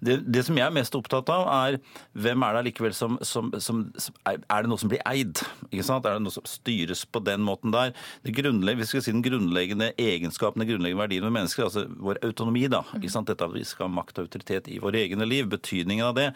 Det, 0.00 0.22
det 0.24 0.46
som 0.46 0.56
jeg 0.56 0.64
er 0.64 0.72
mest 0.72 0.96
opptatt 0.96 1.28
av, 1.28 1.44
er 1.52 1.76
hvem 2.16 2.46
er 2.46 2.56
det 2.56 2.62
allikevel 2.64 2.96
som, 2.96 3.18
som, 3.20 3.52
som, 3.60 3.82
er, 4.24 4.40
det 4.40 4.70
noe 4.72 4.80
som 4.80 4.88
blir 4.88 5.04
eid? 5.04 5.42
ikke 5.68 5.84
sant? 5.84 6.08
Er 6.08 6.16
det 6.16 6.24
noe 6.24 6.32
som 6.32 6.48
styres 6.48 7.04
på 7.04 7.20
den 7.26 7.44
måten 7.44 7.76
der? 7.76 7.92
Det 8.24 8.32
vi 8.40 8.88
skal 8.88 9.04
si 9.04 9.12
Den 9.12 9.22
grunnleggende 9.22 9.92
egenskapen, 10.00 10.64
den 10.64 10.70
grunnleggende 10.70 11.02
verdien 11.02 11.28
med 11.28 11.36
mennesker, 11.36 11.66
altså 11.68 11.84
vår 12.00 12.22
autonomi, 12.24 12.64
da. 12.72 12.86
ikke 12.96 13.12
sant? 13.12 13.28
Dette 13.28 13.44
at 13.44 13.52
vi 13.52 13.66
skal 13.68 13.90
ha 13.90 13.94
makt 14.00 14.18
og 14.18 14.30
autoritet 14.30 14.72
i 14.72 14.80
våre 14.80 15.04
egne 15.04 15.28
liv. 15.28 15.44
Betydningen 15.50 16.08
av 16.08 16.16
det. 16.16 16.30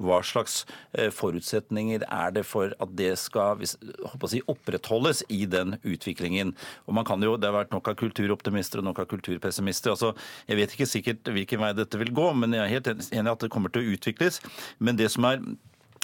Hva 0.00 0.22
slags 0.24 0.64
eh, 0.96 1.12
forutsetninger 1.12 2.08
er 2.08 2.32
det 2.32 2.46
for 2.48 2.72
at 2.80 2.96
det 2.96 3.12
skal 3.20 3.60
hvis, 3.60 3.76
håper 4.08 4.26
å 4.26 4.32
si, 4.32 4.40
opp 4.48 4.69
opprettholdes 4.70 5.22
i 5.28 5.46
den 5.46 5.76
utviklingen. 5.82 6.54
Og 6.86 6.94
man 6.94 7.04
kan 7.04 7.22
jo, 7.22 7.36
Det 7.36 7.48
har 7.48 7.64
vært 7.64 7.72
nok 7.72 7.88
av 7.88 7.96
kulturoptimister 7.96 8.78
og 8.78 8.84
nok 8.84 9.00
av 9.00 9.06
kulturpessimister. 9.06 9.90
altså 9.90 10.14
Jeg 10.48 10.56
vet 10.56 10.72
ikke 10.72 10.86
sikkert 10.86 11.24
hvilken 11.24 11.60
vei 11.60 11.72
dette 11.72 11.98
vil 11.98 12.12
gå, 12.12 12.34
men 12.34 12.52
jeg 12.52 12.62
er 12.62 12.74
helt 12.74 13.12
enig 13.12 13.26
i 13.26 13.32
at 13.32 13.40
det 13.40 13.50
kommer 13.50 13.70
til 13.70 13.82
å 13.82 13.96
utvikles. 13.96 14.40
Men 14.78 14.96
det 14.96 15.10
som 15.10 15.24
er 15.24 15.40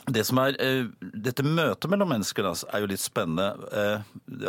det 0.07 0.23
som 0.23 0.39
er, 0.39 0.55
uh, 0.63 0.87
Dette 1.01 1.43
møtet 1.43 1.91
mellom 1.91 2.09
mennesker 2.09 2.47
er 2.47 2.81
jo 2.81 2.87
litt 2.87 3.03
spennende. 3.03 3.57
Uh, 3.73 4.05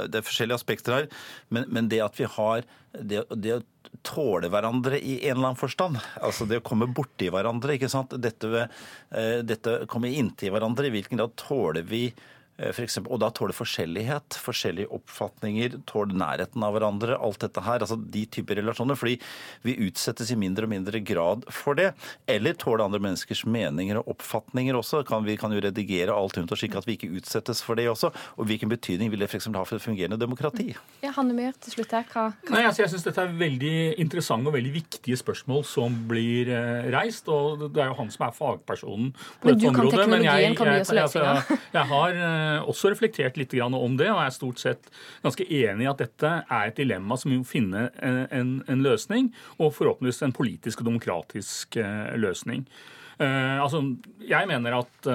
det 0.05 0.19
er 0.19 0.21
forskjellige 0.21 0.53
aspekter 0.53 0.93
her. 0.93 1.07
Men, 1.49 1.89
det 1.89 1.99
at 1.99 2.13
vi 2.19 2.25
har 2.29 2.61
det, 2.93 3.23
det, 3.33 3.55
å 3.57 3.97
tåle 4.03 4.51
hverandre 4.53 4.99
i 4.99 5.17
en 5.23 5.37
eller 5.37 5.47
annen 5.47 5.57
forstand, 5.57 5.97
altså 6.21 6.45
det 6.45 6.59
å 6.59 6.65
komme 6.65 6.85
borti 6.85 7.31
hverandre 7.33 7.73
ikke 7.73 7.89
sant? 7.89 8.13
Dette, 8.21 8.67
uh, 8.67 9.39
dette 9.41 9.87
komme 9.89 10.13
inntil 10.13 10.53
hverandre, 10.53 10.91
i 10.91 10.93
hvilken 10.93 11.17
grad 11.17 11.33
tåler 11.41 11.81
vi 11.81 12.11
Eh, 12.11 12.13
for 12.57 12.83
eksempel, 12.85 13.13
og 13.13 13.21
da 13.21 13.29
tåler 13.33 13.53
forskjellighet, 13.53 14.37
forskjellige 14.41 14.89
oppfatninger, 14.95 15.77
tåler 15.89 16.17
nærheten 16.17 16.63
av 16.65 16.75
hverandre. 16.75 17.17
Alt 17.21 17.43
dette 17.43 17.63
her, 17.65 17.83
altså 17.83 17.97
de 17.97 18.23
typer 18.33 18.59
relasjoner. 18.61 18.97
Fordi 18.97 19.17
vi 19.65 19.75
utsettes 19.87 20.31
i 20.33 20.37
mindre 20.39 20.67
og 20.67 20.73
mindre 20.73 21.01
grad 21.05 21.45
for 21.53 21.77
det. 21.77 21.91
Eller 22.29 22.57
tåler 22.57 22.85
andre 22.85 23.01
menneskers 23.03 23.43
meninger 23.45 23.99
og 24.01 24.13
oppfatninger 24.15 24.77
også. 24.77 25.03
Kan, 25.07 25.25
vi 25.27 25.37
kan 25.39 25.53
jo 25.53 25.61
redigere 25.63 26.15
alt 26.15 26.37
rundt 26.39 26.53
oss 26.53 26.63
slik 26.63 26.77
at 26.79 26.87
vi 26.87 26.97
ikke 26.97 27.11
utsettes 27.19 27.61
for 27.65 27.77
det 27.77 27.87
også. 27.91 28.11
Og 28.37 28.49
hvilken 28.49 28.71
betydning 28.71 29.11
vil 29.13 29.21
det 29.21 29.29
f.eks. 29.29 29.49
ha 29.53 29.65
for 29.67 29.77
et 29.77 29.85
fungerende 29.85 30.19
demokrati? 30.21 30.71
Ja, 31.03 31.13
Hanne 31.17 31.35
Myhr, 31.37 31.53
til 31.61 31.77
slutt 31.77 31.93
her. 31.93 32.07
Hva, 32.09 32.29
hva? 32.31 32.55
Nei, 32.55 32.63
altså, 32.69 32.83
jeg 32.85 32.95
syns 32.95 33.05
dette 33.09 33.27
er 33.27 33.37
veldig 33.37 33.75
interessante 34.01 34.49
og 34.49 34.57
veldig 34.57 34.73
viktige 34.73 35.19
spørsmål 35.19 35.65
som 35.67 36.01
blir 36.09 36.49
eh, 36.53 36.89
reist. 36.95 37.29
Og 37.29 37.67
det 37.67 37.83
er 37.83 37.91
jo 37.91 37.99
han 38.01 38.13
som 38.13 38.27
er 38.29 38.35
fagpersonen 38.37 39.13
på 39.13 39.51
dette 39.51 39.73
området. 39.73 40.09
Men 40.09 40.25
jeg, 40.25 40.47
jeg, 40.47 40.57
jeg, 40.57 41.05
altså, 41.05 41.57
jeg 41.77 41.87
har 41.93 42.21
Eh, 42.46 42.46
også 42.67 42.91
reflektert 42.93 43.39
litt 43.39 43.55
om 43.63 43.97
det, 43.99 44.09
og 44.11 44.21
er 44.21 44.35
stort 44.35 44.61
sett 44.61 44.91
ganske 45.23 45.45
enig 45.45 45.85
i 45.85 45.89
at 45.91 46.03
dette 46.03 46.33
er 46.43 46.69
et 46.69 46.77
dilemma 46.79 47.17
som 47.19 47.31
vi 47.31 47.39
må 47.41 47.47
finne 47.47 47.87
en, 48.03 48.57
en 48.67 48.85
løsning, 48.85 49.31
og 49.57 49.75
forhåpentligvis 49.77 50.23
en 50.27 50.35
politisk 50.35 50.83
og 50.83 50.91
demokratisk 50.91 51.79
eh, 51.81 52.13
løsning. 52.19 52.67
Altså, 53.17 53.79
jeg 54.29 54.45
mener 54.45 54.75
at 54.77 55.07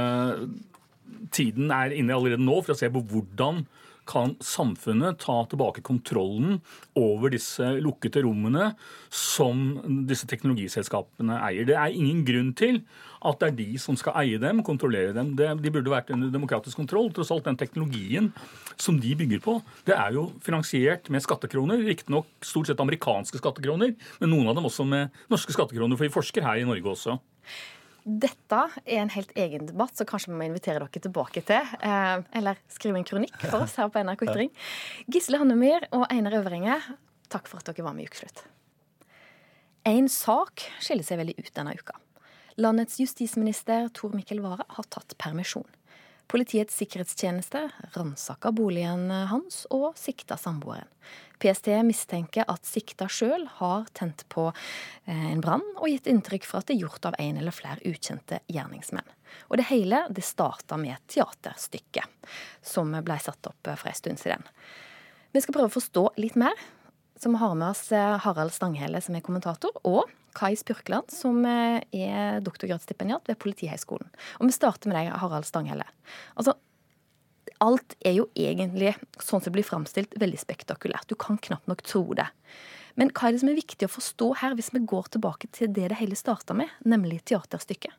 tiden 1.31 1.71
er 1.71 1.93
inne 1.95 2.17
allerede 2.17 2.43
nå 2.43 2.57
for 2.65 2.75
å 2.75 2.79
se 2.81 2.89
på 2.91 3.05
hvordan 3.13 3.61
kan 4.09 4.35
samfunnet 4.43 5.21
ta 5.23 5.37
tilbake 5.49 5.83
kontrollen 5.87 6.59
over 6.99 7.33
disse 7.33 7.67
lukkede 7.83 8.25
rommene 8.27 8.73
som 9.15 9.79
disse 10.09 10.27
teknologiselskapene 10.31 11.39
eier. 11.47 11.67
Det 11.69 11.77
er 11.79 11.95
ingen 11.95 12.25
grunn 12.27 12.53
til 12.59 12.83
at 13.23 13.39
det 13.39 13.49
er 13.49 13.59
de 13.61 13.79
som 13.79 13.97
skal 13.99 14.17
eie 14.25 14.41
dem, 14.43 14.65
kontrollere 14.67 15.15
dem. 15.15 15.35
De 15.37 15.73
burde 15.73 15.93
vært 15.93 16.11
under 16.15 16.33
demokratisk 16.35 16.81
kontroll. 16.81 17.13
Tross 17.15 17.31
alt 17.35 17.47
den 17.47 17.59
teknologien 17.61 18.33
som 18.81 18.99
de 19.01 19.15
bygger 19.19 19.43
på, 19.45 19.59
det 19.87 19.95
er 19.95 20.17
jo 20.17 20.29
finansiert 20.43 21.11
med 21.13 21.23
skattekroner. 21.23 21.85
Riktignok 21.87 22.27
stort 22.43 22.71
sett 22.71 22.83
amerikanske 22.83 23.39
skattekroner, 23.39 23.95
men 24.19 24.35
noen 24.35 24.51
av 24.51 24.59
dem 24.59 24.67
også 24.67 24.87
med 24.89 25.15
norske 25.31 25.55
skattekroner, 25.55 25.99
for 25.99 26.09
vi 26.09 26.17
forsker 26.17 26.47
her 26.47 26.63
i 26.63 26.67
Norge 26.67 26.97
også. 26.97 27.21
Dette 28.03 28.61
er 28.83 28.99
en 28.99 29.13
helt 29.15 29.31
egen 29.39 29.69
debatt, 29.69 29.95
så 29.95 30.07
kanskje 30.09 30.33
vi 30.33 30.39
må 30.41 30.49
invitere 30.49 30.81
dere 30.83 31.03
tilbake 31.05 31.45
til. 31.47 31.75
Eh, 31.87 32.25
eller 32.39 32.59
skrive 32.73 32.99
en 32.99 33.07
kronikk 33.07 33.37
for 33.45 33.63
oss 33.63 33.77
her 33.79 33.93
på 33.93 34.03
NRK 34.03 34.25
Ytring. 34.27 34.51
Gisle 35.07 35.39
Hannemyr 35.39 35.87
og 35.95 36.09
Einar 36.11 36.35
Øvringe, 36.41 36.81
takk 37.31 37.47
for 37.51 37.63
at 37.63 37.71
dere 37.71 37.87
var 37.87 37.95
med 37.95 38.07
i 38.07 38.11
Ukeslutt. 38.11 38.43
En 39.87 40.09
sak 40.11 40.67
skiller 40.83 41.07
seg 41.07 41.19
veldig 41.23 41.37
ut 41.39 41.55
denne 41.55 41.75
uka. 41.79 41.95
Landets 42.61 42.99
justisminister 43.01 43.89
Tor 43.97 44.13
Mikkel 44.15 44.43
Wara 44.45 44.67
har 44.77 44.91
tatt 44.93 45.15
permisjon. 45.19 45.67
Politiets 46.31 46.77
sikkerhetstjeneste 46.79 47.67
ransaka 47.97 48.53
boligen 48.57 49.11
hans 49.11 49.65
og 49.71 49.97
sikta 50.01 50.39
samboeren. 50.41 50.89
PST 51.43 51.67
mistenker 51.83 52.47
at 52.49 52.67
sikta 52.69 53.09
sjøl 53.11 53.49
har 53.59 53.89
tent 53.99 54.23
på 54.31 54.47
eh, 54.51 55.33
en 55.33 55.43
brann 55.43 55.65
og 55.75 55.89
gitt 55.91 56.07
inntrykk 56.11 56.47
for 56.47 56.61
at 56.61 56.71
det 56.71 56.77
er 56.77 56.85
gjort 56.85 57.09
av 57.11 57.19
en 57.19 57.41
eller 57.41 57.55
flere 57.55 57.83
ukjente 57.89 58.39
gjerningsmenn. 58.47 59.09
Og 59.51 59.59
det 59.59 59.67
hele 59.73 60.05
det 60.15 60.23
starta 60.27 60.79
med 60.79 60.95
et 60.95 61.17
teaterstykke 61.17 62.05
som 62.63 62.95
ble 63.03 63.19
satt 63.19 63.51
opp 63.51 63.73
for 63.75 63.91
en 63.91 63.99
stund 63.99 64.23
siden. 64.23 64.47
Vi 65.33 65.43
skal 65.43 65.57
prøve 65.57 65.73
å 65.73 65.75
forstå 65.75 66.07
litt 66.23 66.39
mer. 66.39 66.55
Så 67.19 67.31
vi 67.31 67.39
har 67.43 67.55
med 67.59 67.73
oss 67.73 67.87
eh, 67.95 68.17
Harald 68.23 68.55
Stanghelle, 68.55 69.01
som 69.03 69.19
er 69.19 69.25
kommentator, 69.25 69.75
og 69.83 70.11
Kai 70.37 70.55
Spurkland, 70.59 71.13
som 71.13 71.41
eh, 71.49 71.81
er 71.93 72.43
doktorgradsstipendiat 72.45 73.29
ved 73.31 73.39
Politihøgskolen. 73.43 74.11
Og 74.41 74.51
vi 74.51 74.57
starter 74.57 74.91
med 74.91 74.99
deg, 74.99 75.13
Harald 75.23 75.49
Stanghelle. 75.49 75.87
Altså, 76.37 76.57
alt 77.63 77.97
er 78.03 78.17
jo 78.19 78.29
egentlig, 78.39 78.95
sånn 79.19 79.41
som 79.41 79.51
det 79.51 79.57
blir 79.59 79.69
framstilt, 79.69 80.15
veldig 80.21 80.41
spektakulært. 80.41 81.09
Du 81.11 81.19
kan 81.19 81.41
knapt 81.43 81.71
nok 81.71 81.85
tro 81.87 82.05
det. 82.19 82.29
Men 82.99 83.13
hva 83.15 83.29
er 83.29 83.37
det 83.37 83.43
som 83.43 83.53
er 83.53 83.61
viktig 83.61 83.89
å 83.89 83.93
forstå 83.93 84.31
her, 84.43 84.57
hvis 84.59 84.73
vi 84.75 84.85
går 84.85 85.15
tilbake 85.15 85.49
til 85.55 85.73
det 85.73 85.93
det 85.93 86.01
hele 86.03 86.19
starta 86.19 86.57
med, 86.57 86.73
nemlig 86.85 87.23
teaterstykket? 87.31 87.95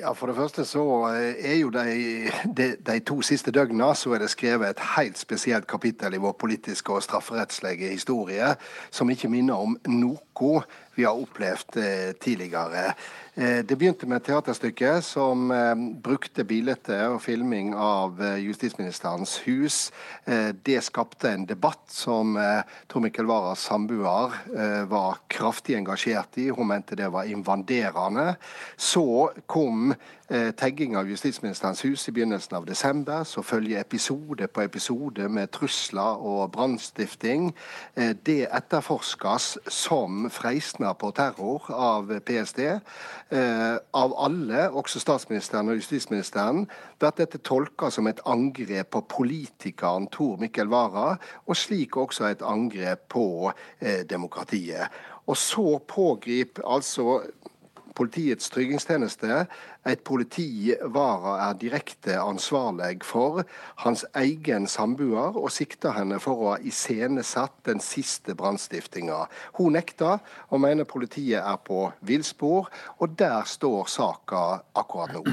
Ja, 0.00 0.14
For 0.16 0.30
det 0.30 0.38
første 0.38 0.62
så 0.64 0.82
eh, 1.10 1.42
er 1.44 1.58
jo 1.58 1.68
de, 1.68 2.30
de, 2.56 2.68
de, 2.80 2.94
to 3.04 3.18
siste 3.26 3.52
døgna 3.52 3.90
så 3.92 4.14
er 4.16 4.22
det 4.22 4.30
skrevet 4.32 4.70
et 4.70 4.80
helt 4.94 5.20
spesielt 5.20 5.68
kapittel 5.68 6.16
i 6.16 6.20
vår 6.22 6.38
politiske 6.40 6.94
og 6.94 7.04
strafferettslige 7.04 7.90
historie 7.92 8.54
som 8.88 9.12
ikke 9.12 9.28
minner 9.28 9.60
om 9.60 9.76
noe 9.92 10.16
vi 10.98 11.04
har 11.04 11.14
opplevd 11.14 11.76
eh, 11.78 12.12
tidligere. 12.18 12.92
Eh, 13.34 13.60
det 13.62 13.76
begynte 13.78 14.06
med 14.10 14.18
et 14.18 14.26
teaterstykke 14.32 14.96
som 15.06 15.46
eh, 15.54 15.74
brukte 16.02 16.42
bilde 16.44 16.74
og 17.12 17.20
filming 17.22 17.70
av 17.78 18.18
justisministerens 18.42 19.36
hus. 19.46 19.76
Det 20.64 20.78
skapte 20.84 21.30
en 21.30 21.46
debatt 21.48 21.86
som 21.92 22.34
Tor 22.88 23.02
Mikkel 23.02 23.28
Waras 23.28 23.62
samboer 23.68 24.34
var 24.90 25.20
kraftig 25.30 25.76
engasjert 25.78 26.38
i. 26.40 26.48
Hun 26.50 26.68
mente 26.68 26.96
det 26.98 27.08
var 27.12 27.28
invaderende. 27.28 28.34
Så 28.76 29.30
kom 29.46 29.94
tegging 30.28 30.96
av 31.00 31.08
justisministerens 31.08 31.82
hus 31.86 32.04
i 32.08 32.12
begynnelsen 32.12 32.58
av 32.58 32.66
desember. 32.68 33.24
Så 33.24 33.42
følger 33.42 33.80
episode 33.80 34.48
på 34.52 34.64
episode 34.66 35.28
med 35.28 35.52
trusler 35.56 36.20
og 36.20 36.52
brannstifting. 36.52 37.50
Det 37.96 38.40
etterforskes 38.46 39.56
som 39.72 40.27
freistner 40.30 40.94
på 40.98 41.10
terror 41.16 41.66
av 41.72 42.10
PST. 42.26 42.60
Eh, 43.30 43.76
av 43.94 44.14
alle, 44.18 44.68
også 44.70 45.00
statsministeren 45.02 45.72
og 45.72 45.80
justisministeren, 45.80 46.64
blir 46.98 47.14
dette 47.18 47.40
tolka 47.44 47.90
som 47.94 48.08
et 48.10 48.22
angrep 48.26 48.90
på 48.94 49.04
politikeren 49.18 50.08
Tor 50.12 50.38
Mikkel 50.40 50.70
Wara, 50.72 51.16
og 51.46 51.56
slik 51.56 51.96
også 51.96 52.30
et 52.30 52.42
angrep 52.42 53.08
på 53.12 53.52
eh, 53.80 54.04
demokratiet. 54.08 54.88
Og 55.28 55.36
så 55.36 55.78
pågriper 55.88 56.64
altså 56.64 57.20
Politiets 57.98 58.52
tryggingstjeneste 58.54 59.40
et 59.88 60.02
politi 60.06 60.74
Vara 60.94 61.34
er 61.48 61.56
direkte 61.58 62.14
ansvarlig 62.20 63.02
for 63.06 63.42
hans 63.82 64.04
egen 64.18 64.68
samboer, 64.70 65.34
og 65.34 65.50
sikter 65.50 65.96
henne 65.96 66.20
for 66.22 66.38
å 66.38 66.52
ha 66.52 66.58
iscenesatt 66.62 67.56
den 67.66 67.82
siste 67.82 68.36
brannstiftinga. 68.38 69.24
Hun 69.58 69.74
nekter, 69.74 70.22
og 70.48 70.62
mener 70.62 70.86
politiet 70.86 71.42
er 71.42 71.58
på 71.64 71.88
villspor, 72.06 72.70
og 72.98 73.16
der 73.18 73.42
står 73.48 73.90
saka 73.90 74.44
akkurat 74.78 75.16
nå. 75.16 75.24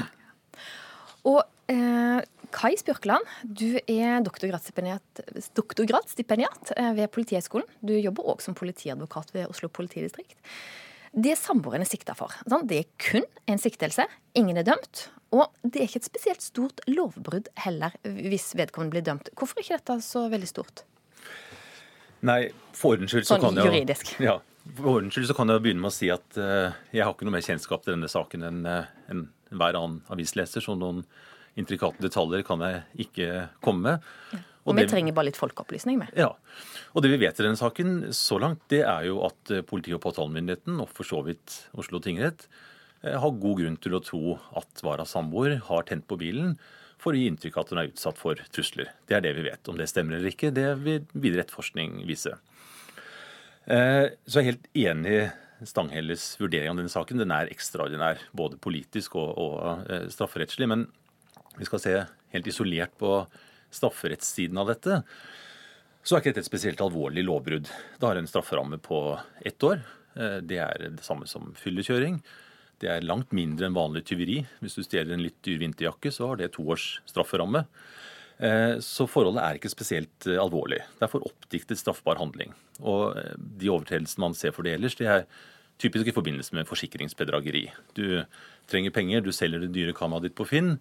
Og 1.26 1.42
eh, 1.72 2.22
Kai 2.54 2.72
Spjørkeland, 2.78 3.26
du 3.42 3.78
er 3.78 4.22
doktorgradsstipendiat, 4.24 5.22
doktorgradsstipendiat 5.58 6.74
eh, 6.76 6.92
ved 6.98 7.10
Politihøgskolen. 7.14 7.66
Du 7.82 7.94
jobber 7.94 8.26
òg 8.34 8.42
som 8.44 8.56
politiadvokat 8.58 9.34
ved 9.34 9.50
Oslo 9.50 9.68
politidistrikt. 9.68 10.38
Det 11.16 11.32
er 11.32 11.38
samboerne 11.40 11.86
sikta 11.88 12.12
for. 12.16 12.34
Det 12.44 12.80
er 12.82 12.88
kun 13.00 13.24
en 13.48 13.60
siktelse. 13.60 14.04
Ingen 14.36 14.60
er 14.60 14.66
dømt. 14.68 15.06
Og 15.34 15.48
det 15.64 15.80
er 15.80 15.88
ikke 15.88 16.02
et 16.02 16.08
spesielt 16.10 16.44
stort 16.44 16.82
lovbrudd 16.90 17.48
heller, 17.64 17.94
hvis 18.04 18.52
vedkommende 18.58 18.94
blir 18.94 19.06
dømt. 19.06 19.30
Hvorfor 19.36 19.58
er 19.58 19.64
ikke 19.64 19.78
dette 19.80 19.96
så 20.04 20.26
veldig 20.32 20.50
stort? 20.50 20.84
Nei, 22.26 22.50
for 22.76 22.94
ordens 22.94 23.14
skyld 23.14 23.26
så 23.26 23.36
sånn 23.36 23.46
kan 23.46 23.60
jeg 23.60 23.70
juridisk. 23.70 24.12
Ja, 24.22 24.36
for 24.76 24.98
ordens 24.98 25.16
skyld 25.16 25.30
så 25.30 25.36
kan 25.38 25.52
jeg 25.52 25.64
begynne 25.64 25.84
med 25.84 25.92
å 25.92 25.96
si 25.96 26.10
at 26.12 26.38
uh, 26.40 26.76
jeg 26.92 27.04
har 27.04 27.14
ikke 27.14 27.28
noe 27.28 27.36
mer 27.36 27.46
kjennskap 27.48 27.84
til 27.84 27.96
denne 27.96 28.10
saken 28.12 28.44
enn 28.50 28.60
uh, 28.68 28.92
en, 29.12 29.24
hver 29.56 29.78
annen 29.78 30.02
avisleser, 30.12 30.64
så 30.64 30.76
noen 30.78 31.04
intrikate 31.56 32.02
detaljer 32.04 32.44
kan 32.46 32.60
jeg 32.64 33.06
ikke 33.06 33.30
komme 33.64 33.88
med. 33.88 34.12
Ja. 34.36 34.44
Og, 34.66 34.72
og 34.72 34.78
vi 34.80 34.84
det, 34.84 34.90
trenger 34.90 35.14
bare 35.14 35.30
litt 35.30 35.38
folkeopplysning 35.38 36.00
med. 36.02 36.14
Ja. 36.18 36.32
Og 36.92 37.04
det 37.04 37.12
vi 37.12 37.20
vet 37.22 37.38
i 37.38 37.44
denne 37.46 37.58
saken 37.58 38.08
så 38.16 38.40
langt, 38.42 38.64
det 38.72 38.82
er 38.82 39.06
jo 39.06 39.20
at 39.28 39.52
eh, 39.54 39.62
politi- 39.66 39.94
og 39.94 40.02
påtalemyndigheten, 40.02 40.80
og 40.82 40.90
for 40.90 41.06
så 41.06 41.22
vidt 41.26 41.60
Oslo 41.78 42.02
tingrett, 42.02 42.48
har 43.06 43.38
god 43.38 43.60
grunn 43.60 43.76
til 43.78 43.94
å 43.94 44.00
tro 44.02 44.34
at 44.58 44.80
Varas 44.82 45.12
samboer 45.14 45.60
har 45.68 45.84
tent 45.86 46.06
på 46.10 46.16
bilen 46.18 46.56
for 46.98 47.14
å 47.14 47.20
gi 47.20 47.28
inntrykk 47.30 47.58
av 47.58 47.62
at 47.62 47.70
hun 47.70 47.80
er 47.82 47.90
utsatt 47.92 48.18
for 48.18 48.40
trusler. 48.50 48.88
Det 49.06 49.18
er 49.18 49.22
det 49.22 49.34
vi 49.36 49.44
vet. 49.46 49.68
Om 49.70 49.78
det 49.78 49.86
stemmer 49.92 50.16
eller 50.16 50.32
ikke, 50.32 50.50
det 50.56 50.64
vil 50.80 51.04
videre 51.12 51.44
etterforskning 51.44 52.00
vise. 52.08 52.32
Så 53.66 54.40
jeg 54.40 54.42
er 54.42 54.48
helt 54.48 54.68
enig 54.80 55.14
i 55.20 55.66
Stanghelles 55.68 56.24
vurdering 56.40 56.72
av 56.72 56.80
denne 56.80 56.92
saken. 56.92 57.20
Den 57.20 57.34
er 57.36 57.52
ekstraordinær, 57.52 58.20
både 58.36 58.58
politisk 58.62 59.16
og, 59.20 59.36
og 59.38 60.10
strafferettslig. 60.12 60.68
Men 60.72 60.86
vi 61.60 61.68
skal 61.68 61.82
se 61.82 61.94
helt 62.34 62.50
isolert 62.50 62.96
på 63.00 63.20
strafferettssiden 63.74 64.58
av 64.60 64.70
dette, 64.72 65.02
så 66.06 66.14
er 66.14 66.22
ikke 66.22 66.32
dette 66.36 66.44
et 66.44 66.48
spesielt 66.48 66.82
alvorlig 66.84 67.24
lovbrudd. 67.26 67.68
Det 67.98 68.06
har 68.06 68.18
en 68.18 68.28
strafferamme 68.30 68.78
på 68.82 69.00
ett 69.46 69.62
år. 69.66 69.80
Eh, 70.14 70.38
det 70.38 70.60
er 70.62 70.84
det 70.86 71.06
samme 71.06 71.26
som 71.26 71.50
fyllekjøring. 71.58 72.20
Det 72.82 72.90
er 72.92 73.06
langt 73.08 73.32
mindre 73.34 73.66
enn 73.66 73.76
vanlig 73.76 74.04
tyveri. 74.06 74.42
Hvis 74.60 74.76
du 74.78 74.84
stjeler 74.84 75.16
en 75.16 75.24
litt 75.24 75.38
dyr 75.46 75.58
vinterjakke, 75.64 76.12
så 76.14 76.30
har 76.30 76.38
det 76.38 76.52
to 76.54 76.66
års 76.70 77.00
strafferamme. 77.10 77.64
Eh, 78.38 78.76
så 78.84 79.08
forholdet 79.08 79.42
er 79.42 79.58
ikke 79.58 79.72
spesielt 79.72 80.28
eh, 80.28 80.38
alvorlig. 80.38 80.82
Det 80.94 81.08
er 81.08 81.12
for 81.12 81.26
oppdiktet 81.26 81.80
straffbar 81.80 82.20
handling. 82.22 82.54
Og 82.84 83.18
de 83.36 83.72
overtredelsene 83.72 84.28
man 84.28 84.38
ser 84.38 84.54
for 84.54 84.66
det 84.66 84.76
ellers, 84.76 84.98
det 85.00 85.10
er 85.10 85.26
typisk 85.82 86.08
i 86.08 86.14
forbindelse 86.14 86.54
med 86.56 86.68
forsikringsbedrageri. 86.68 87.66
Du 87.98 88.22
trenger 88.70 88.94
penger, 88.94 89.24
du 89.24 89.32
selger 89.34 89.64
det 89.64 89.74
dyre 89.74 89.96
kameraet 89.96 90.30
ditt 90.30 90.38
på 90.38 90.46
Finn. 90.48 90.76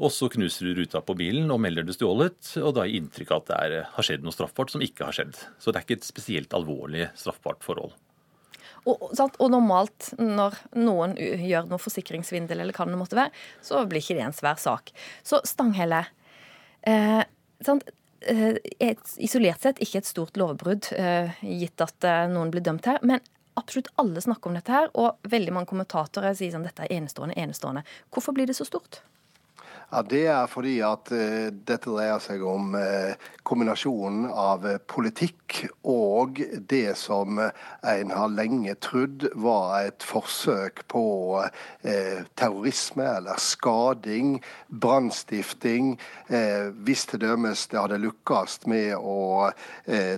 Og 0.00 0.12
så 0.14 0.30
knuser 0.32 0.70
du 0.70 0.78
ruta 0.80 1.02
på 1.04 1.16
bilen 1.18 1.50
og 1.52 1.60
melder 1.60 1.84
det 1.84 1.98
stjålet, 1.98 2.54
og 2.62 2.72
da 2.78 2.86
gir 2.88 3.02
inntrykk 3.02 3.34
av 3.34 3.42
at 3.42 3.50
det 3.50 3.58
er, 3.60 3.74
har 3.96 4.06
skjedd 4.06 4.22
noe 4.24 4.32
straffbart 4.32 4.72
som 4.72 4.84
ikke 4.84 5.08
har 5.10 5.16
skjedd. 5.16 5.34
Så 5.60 5.70
det 5.70 5.80
er 5.80 5.84
ikke 5.84 5.98
et 6.00 6.08
spesielt 6.08 6.56
alvorlig 6.56 7.10
straffbart 7.20 7.66
forhold. 7.66 7.92
Og, 8.88 9.10
og, 9.12 9.46
normalt, 9.52 10.14
når 10.16 10.56
noen 10.80 11.12
gjør 11.18 11.68
noe 11.68 11.82
forsikringsvindel 11.82 12.62
eller 12.62 12.76
hva 12.76 12.86
det 12.88 13.00
måtte 13.00 13.18
være, 13.18 13.34
så 13.64 13.84
blir 13.88 14.00
ikke 14.00 14.16
det 14.16 14.24
en 14.24 14.36
svær 14.36 14.60
sak. 14.60 14.92
Så 15.26 15.42
Stanghelle 15.44 16.06
eh? 16.88 17.20
Eh, 18.20 18.56
isolert 19.20 19.62
sett 19.64 19.78
ikke 19.80 20.00
et 20.00 20.08
stort 20.08 20.36
lovbrudd, 20.40 20.90
eh, 20.96 21.36
gitt 21.40 21.80
at 21.80 22.04
eh, 22.04 22.26
noen 22.32 22.52
blir 22.52 22.64
dømt 22.64 22.88
her. 22.88 23.00
Men 23.04 23.20
absolutt 23.60 23.88
alle 24.00 24.20
snakker 24.24 24.50
om 24.50 24.56
dette 24.56 24.72
her, 24.72 24.90
og 24.96 25.20
veldig 25.28 25.54
mange 25.56 25.70
kommentatorer 25.70 26.36
sier 26.36 26.52
sånn 26.52 26.64
dette 26.64 26.84
er 26.84 26.96
enestående, 26.96 27.36
enestående. 27.40 27.84
Hvorfor 28.12 28.36
blir 28.36 28.48
det 28.48 28.56
så 28.56 28.68
stort? 28.68 29.02
Ja, 29.92 30.02
Det 30.02 30.26
er 30.30 30.46
fordi 30.46 30.76
at 30.86 31.10
uh, 31.10 31.48
dette 31.50 31.90
dreier 31.90 32.20
seg 32.22 32.44
om 32.46 32.76
uh, 32.78 33.10
kombinasjonen 33.42 34.28
av 34.30 34.62
uh, 34.62 34.76
politikk 34.86 35.64
og 35.82 36.38
det 36.70 36.94
som 36.94 37.40
en 37.42 38.12
har 38.14 38.30
lenge 38.30 38.76
trodd 38.78 39.26
var 39.34 39.88
et 39.88 40.04
forsøk 40.06 40.84
på 40.92 41.02
terrorisme 42.38 43.02
eller 43.02 43.40
skading, 43.42 44.36
brannstifting. 44.68 45.96
hvis 46.86 47.02
til 47.10 47.20
dømes 47.24 47.64
det 47.72 47.80
hadde 47.80 47.98
lykkes 47.98 48.60
med 48.70 48.94
å 48.94 49.50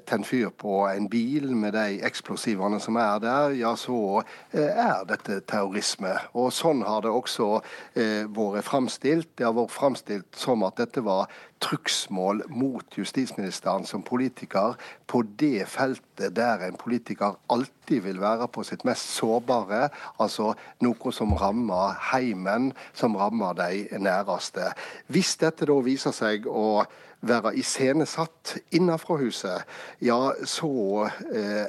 tenne 0.05 0.29
fyr 0.29 0.51
på 0.53 0.83
en 0.91 1.09
bil 1.09 1.55
med 1.57 1.73
de 1.79 2.03
eksplosivene 2.05 2.81
som 2.83 2.99
er 3.01 3.23
der, 3.25 3.57
ja, 3.57 3.73
så 3.79 4.21
er 4.53 5.07
dette 5.09 5.41
terrorisme. 5.49 6.13
Og 6.37 6.53
sånn 6.53 6.85
har 6.85 7.07
det 7.07 7.15
også 7.15 7.55
vært 7.95 8.69
framstilt. 8.69 9.33
Det 9.39 9.49
har 9.49 9.57
vært 9.57 9.62
framstilt 9.71 10.37
som 10.39 10.65
at 10.67 10.79
dette 10.81 11.03
var 11.05 11.31
trugsmål 11.63 12.43
mot 12.51 12.97
justisministeren 12.99 13.85
som 13.87 14.03
politiker 14.03 14.75
på 15.07 15.23
det 15.39 15.67
feltet 15.71 16.35
der 16.37 16.65
en 16.67 16.79
politiker 16.81 17.37
alltid 17.53 18.03
vil 18.07 18.21
være 18.23 18.49
på 18.49 18.65
sitt 18.67 18.85
mest 18.89 19.15
sårbare, 19.17 19.89
altså 20.19 20.53
noe 20.83 21.13
som 21.15 21.37
rammer 21.39 21.95
heimen, 22.13 22.73
som 22.95 23.17
rammer 23.17 23.55
de 23.59 24.01
næreste. 24.03 24.73
Hvis 25.07 25.37
dette 25.43 25.69
da 25.69 25.79
viser 25.85 26.17
seg 26.17 26.49
å 26.51 26.83
være 27.23 27.55
iscenesatt 27.59 28.57
innenfra 28.75 29.21
huset, 29.21 29.69
ja, 30.03 30.33
så 30.49 30.73
eh, 31.31 31.69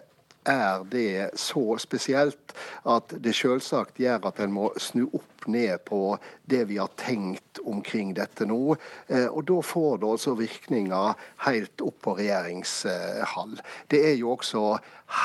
er 0.49 0.83
det 0.91 1.29
så 1.39 1.77
spesielt 1.81 2.53
at 2.89 3.13
det 3.23 3.35
selvsagt 3.35 3.99
gjør 4.01 4.29
at 4.29 4.41
en 4.43 4.53
må 4.55 4.71
snu 4.81 5.05
opp 5.11 5.47
ned 5.47 5.83
på 5.87 6.17
det 6.49 6.63
vi 6.69 6.77
har 6.79 6.91
tenkt 6.99 7.59
omkring 7.67 8.13
dette 8.15 8.47
nå. 8.47 8.75
Eh, 9.07 9.27
og 9.27 9.43
da 9.49 9.59
får 9.65 9.97
det 10.01 10.09
også 10.09 10.35
virkninger 10.39 11.25
helt 11.47 11.83
opp 11.83 11.99
på 12.05 12.15
regjeringshall. 12.19 13.57
Det 13.91 14.03
er 14.11 14.15
jo 14.19 14.33
også 14.37 14.77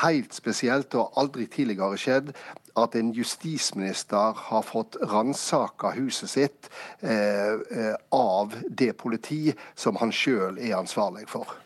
helt 0.03 0.35
spesielt 0.35 0.95
og 0.99 1.15
aldri 1.19 1.47
tidligere 1.51 1.97
skjedd 1.99 2.33
at 2.79 2.95
en 2.95 3.13
justisminister 3.15 4.35
har 4.49 4.67
fått 4.67 4.99
ransaka 5.11 5.93
huset 5.97 6.31
sitt 6.31 6.69
eh, 7.01 7.55
eh, 7.55 7.95
av 8.15 8.55
det 8.69 8.93
politi 8.99 9.49
som 9.75 9.99
han 9.99 10.13
sjøl 10.15 10.59
er 10.59 10.77
ansvarlig 10.79 11.27
for. 11.31 11.57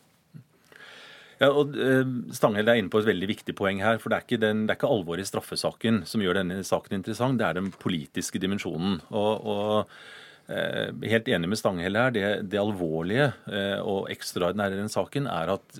Ja, 1.43 1.49
og 1.51 1.75
eh, 1.75 2.03
Stanghelle 2.35 2.71
er 2.71 2.79
inne 2.79 2.91
på 2.93 3.01
et 3.01 3.09
veldig 3.09 3.27
viktig 3.33 3.55
poeng 3.57 3.81
her. 3.83 3.99
for 3.99 4.11
Det 4.11 4.17
er 4.17 4.25
ikke, 4.27 4.41
den, 4.41 4.65
ikke 4.71 4.89
alvoret 4.89 5.25
i 5.25 5.27
straffesaken 5.27 6.03
som 6.07 6.23
gjør 6.23 6.39
denne 6.39 6.61
saken 6.63 6.99
interessant, 6.99 7.39
det 7.41 7.47
er 7.47 7.59
den 7.59 7.71
politiske 7.83 8.39
dimensjonen. 8.39 9.01
Og, 9.11 9.49
og 9.53 10.53
eh, 10.53 10.93
Helt 11.11 11.27
enig 11.27 11.51
med 11.51 11.59
Stanghelle 11.59 12.05
her. 12.05 12.15
Det, 12.15 12.25
det 12.53 12.61
alvorlige 12.61 13.33
eh, 13.51 13.79
og 13.81 14.11
ekstraordinære 14.13 14.77
i 14.77 14.83
den 14.85 14.93
saken 14.93 15.27
er 15.31 15.55
at 15.57 15.79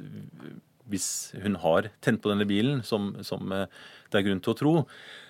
hvis 0.92 1.08
hun 1.40 1.56
har 1.64 1.88
tent 2.04 2.20
på 2.22 2.34
denne 2.34 2.46
bilen, 2.46 2.82
som, 2.84 3.14
som 3.24 3.48
det 3.48 4.18
er 4.20 4.26
grunn 4.26 4.42
til 4.44 4.52
å 4.52 4.58
tro, 4.60 4.74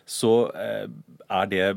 så 0.10 0.32
er 0.58 1.46
det 1.52 1.68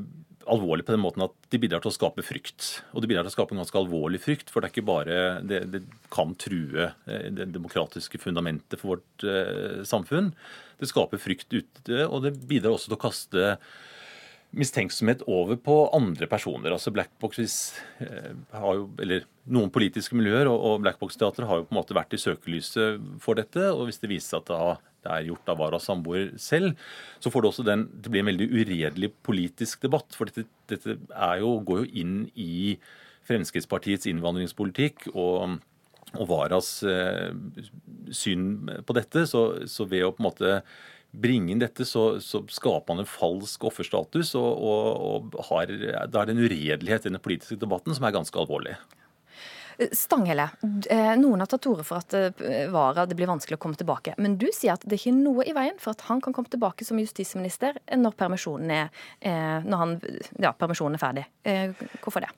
alvorlig 0.53 0.87
på 0.87 0.95
den 0.95 1.03
måten 1.03 1.25
at 1.27 1.35
de 1.53 1.61
bidrar 1.61 1.83
til 1.83 1.91
å 1.91 1.97
skape 1.97 2.25
frykt. 2.27 2.69
Og 2.93 3.03
de 3.03 3.11
bidrar 3.11 3.27
til 3.27 3.33
å 3.33 3.37
skape 3.37 3.57
en 3.57 3.63
ganske 3.63 3.81
alvorlig 3.81 4.21
frykt, 4.23 4.53
for 4.53 4.63
det 4.63 4.71
er 4.71 4.75
ikke 4.75 4.89
bare 4.89 5.19
Det, 5.47 5.61
det 5.73 5.83
kan 6.13 6.35
true 6.39 6.91
eh, 7.07 7.27
det 7.35 7.51
demokratiske 7.55 8.21
fundamentet 8.23 8.81
for 8.81 8.97
vårt 8.97 9.27
eh, 9.27 9.83
samfunn. 9.89 10.33
Det 10.81 10.89
skaper 10.91 11.21
frykt 11.21 11.53
ute, 11.55 12.07
og 12.07 12.25
det 12.27 12.37
bidrar 12.49 12.77
også 12.77 12.91
til 12.91 12.99
å 12.99 13.05
kaste 13.07 13.53
mistenksomhet 14.57 15.25
over 15.29 15.59
på 15.61 15.77
andre 15.97 16.29
personer. 16.31 16.73
Altså 16.73 16.93
Blackbox 16.95 17.41
eh, 18.01 18.33
har 18.55 18.79
jo, 18.79 18.91
eller 19.03 19.27
Noen 19.47 19.71
politiske 19.71 20.17
miljøer 20.19 20.49
og, 20.51 20.59
og 20.59 20.81
Blackbox-teatret 20.83 21.47
har 21.47 21.61
jo 21.61 21.67
på 21.69 21.75
en 21.75 21.79
måte 21.79 21.95
vært 21.95 22.17
i 22.17 22.19
søkelyset 22.19 23.03
for 23.23 23.39
dette. 23.39 23.63
og 23.71 23.87
Hvis 23.87 24.01
det 24.03 24.11
viser 24.11 24.33
seg 24.33 24.43
at 24.43 24.49
det 24.51 24.57
har 24.59 24.81
det 25.07 25.15
er 25.15 25.31
gjort 25.31 25.55
av 25.55 25.63
Varas 25.63 25.87
samboer 25.89 26.35
selv, 26.43 26.75
så 27.23 27.33
får 27.33 27.45
det 27.45 27.53
også 27.53 27.67
den, 27.71 27.87
det 27.95 28.13
blir 28.13 28.25
en 28.25 28.33
veldig 28.33 28.51
uredelig 28.53 29.13
politisk 29.27 29.87
debatt. 29.87 30.19
For 30.19 30.29
dette, 30.29 30.51
dette 30.69 30.99
jo, 31.41 31.57
går 31.67 31.85
jo 31.85 32.03
inn 32.03 32.19
i 32.35 32.77
Fremskrittspartiets 33.27 34.11
innvandringspolitikk. 34.11 35.09
og 35.15 35.59
og 36.15 36.29
Varas 36.31 36.69
eh, 36.87 37.33
syn 38.15 38.69
på 38.87 38.97
dette. 38.97 39.27
Så, 39.29 39.43
så, 39.71 39.87
ved 39.91 40.07
å 40.07 40.13
på 40.15 40.23
en 40.23 40.29
måte 40.29 40.53
bringe 41.17 41.53
inn 41.53 41.63
dette, 41.63 41.87
så, 41.89 42.19
så 42.23 42.43
skaper 42.53 42.93
man 42.93 43.03
en 43.03 43.11
falsk 43.11 43.67
offerstatus. 43.69 44.35
Og, 44.39 44.47
og, 44.71 45.35
og 45.35 45.41
har, 45.51 45.73
da 46.13 46.23
er 46.23 46.31
det 46.31 46.37
en 46.37 46.45
uredelighet 46.45 47.09
i 47.09 47.13
den 47.13 47.23
politiske 47.23 47.59
debatten 47.61 47.97
som 47.97 48.07
er 48.07 48.17
ganske 48.17 48.41
alvorlig. 48.41 48.77
Stanghelle, 49.93 50.49
eh, 50.91 51.13
noen 51.21 51.43
har 51.43 51.51
tatt 51.51 51.65
til 51.67 51.75
orde 51.75 51.85
for 51.87 52.01
at 52.01 52.15
eh, 52.17 52.69
Vara 52.73 53.05
det 53.07 53.17
blir 53.19 53.29
vanskelig 53.29 53.59
å 53.59 53.63
komme 53.63 53.79
tilbake. 53.79 54.15
Men 54.23 54.39
du 54.41 54.49
sier 54.55 54.75
at 54.77 54.87
det 54.87 54.97
er 54.97 55.03
ikke 55.03 55.19
noe 55.19 55.45
i 55.45 55.55
veien 55.57 55.77
for 55.83 55.93
at 55.93 56.07
han 56.09 56.23
kan 56.25 56.37
komme 56.37 56.51
tilbake 56.53 56.87
som 56.87 57.01
justisminister 57.01 57.79
når 57.93 58.17
permisjonen 58.17 58.73
er, 58.73 58.91
eh, 59.21 59.61
når 59.67 59.83
han, 59.85 59.95
ja, 60.41 60.55
permisjonen 60.57 60.99
er 60.99 61.03
ferdig. 61.03 61.27
Hvorfor 62.01 62.25
det? 62.25 62.33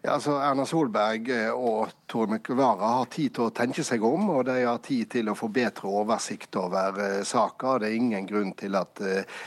Ja, 0.00 0.14
altså 0.14 0.38
Erna 0.40 0.64
Solberg 0.64 1.26
eh, 1.28 1.50
og 1.52 1.90
Tor 2.08 2.30
Mikkel 2.32 2.56
Wara 2.56 2.88
har 2.96 3.08
tid 3.12 3.34
til 3.36 3.50
å 3.50 3.52
tenke 3.52 3.82
seg 3.84 4.00
om, 4.00 4.30
og 4.32 4.46
de 4.48 4.54
har 4.64 4.78
tid 4.80 5.10
til 5.12 5.28
å 5.28 5.34
få 5.36 5.50
bedre 5.52 5.90
oversikt 6.00 6.56
over 6.56 6.96
uh, 6.96 7.18
saka. 7.28 7.74
Det 7.82 7.90
er 7.90 7.96
ingen 7.98 8.24
grunn 8.26 8.54
til 8.56 8.78
at 8.80 9.02
uh, 9.04 9.42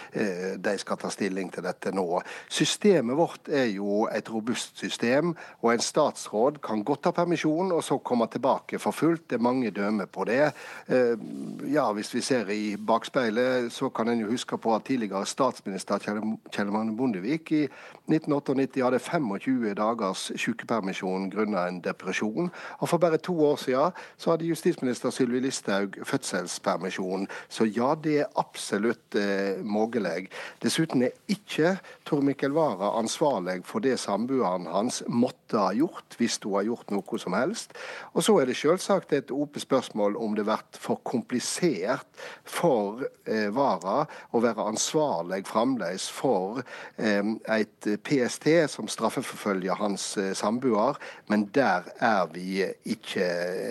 de 0.61 0.73
skal 0.77 0.99
ta 1.01 1.09
stilling 1.11 1.49
til 1.51 1.65
dette 1.65 1.89
nå. 1.91 2.05
Systemet 2.53 3.17
vårt 3.17 3.49
er 3.49 3.71
jo 3.73 4.03
et 4.13 4.29
robust 4.29 4.77
system, 4.77 5.33
og 5.65 5.71
en 5.73 5.83
statsråd 5.83 6.61
kan 6.63 6.85
godt 6.85 7.07
ta 7.07 7.15
permisjon 7.17 7.73
og 7.73 7.81
så 7.83 7.97
komme 8.05 8.29
tilbake 8.31 8.77
for 8.79 8.93
fullt. 8.93 9.25
Det 9.33 9.39
er 9.39 9.43
mange 9.49 9.73
dømmer 9.73 10.05
på 10.05 10.27
det. 10.29 10.53
Uh, 10.85 11.17
ja, 11.65 11.87
Hvis 11.97 12.13
vi 12.13 12.21
ser 12.21 12.53
i 12.53 12.77
bakspeilet, 12.77 13.73
så 13.73 13.89
kan 13.89 14.13
en 14.13 14.21
jo 14.21 14.29
huske 14.31 14.61
på 14.61 14.77
at 14.77 14.85
tidligere 14.85 15.25
statsminister 15.25 15.99
Kjell 16.05 16.71
Magne 16.71 16.93
Bondevik 16.95 17.51
i 17.57 17.65
1998 17.65 18.85
hadde 18.85 19.01
25 19.01 19.75
dagers 19.81 20.29
sykepermisjon 20.43 21.29
grunnet 21.33 21.69
en 21.69 21.81
depresjon. 21.83 22.51
Og 22.79 22.89
for 22.89 23.01
bare 23.01 23.19
to 23.23 23.35
år 23.45 23.59
siden 23.61 23.97
så 24.17 24.33
hadde 24.33 24.49
justisminister 24.49 25.13
Sylvi 25.13 25.41
Listhaug 25.43 25.97
fødselspermisjon. 26.07 27.27
Så 27.49 27.67
ja, 27.69 27.93
det 27.95 28.19
er 28.23 28.31
absolutt 28.39 29.17
eh, 29.19 29.59
mulig. 29.63 30.29
Dessuten 30.63 31.03
er 31.07 31.15
ikke 31.31 31.77
Tor 32.07 32.23
Mikkel 32.25 32.53
Wara 32.55 32.93
ansvarlig 32.99 33.61
for 33.67 33.83
det 33.83 33.97
samboeren 34.01 34.67
hans 34.71 35.01
måtte 35.07 35.59
ha 35.59 35.71
gjort, 35.75 36.17
hvis 36.19 36.39
hun 36.43 36.57
har 36.57 36.67
gjort 36.67 36.93
noe 36.93 37.19
som 37.21 37.35
helst. 37.37 37.75
Og 38.13 38.25
så 38.25 38.35
er 38.39 38.49
det 38.49 38.57
selvsagt 38.59 39.13
et 39.13 39.31
åpent 39.31 39.63
spørsmål 39.63 40.17
om 40.19 40.35
det 40.37 40.45
blir 40.47 40.63
for 40.79 41.01
komplisert 41.07 42.07
for 42.47 43.03
eh, 43.25 43.49
Wara 43.53 44.03
å 44.33 44.41
være 44.43 44.67
ansvarlig 44.73 45.43
fremdeles 45.47 46.09
for 46.13 46.61
eh, 46.97 47.23
et 47.57 47.89
PST 48.05 48.49
som 48.71 48.89
straffeforfølger 48.91 49.79
hans 49.79 50.05
eh, 50.17 50.32
samboer, 50.37 50.97
men 51.31 51.47
der 51.55 51.87
er 52.03 52.27
vi 52.33 52.63
ikke 52.85 53.25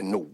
nå. 0.07 0.25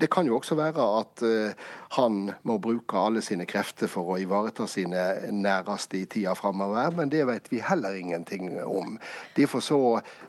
Det 0.00 0.10
kan 0.12 0.26
jo 0.26 0.36
også 0.38 0.56
være 0.58 0.86
at 1.00 1.22
eh, 1.26 1.68
han 1.96 2.32
må 2.46 2.58
bruke 2.62 2.98
alle 2.98 3.22
sine 3.24 3.46
krefter 3.50 3.90
for 3.90 4.14
å 4.14 4.18
ivareta 4.22 4.66
sine 4.70 5.04
næreste 5.34 6.00
i 6.00 6.06
tida 6.10 6.34
framover, 6.38 6.92
men 6.96 7.10
det 7.12 7.24
vet 7.28 7.50
vi 7.52 7.62
heller 7.64 7.96
ingenting 7.98 8.52
om. 8.62 8.96
Derfor 9.36 9.64
så 9.64 9.80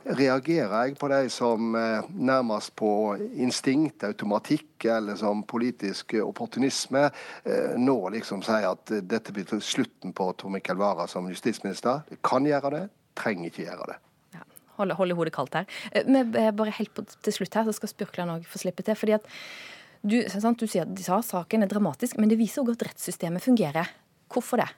reagerer 0.06 0.88
jeg 0.88 0.98
på 1.02 1.12
de 1.12 1.22
som 1.34 1.76
eh, 1.78 2.10
nærmest 2.10 2.76
på 2.80 2.92
instinkt, 3.36 4.04
automatikk 4.08 4.86
eller 4.90 5.20
som 5.20 5.44
politisk 5.46 6.16
opportunisme 6.24 7.04
nå 7.78 7.98
liksom 8.16 8.42
sier 8.46 8.72
at 8.72 8.94
dette 9.06 9.34
blir 9.36 9.62
slutten 9.62 10.14
på 10.18 10.32
Tor 10.38 10.54
Mikkel 10.54 10.80
Wara 10.82 11.06
som 11.10 11.30
justisminister. 11.30 12.02
Kan 12.26 12.50
gjøre 12.50 12.74
det, 12.74 12.86
trenger 13.20 13.52
ikke 13.52 13.68
gjøre 13.68 13.92
det 13.94 14.00
holde, 14.82 14.98
holde 15.00 15.18
hodet 15.18 15.36
kaldt 15.36 15.60
her. 15.62 15.70
Eh, 15.92 16.08
men 16.10 16.34
bare 16.34 16.76
helt 16.78 16.94
på, 16.98 17.06
til 17.22 17.38
slutt 17.40 17.58
her, 17.60 17.70
så 17.70 17.78
skal 17.78 17.94
Spurkland 17.94 18.36
òg 18.36 18.50
få 18.50 18.62
slippe 18.62 18.86
til. 18.88 18.98
fordi 18.98 19.18
at 19.20 19.32
du, 20.02 20.18
sant, 20.34 20.58
du 20.58 20.66
sier 20.66 20.88
at 20.88 21.02
ja, 21.06 21.22
saken 21.22 21.64
er 21.64 21.70
dramatisk, 21.70 22.18
men 22.18 22.32
det 22.32 22.40
viser 22.42 22.64
òg 22.64 22.74
at 22.74 22.88
rettssystemet 22.90 23.44
fungerer. 23.46 23.92
Hvorfor 24.32 24.64
det? 24.64 24.72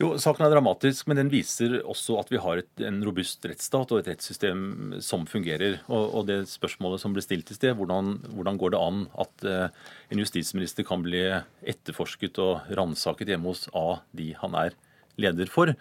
Jo, 0.00 0.14
Saken 0.16 0.46
er 0.46 0.54
dramatisk, 0.54 1.10
men 1.10 1.18
den 1.18 1.28
viser 1.28 1.74
også 1.82 2.14
at 2.22 2.30
vi 2.32 2.38
har 2.40 2.62
et, 2.62 2.70
en 2.88 3.02
robust 3.04 3.44
rettsstat 3.44 3.90
og 3.92 3.98
et 4.00 4.06
rettssystem 4.14 4.94
som 5.04 5.26
fungerer. 5.28 5.82
Og, 5.92 6.14
og 6.16 6.28
det 6.30 6.38
spørsmålet 6.48 7.02
som 7.02 7.12
ble 7.12 7.24
stilt 7.24 7.52
i 7.52 7.56
sted, 7.58 7.74
hvordan, 7.76 8.14
hvordan 8.32 8.60
går 8.62 8.72
det 8.72 8.80
an 8.80 9.02
at 9.20 9.44
uh, 9.44 9.90
en 10.08 10.22
justisminister 10.22 10.88
kan 10.88 11.04
bli 11.04 11.20
etterforsket 11.68 12.40
og 12.40 12.72
ransaket 12.80 13.34
hjemme 13.34 13.52
hos 13.52 13.66
A, 13.76 14.00
de 14.16 14.30
han 14.40 14.56
er 14.62 14.78
leder 15.20 15.52
for? 15.52 15.74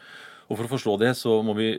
Og 0.49 0.57
For 0.57 0.65
å 0.65 0.73
forstå 0.73 0.97
det 0.99 1.13
så 1.15 1.39
må 1.45 1.55
vi 1.55 1.71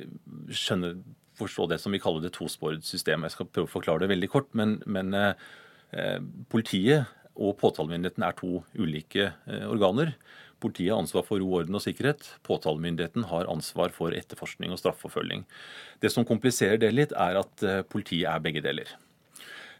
skjønne 0.48 0.94
forstå 1.40 1.70
det 1.72 1.80
som 1.82 1.94
vi 1.94 2.02
kaller 2.02 2.24
det 2.24 2.34
tosporet 2.36 2.86
systemet. 2.86 3.30
Jeg 3.30 3.38
skal 3.38 3.48
prøve 3.50 3.70
å 3.70 3.74
forklare 3.74 4.04
det 4.04 4.12
veldig 4.12 4.30
kort. 4.32 4.52
Men, 4.58 4.78
men 4.86 5.16
eh, 5.16 6.20
politiet 6.52 7.10
og 7.40 7.56
påtalemyndigheten 7.60 8.24
er 8.26 8.36
to 8.38 8.60
ulike 8.78 9.30
eh, 9.30 9.66
organer. 9.70 10.14
Politiet 10.60 10.92
har 10.92 11.00
ansvar 11.00 11.24
for 11.24 11.40
ro, 11.40 11.54
orden 11.56 11.78
og 11.78 11.84
sikkerhet. 11.84 12.26
Påtalemyndigheten 12.46 13.24
har 13.30 13.48
ansvar 13.50 13.94
for 13.96 14.16
etterforskning 14.16 14.74
og 14.74 14.80
straffeforfølging. 14.82 15.46
Det 16.04 16.12
som 16.12 16.26
kompliserer 16.28 16.80
det 16.82 16.92
litt, 16.92 17.14
er 17.16 17.40
at 17.40 17.64
eh, 17.64 17.80
politiet 17.88 18.28
er 18.28 18.44
begge 18.44 18.64
deler. 18.64 18.92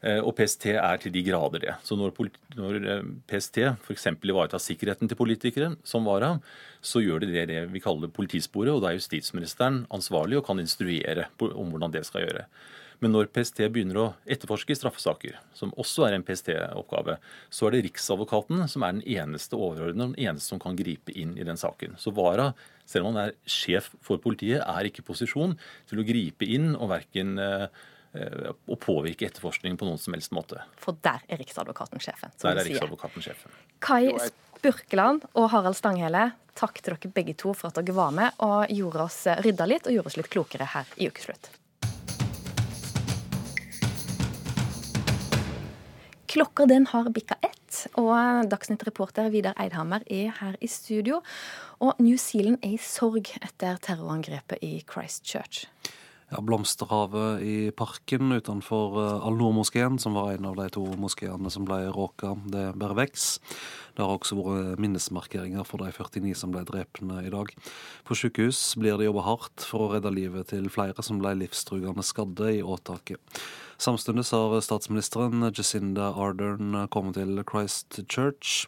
Eh, 0.01 0.21
og 0.25 0.33
PST 0.39 0.71
er 0.73 1.01
til 1.01 1.13
de 1.13 1.23
grader 1.27 1.65
det. 1.67 1.77
Så 1.85 1.97
når, 1.99 2.15
når 2.57 2.81
eh, 2.81 3.07
PST 3.29 3.61
f.eks. 3.75 4.07
ivaretar 4.25 4.63
sikkerheten 4.63 5.11
til 5.11 5.19
politikere, 5.19 5.75
som 5.85 6.09
vara, 6.09 6.39
så 6.81 7.03
gjør 7.05 7.25
de 7.25 7.33
det, 7.35 7.47
det 7.53 7.65
vi 7.75 7.83
kaller 7.85 8.13
politisporet, 8.13 8.73
og 8.73 8.81
da 8.85 8.91
er 8.91 9.01
justisministeren 9.01 9.85
ansvarlig 9.93 10.41
og 10.41 10.47
kan 10.49 10.63
instruere 10.63 11.29
om 11.41 11.73
hvordan 11.73 11.93
det 11.93 12.07
skal 12.09 12.25
gjøre. 12.25 12.47
Men 13.01 13.15
når 13.15 13.31
PST 13.33 13.63
begynner 13.73 13.97
å 13.97 14.09
etterforske 14.29 14.75
i 14.75 14.77
straffesaker, 14.77 15.39
som 15.57 15.73
også 15.81 16.05
er 16.05 16.17
en 16.17 16.25
PST-oppgave, 16.25 17.17
så 17.49 17.67
er 17.67 17.77
det 17.77 17.87
Riksadvokaten 17.87 18.67
som 18.69 18.85
er 18.85 18.99
den 18.99 19.07
eneste 19.09 19.57
overordnede, 19.57 20.13
den 20.13 20.29
eneste 20.29 20.53
som 20.53 20.61
kan 20.61 20.77
gripe 20.77 21.15
inn 21.17 21.33
i 21.41 21.47
den 21.49 21.61
saken. 21.61 21.97
Så 22.01 22.13
Vara, 22.17 22.51
selv 22.89 23.09
om 23.09 23.17
han 23.17 23.31
er 23.31 23.39
sjef 23.49 23.89
for 24.05 24.21
politiet, 24.21 24.61
er 24.61 24.89
ikke 24.89 25.01
i 25.01 25.09
posisjon 25.09 25.57
til 25.89 26.03
å 26.03 26.05
gripe 26.09 26.45
inn 26.45 26.75
og 26.75 26.93
verken 26.93 27.41
eh, 27.41 27.67
å 28.11 28.77
påvirke 28.81 29.29
etterforskningen 29.29 29.77
på 29.79 29.87
noen 29.87 30.01
som 30.03 30.17
helst 30.17 30.33
måte. 30.35 30.65
For 30.83 30.99
der 31.05 31.23
er 31.31 31.39
Riksadvokaten 31.39 32.03
sjefen. 32.03 32.33
Der 32.43 32.59
er 32.59 32.67
Riksadvokaten 32.67 33.23
sjefen. 33.23 33.55
Kai 33.79 34.11
Spurkeland 34.61 35.23
og 35.39 35.47
Harald 35.55 35.79
Stanghelle, 35.79 36.33
takk 36.59 36.83
til 36.83 36.97
dere 36.97 37.13
begge 37.15 37.37
to 37.39 37.55
for 37.57 37.71
at 37.71 37.79
dere 37.79 37.95
var 37.97 38.11
med 38.13 38.43
og 38.45 38.69
gjorde 38.75 39.07
oss 39.07 39.23
eh, 39.31 39.39
rydda 39.41 39.69
litt 39.71 39.87
og 39.89 39.95
gjorde 39.95 40.11
oss 40.11 40.19
litt 40.19 40.29
klokere 40.33 40.67
her 40.75 40.91
i 41.01 41.09
Ukeslutt. 41.09 41.49
Klokka 46.31 46.67
den 46.71 46.85
har 46.87 47.09
bikka 47.11 47.39
ett, 47.43 47.79
og 47.99 48.51
Dagsnytt-reporter 48.53 49.33
Vidar 49.33 49.57
Eidhammer 49.59 50.05
er 50.07 50.35
her 50.37 50.59
i 50.63 50.69
studio. 50.71 51.23
Og 51.83 51.99
New 51.99 52.19
Zealand 52.21 52.61
er 52.63 52.77
i 52.77 52.83
sorg 52.85 53.33
etter 53.41 53.81
terrorangrepet 53.83 54.63
i 54.63 54.77
Christchurch. 54.87 55.65
Ja, 56.31 56.39
Blomsterhavet 56.47 57.43
i 57.43 57.55
parken 57.75 58.31
utenfor 58.31 58.99
eh, 59.03 59.27
Al-Noor-moskeen, 59.27 59.99
som 59.99 60.15
var 60.15 60.31
en 60.33 60.47
av 60.47 60.55
de 60.61 60.69
to 60.71 60.85
moskeene 61.01 61.51
som 61.51 61.67
ble 61.67 61.89
råka, 61.91 62.37
det 62.53 62.69
bare 62.79 62.99
vokser. 63.03 63.43
Det 64.01 64.07
har 64.09 64.17
også 64.17 64.39
vært 64.39 64.79
minnesmarkeringer 64.81 65.67
for 65.69 65.83
de 65.85 65.91
49 65.93 66.33
som 66.41 66.55
ble 66.55 66.63
drepne 66.65 67.19
i 67.21 67.33
dag. 67.33 67.51
På 68.09 68.17
sykehus 68.17 68.73
blir 68.81 68.97
det 68.97 69.11
jobba 69.11 69.27
hardt 69.27 69.67
for 69.69 69.85
å 69.85 69.91
redde 69.93 70.15
livet 70.15 70.49
til 70.55 70.71
flere 70.73 71.05
som 71.05 71.21
ble 71.21 71.35
livstruende 71.43 72.01
skadde 72.09 72.49
i 72.57 72.63
åtaket. 72.65 73.21
Samtidig 73.77 74.25
har 74.33 74.57
statsministeren 74.65 75.45
Jacinda 75.53 76.15
Ardern 76.17 76.89
kommet 76.89 77.21
til 77.21 77.45
Christchurch. 77.45 78.67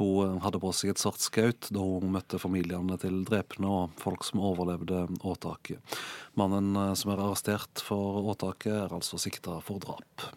Hun 0.00 0.40
hadde 0.40 0.64
på 0.64 0.72
seg 0.72 0.94
et 0.94 1.04
svart 1.04 1.20
skaut 1.20 1.68
da 1.68 1.84
hun 1.84 2.16
møtte 2.16 2.40
familiene 2.40 2.96
til 3.04 3.20
drepne 3.28 3.68
og 3.68 4.00
folk 4.00 4.24
som 4.24 4.40
overlevde 4.40 5.10
åtaket. 5.20 6.00
Mannen 6.40 6.72
som 6.96 7.12
er 7.12 7.20
arrestert 7.20 7.84
for 7.84 8.32
åtaket, 8.32 8.86
er 8.86 8.96
altså 8.96 9.20
sikta 9.20 9.60
for 9.60 9.84
drap. 9.84 10.30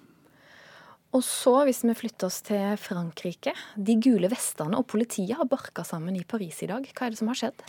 Og 1.14 1.22
så, 1.22 1.60
hvis 1.68 1.84
vi 1.86 1.94
flytter 1.94 2.30
oss 2.30 2.42
til 2.46 2.74
Frankrike. 2.82 3.54
De 3.78 3.96
gule 4.02 4.30
vestene 4.32 4.80
og 4.80 4.88
politiet 4.90 5.38
har 5.38 5.50
barka 5.50 5.86
sammen 5.86 6.18
i 6.18 6.26
Paris 6.26 6.64
i 6.66 6.70
dag. 6.72 6.88
Hva 6.90 7.06
er 7.06 7.14
det 7.14 7.20
som 7.22 7.30
har 7.30 7.38
skjedd? 7.38 7.66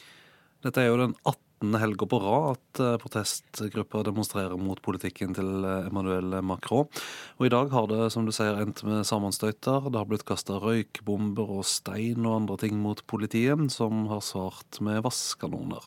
Dette 0.65 0.81
er 0.81 0.89
jo 0.89 0.97
den 0.97 1.13
18 1.29 1.77
helga 1.81 2.07
på 2.09 2.21
rad 2.25 2.55
at 2.55 2.81
eh, 2.81 2.97
protestgrupper 3.03 4.07
demonstrerer 4.09 4.57
mot 4.61 4.81
politikken 4.85 5.37
til 5.37 5.61
eh, 5.61 5.91
Emmanuel 5.91 6.39
Macron. 6.41 6.89
Og 7.37 7.45
i 7.45 7.53
dag 7.53 7.69
har 7.73 7.89
det 7.91 8.09
som 8.17 8.25
du 8.25 8.33
sier, 8.33 8.57
endt 8.65 8.81
med 8.89 9.05
sammenstøyter. 9.05 9.91
Det 9.91 10.01
har 10.01 10.09
blitt 10.09 10.25
kasta 10.29 10.57
røykbomber 10.65 11.53
og 11.59 11.69
stein 11.69 12.25
og 12.25 12.39
andre 12.41 12.57
ting 12.65 12.81
mot 12.81 13.05
politiet, 13.13 13.61
som 13.77 14.07
har 14.09 14.25
svart 14.25 14.81
med 14.85 15.05
vasskanoner. 15.05 15.85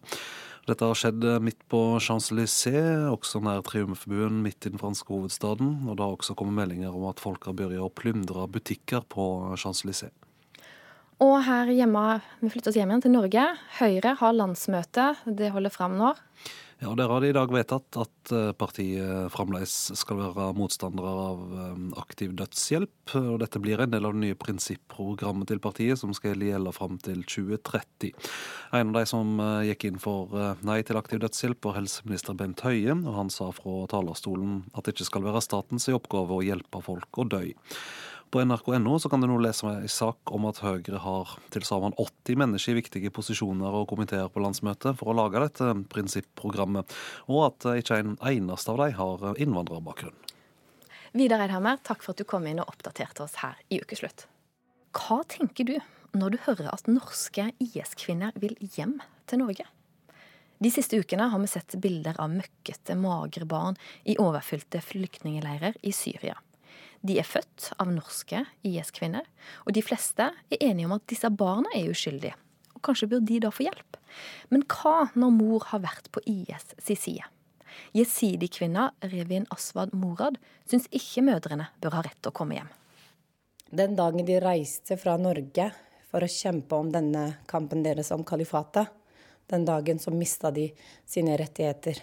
Dette 0.68 0.84
har 0.84 0.97
skjedd 0.99 1.24
midt 1.39 1.61
på 1.72 1.80
Champs-Élysées, 2.03 3.05
også 3.07 3.39
nær 3.39 3.61
Triumfbuen 3.63 4.41
midt 4.43 4.65
i 4.68 4.72
den 4.74 4.82
franske 4.82 5.07
hovedstaden. 5.07 5.86
Og 5.88 5.95
det 5.95 6.03
har 6.03 6.15
også 6.18 6.36
kommet 6.36 6.57
meldinger 6.57 6.91
om 6.91 7.05
at 7.07 7.22
folk 7.24 7.47
har 7.47 7.55
begynt 7.55 7.80
å 7.80 7.88
plyndre 7.88 8.43
butikker 8.51 9.05
på 9.07 9.28
Champs-Élysées. 9.55 10.11
Og 11.24 11.38
her 11.47 11.72
hjemme, 11.72 12.03
vi 12.41 12.51
flytter 12.51 12.74
oss 12.74 12.78
hjem 12.78 12.91
igjen 12.91 13.05
til 13.07 13.15
Norge. 13.15 13.45
Høyre 13.80 14.18
har 14.20 14.36
landsmøte. 14.36 15.07
Det 15.39 15.53
holder 15.55 15.74
fram 15.74 15.95
nå. 15.97 16.11
Ja, 16.78 16.91
Dere 16.93 17.09
har 17.09 17.23
i 17.25 17.32
dag 17.34 17.49
vedtatt 17.49 17.97
at 17.97 18.32
eh, 18.38 18.51
partiet 18.53 19.32
fremdeles 19.34 19.71
skal 19.97 20.19
være 20.21 20.51
motstandere 20.59 21.09
av 21.09 21.39
eh, 21.57 21.80
aktiv 21.97 22.36
dødshjelp. 22.38 23.15
og 23.17 23.39
Dette 23.41 23.61
blir 23.63 23.82
en 23.82 23.95
del 23.95 24.05
av 24.05 24.13
det 24.13 24.21
nye 24.21 24.38
prinsipprogrammet 24.38 25.49
til 25.49 25.61
partiet, 25.63 25.97
som 25.97 26.13
skal 26.13 26.38
gjelde 26.38 26.75
fram 26.78 26.99
til 27.01 27.23
2030. 27.25 28.13
En 28.78 28.93
av 28.93 28.99
de 28.99 29.03
som 29.09 29.41
eh, 29.41 29.71
gikk 29.71 29.88
inn 29.89 29.97
for 30.03 30.38
nei 30.69 30.84
til 30.86 31.01
aktiv 31.01 31.23
dødshjelp, 31.25 31.65
var 31.65 31.80
helseminister 31.80 32.38
Bent 32.38 32.61
Høie. 32.67 32.93
og 32.93 33.09
Han 33.23 33.34
sa 33.34 33.49
fra 33.57 33.88
talerstolen 33.89 34.67
at 34.78 34.86
det 34.86 34.93
ikke 34.93 35.09
skal 35.09 35.25
være 35.32 35.41
statens 35.47 35.89
oppgave 35.89 36.38
å 36.38 36.45
hjelpe 36.45 36.86
folk 36.86 37.23
å 37.23 37.25
dø. 37.25 37.41
På 38.30 38.41
nrk.no 38.43 38.97
kan 38.99 39.21
du 39.23 39.28
nå 39.30 39.38
lese 39.39 39.69
en 39.71 39.88
sak 39.88 40.32
om 40.36 40.45
at 40.49 40.59
Høyre 40.59 40.99
har 40.99 41.30
til 41.53 41.63
sammen 41.63 41.93
80 41.95 42.39
mennesker 42.41 42.73
i 42.73 42.80
viktige 42.82 43.11
posisjoner 43.15 43.75
og 43.80 43.88
komiteer 43.88 44.28
på 44.28 44.41
landsmøtet 44.43 44.97
for 44.99 45.13
å 45.13 45.15
lage 45.15 45.39
dette 45.45 45.69
prinsipprogrammet, 45.93 46.91
og 47.32 47.45
at 47.45 47.67
ikke 47.80 48.01
en 48.01 48.17
eneste 48.19 48.73
av 48.73 48.82
dem 48.82 48.97
har 48.97 49.39
innvandrerbakgrunn. 49.39 50.17
Vidar 51.15 51.45
Eidhammer, 51.45 51.80
takk 51.88 52.03
for 52.03 52.11
at 52.11 52.19
du 52.19 52.28
kom 52.28 52.49
inn 52.49 52.59
og 52.59 52.67
oppdaterte 52.73 53.23
oss 53.23 53.39
her 53.39 53.55
i 53.71 53.80
Ukeslutt. 53.80 54.25
Hva 54.97 55.21
tenker 55.32 55.69
du 55.69 55.78
når 56.17 56.36
du 56.36 56.38
hører 56.49 56.67
at 56.73 56.91
norske 56.91 57.47
IS-kvinner 57.63 58.36
vil 58.41 58.57
hjem 58.75 58.97
til 59.32 59.41
Norge? 59.45 59.69
De 60.59 60.73
siste 60.73 60.99
ukene 60.99 61.30
har 61.32 61.39
vi 61.39 61.47
sett 61.47 61.78
bilder 61.80 62.17
av 62.19 62.34
møkkete, 62.34 62.97
magre 62.99 63.47
barn 63.47 63.80
i 64.03 64.17
overfylte 64.19 64.82
flyktningleirer 64.84 65.78
i 65.86 65.93
Syria. 65.95 66.36
De 67.06 67.18
er 67.20 67.28
født 67.28 67.72
av 67.78 67.91
norske 67.93 68.43
IS-kvinner, 68.66 69.26
og 69.66 69.76
de 69.78 69.84
fleste 69.86 70.32
er 70.34 70.64
enige 70.64 70.89
om 70.89 70.98
at 70.98 71.06
disse 71.10 71.30
barna 71.30 71.72
er 71.78 71.91
uskyldige. 71.91 72.36
Og 72.76 72.84
kanskje 72.86 73.10
bør 73.12 73.24
de 73.26 73.39
da 73.43 73.52
få 73.54 73.68
hjelp. 73.68 73.98
Men 74.54 74.64
hva 74.72 75.10
når 75.18 75.34
mor 75.36 75.68
har 75.72 75.84
vært 75.86 76.10
på 76.14 76.24
IS 76.26 76.72
sin 76.78 77.00
side? 77.00 77.30
Jesidi-kvinna 77.93 78.91
Revin 79.06 79.45
Aswad 79.54 79.93
Morad 79.93 80.38
syns 80.70 80.88
ikke 80.89 81.26
mødrene 81.28 81.70
bør 81.82 82.00
ha 82.00 82.04
rett 82.08 82.20
til 82.22 82.32
å 82.32 82.38
komme 82.38 82.58
hjem. 82.58 82.70
Den 83.68 83.98
dagen 84.00 84.26
de 84.26 84.39
reiste 84.41 84.98
fra 85.00 85.18
Norge 85.20 85.70
for 86.08 86.24
å 86.24 86.32
kjempe 86.32 86.78
om 86.78 86.89
denne 86.91 87.26
kampen 87.52 87.84
deres 87.84 88.14
om 88.16 88.24
kalifatet, 88.28 88.88
den 89.48 89.66
dagen 89.68 90.00
så 90.00 90.12
mista 90.12 90.52
de 90.52 90.70
sine 91.08 91.36
rettigheter. 91.39 92.00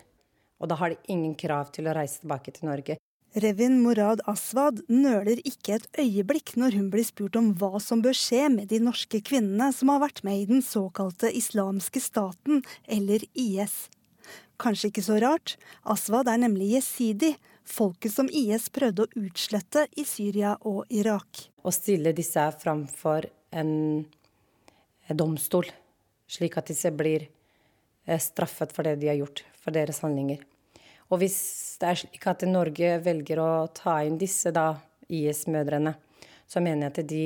Og 0.60 0.70
da 0.70 0.78
har 0.80 0.92
de 0.92 1.12
ingen 1.12 1.34
krav 1.36 1.72
til 1.74 1.88
å 1.88 1.96
reise 1.96 2.22
tilbake 2.22 2.52
til 2.56 2.68
Norge. 2.70 2.98
Revin 3.34 3.80
Morad 3.82 4.20
Aswad 4.30 4.84
nøler 4.86 5.40
ikke 5.42 5.74
et 5.74 5.86
øyeblikk 5.98 6.52
når 6.54 6.76
hun 6.78 6.84
blir 6.92 7.02
spurt 7.02 7.34
om 7.34 7.48
hva 7.58 7.80
som 7.82 7.98
bør 8.04 8.14
skje 8.14 8.44
med 8.52 8.68
de 8.70 8.78
norske 8.78 9.18
kvinnene 9.26 9.72
som 9.74 9.90
har 9.90 10.04
vært 10.04 10.22
med 10.22 10.38
i 10.38 10.44
den 10.52 10.62
såkalte 10.62 11.32
islamske 11.34 11.98
staten, 11.98 12.62
eller 12.86 13.26
IS. 13.34 13.88
Kanskje 14.62 14.92
ikke 14.92 15.02
så 15.08 15.18
rart, 15.18 15.56
Aswad 15.82 16.30
er 16.30 16.38
nemlig 16.44 16.76
jesidi, 16.76 17.32
folket 17.66 18.14
som 18.14 18.30
IS 18.30 18.68
prøvde 18.70 19.08
å 19.08 19.24
utslette 19.24 19.88
i 19.98 20.06
Syria 20.06 20.54
og 20.62 20.86
Irak. 20.94 21.48
Å 21.58 21.74
stille 21.74 22.14
disse 22.14 22.46
framfor 22.62 23.26
en 23.50 23.74
domstol, 25.10 25.66
slik 26.30 26.54
at 26.62 26.70
disse 26.70 26.94
blir 26.94 27.26
eh, 27.26 28.20
straffet 28.22 28.70
for 28.70 28.86
det 28.86 29.00
de 29.02 29.10
har 29.10 29.18
gjort, 29.24 29.42
for 29.58 29.74
deres 29.74 30.04
handlinger. 30.06 30.46
Og 31.12 31.20
hvis 31.20 31.38
det 31.80 31.90
er 31.90 32.00
slik 32.00 32.28
at 32.30 32.46
Norge 32.48 32.98
velger 33.04 33.40
å 33.42 33.50
ta 33.74 33.98
inn 34.06 34.16
disse 34.20 34.52
IS-mødrene, 35.08 35.94
så 36.48 36.62
mener 36.64 36.88
jeg 36.88 36.94
at 36.94 37.10
de 37.10 37.24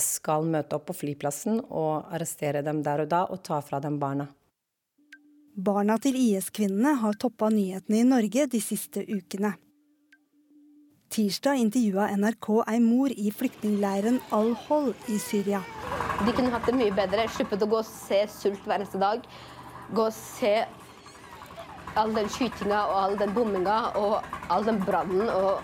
skal 0.00 0.46
møte 0.48 0.78
opp 0.78 0.86
på 0.88 0.96
flyplassen 1.02 1.58
og 1.68 2.12
arrestere 2.14 2.62
dem 2.64 2.80
der 2.84 3.04
og 3.04 3.10
da 3.10 3.24
og 3.28 3.42
ta 3.44 3.60
fra 3.64 3.80
dem 3.82 3.98
barna. 4.00 4.28
Barna 5.52 5.98
til 6.00 6.16
IS-kvinnene 6.16 6.94
har 7.02 7.18
toppa 7.20 7.50
nyhetene 7.52 8.00
i 8.00 8.08
Norge 8.08 8.46
de 8.54 8.60
siste 8.64 9.02
ukene. 9.04 9.52
Tirsdag 11.12 11.60
intervjua 11.60 12.06
NRK 12.16 12.46
ei 12.72 12.78
mor 12.80 13.12
i 13.12 13.28
flyktningleiren 13.36 14.16
Al-Hol 14.32 14.94
i 15.12 15.18
Syria. 15.20 15.60
De 16.24 16.32
kunne 16.32 16.48
hatt 16.54 16.64
det 16.70 16.78
mye 16.78 16.94
bedre, 16.96 17.26
sluppet 17.28 17.66
å 17.66 17.68
gå 17.68 17.82
og 17.82 17.88
se 17.90 18.22
sult 18.32 18.64
hver 18.64 18.78
eneste 18.78 19.00
dag. 19.02 19.26
Gå 19.92 20.06
og 20.08 20.16
se 20.16 20.54
all 21.94 22.12
den 22.16 22.28
skytinga 22.32 22.80
og 22.88 22.96
all 23.02 23.14
den 23.20 23.32
bomminga 23.36 23.78
og 24.00 24.34
all 24.52 24.66
den 24.66 24.80
brannen 24.86 25.28
og 25.28 25.62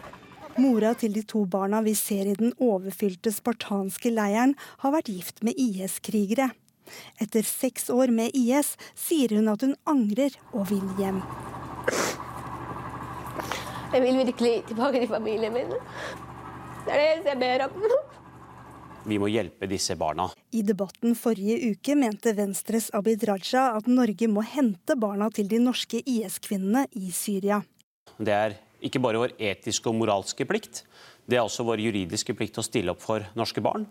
Mora 0.58 0.90
til 0.98 1.12
de 1.14 1.22
to 1.22 1.44
barna 1.46 1.78
vi 1.86 1.92
ser 1.94 2.26
i 2.26 2.34
den 2.34 2.50
overfylte 2.58 3.30
spartanske 3.30 4.10
leiren, 4.10 4.56
har 4.82 4.90
vært 4.90 5.06
gift 5.12 5.44
med 5.46 5.54
IS-krigere. 5.54 6.48
Etter 7.22 7.46
seks 7.46 7.86
år 7.94 8.10
med 8.10 8.34
IS 8.34 8.72
sier 8.98 9.36
hun 9.38 9.52
at 9.52 9.62
hun 9.62 9.76
angrer 9.86 10.34
og 10.50 10.66
vil 10.72 10.82
hjem. 10.98 11.22
Jeg 13.94 14.02
vil 14.02 14.18
virkelig 14.24 14.54
tilbake 14.72 15.04
til 15.04 15.12
familien 15.14 15.54
min. 15.54 15.70
Det 15.70 16.90
er 16.90 16.98
det 16.98 17.08
eneste 17.12 17.36
jeg 17.36 17.42
ber 17.44 17.68
om. 17.68 18.07
Vi 19.08 19.18
må 19.20 19.30
hjelpe 19.32 19.68
disse 19.70 19.96
barna. 19.96 20.28
I 20.52 20.62
debatten 20.66 21.16
forrige 21.16 21.72
uke 21.72 21.96
mente 21.96 22.34
Venstres 22.36 22.90
Abid 22.96 23.24
Raja 23.28 23.70
at 23.78 23.88
Norge 23.88 24.28
må 24.28 24.44
hente 24.44 24.98
barna 25.00 25.30
til 25.32 25.48
de 25.48 25.60
norske 25.62 26.02
IS-kvinnene 26.04 26.84
i 27.00 27.12
Syria. 27.14 27.62
Det 28.18 28.34
er 28.34 28.58
ikke 28.84 29.00
bare 29.02 29.22
vår 29.24 29.38
etiske 29.40 29.88
og 29.90 29.96
moralske 29.98 30.44
plikt, 30.46 30.84
det 31.28 31.36
er 31.36 31.44
også 31.44 31.66
vår 31.68 31.82
juridiske 31.84 32.32
plikt 32.36 32.56
å 32.60 32.64
stille 32.64 32.94
opp 32.94 33.02
for 33.04 33.24
norske 33.36 33.60
barn. 33.64 33.84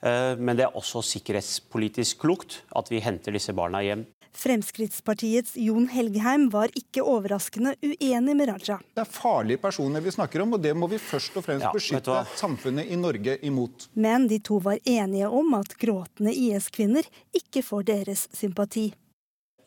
Eh, 0.00 0.34
men 0.40 0.56
det 0.56 0.64
er 0.64 0.76
også 0.78 1.02
sikkerhetspolitisk 1.04 2.22
klokt 2.22 2.62
at 2.80 2.88
vi 2.88 3.02
henter 3.04 3.34
disse 3.36 3.52
barna 3.56 3.82
hjem. 3.84 4.06
Fremskrittspartiets 4.38 5.56
Jon 5.58 5.88
Helgheim 5.90 6.44
var 6.52 6.70
ikke 6.78 7.02
overraskende 7.02 7.72
uenig 7.82 8.36
med 8.38 8.46
Raja. 8.52 8.76
Det 8.94 9.02
er 9.02 9.10
farlige 9.10 9.58
personer 9.58 10.04
vi 10.04 10.12
snakker 10.14 10.44
om, 10.44 10.54
og 10.54 10.62
det 10.62 10.76
må 10.78 10.86
vi 10.92 11.00
først 11.02 11.40
og 11.40 11.42
fremst 11.46 11.66
ja, 11.66 11.72
beskytte 11.74 12.20
samfunnet 12.38 12.86
i 12.86 12.98
Norge 13.00 13.34
imot. 13.48 13.88
Men 13.98 14.28
de 14.30 14.38
to 14.38 14.60
var 14.62 14.78
enige 14.86 15.26
om 15.26 15.58
at 15.58 15.74
gråtende 15.80 16.30
IS-kvinner 16.30 17.08
ikke 17.34 17.64
får 17.66 17.90
deres 17.90 18.28
sympati. 18.38 18.92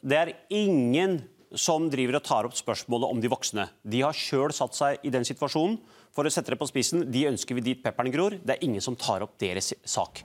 Det 0.02 0.18
er 0.18 0.34
ingen 0.48 1.20
som 1.52 1.90
driver 1.92 2.22
og 2.22 2.26
tar 2.26 2.48
opp 2.48 2.56
spørsmålet 2.56 3.12
om 3.12 3.20
de 3.20 3.32
voksne. 3.32 3.68
De 3.84 4.06
har 4.06 4.16
sjøl 4.16 4.56
satt 4.56 4.78
seg 4.78 5.04
i 5.04 5.12
den 5.12 5.28
situasjonen. 5.28 5.82
For 6.16 6.28
å 6.28 6.32
sette 6.32 6.56
det 6.56 6.60
på 6.60 6.68
spissen, 6.72 7.10
de 7.12 7.28
ønsker 7.28 7.60
vi 7.60 7.68
dit 7.74 7.84
pepperen 7.84 8.12
gror. 8.12 8.40
Det 8.40 8.56
er 8.56 8.64
ingen 8.64 8.84
som 8.84 8.96
tar 9.00 9.24
opp 9.28 9.36
deres 9.40 9.74
sak. 9.84 10.24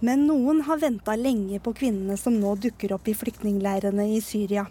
Men 0.00 0.24
noen 0.26 0.62
har 0.64 0.80
venta 0.80 1.12
lenge 1.16 1.60
på 1.60 1.74
kvinnene 1.76 2.16
som 2.16 2.38
nå 2.40 2.54
dukker 2.56 2.94
opp 2.96 3.08
i 3.08 3.14
flyktningleirene 3.14 4.06
i 4.14 4.20
Syria. 4.24 4.64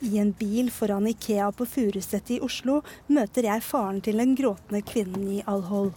I 0.00 0.16
en 0.18 0.32
bil 0.32 0.70
foran 0.72 1.06
Ikea 1.10 1.50
på 1.52 1.66
Furuset 1.68 2.30
i 2.32 2.40
Oslo 2.40 2.80
møter 3.12 3.50
jeg 3.50 3.64
faren 3.64 4.00
til 4.04 4.16
den 4.22 4.32
gråtende 4.38 4.80
kvinnen 4.84 5.28
i 5.36 5.42
Al-Hol. 5.44 5.92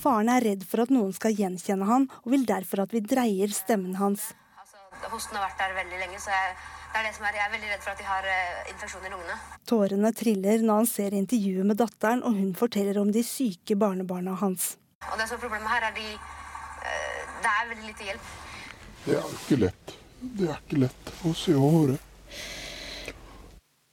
Faren 0.00 0.32
er 0.32 0.40
redd 0.40 0.64
for 0.64 0.80
at 0.86 0.92
noen 0.94 1.12
skal 1.12 1.36
gjenkjenne 1.36 1.84
han, 1.84 2.06
og 2.24 2.32
vil 2.32 2.46
derfor 2.48 2.86
at 2.86 2.94
vi 2.96 3.04
dreier 3.04 3.52
stemmen 3.52 3.98
hans. 4.00 4.30
Hosten 5.12 5.36
har 5.36 5.44
vært 5.50 5.60
der 5.60 5.76
veldig 5.76 6.00
lenge, 6.00 6.20
så 6.22 6.32
jeg, 6.32 6.56
det 6.92 7.00
er 7.00 7.06
det 7.08 7.14
som 7.16 7.28
er, 7.28 7.36
jeg 7.36 7.44
er 7.44 7.54
veldig 7.58 7.70
redd 7.74 7.84
for 7.84 7.92
at 7.92 8.00
de 8.00 8.08
har 8.08 8.28
uh, 8.32 8.72
infeksjon 8.72 9.04
i 9.04 9.12
lungene. 9.12 9.36
Tårene 9.68 10.12
triller 10.16 10.64
når 10.64 10.80
han 10.80 10.88
ser 10.88 11.16
intervjuet 11.20 11.68
med 11.68 11.80
datteren, 11.82 12.24
og 12.24 12.40
hun 12.40 12.54
forteller 12.56 13.00
om 13.02 13.12
de 13.12 13.24
syke 13.26 13.76
barnebarna 13.80 14.40
hans. 14.40 14.74
Og 15.10 15.20
det 15.20 15.28
som 15.28 15.36
er 15.36 15.44
Problemet 15.44 15.68
her 15.68 15.90
er 15.90 15.96
de 15.96 16.08
Det 17.40 17.48
er 17.48 17.68
veldig 17.70 17.86
lite 17.88 18.06
hjelp. 18.10 18.30
Det 19.04 19.16
er 19.16 19.34
ikke 19.36 19.58
lett. 19.62 19.92
Det 20.20 20.48
er 20.48 20.58
ikke 20.58 20.80
lett 20.82 21.12
å 21.24 21.34
se 21.40 21.54
over 21.56 21.94
det. 21.94 22.00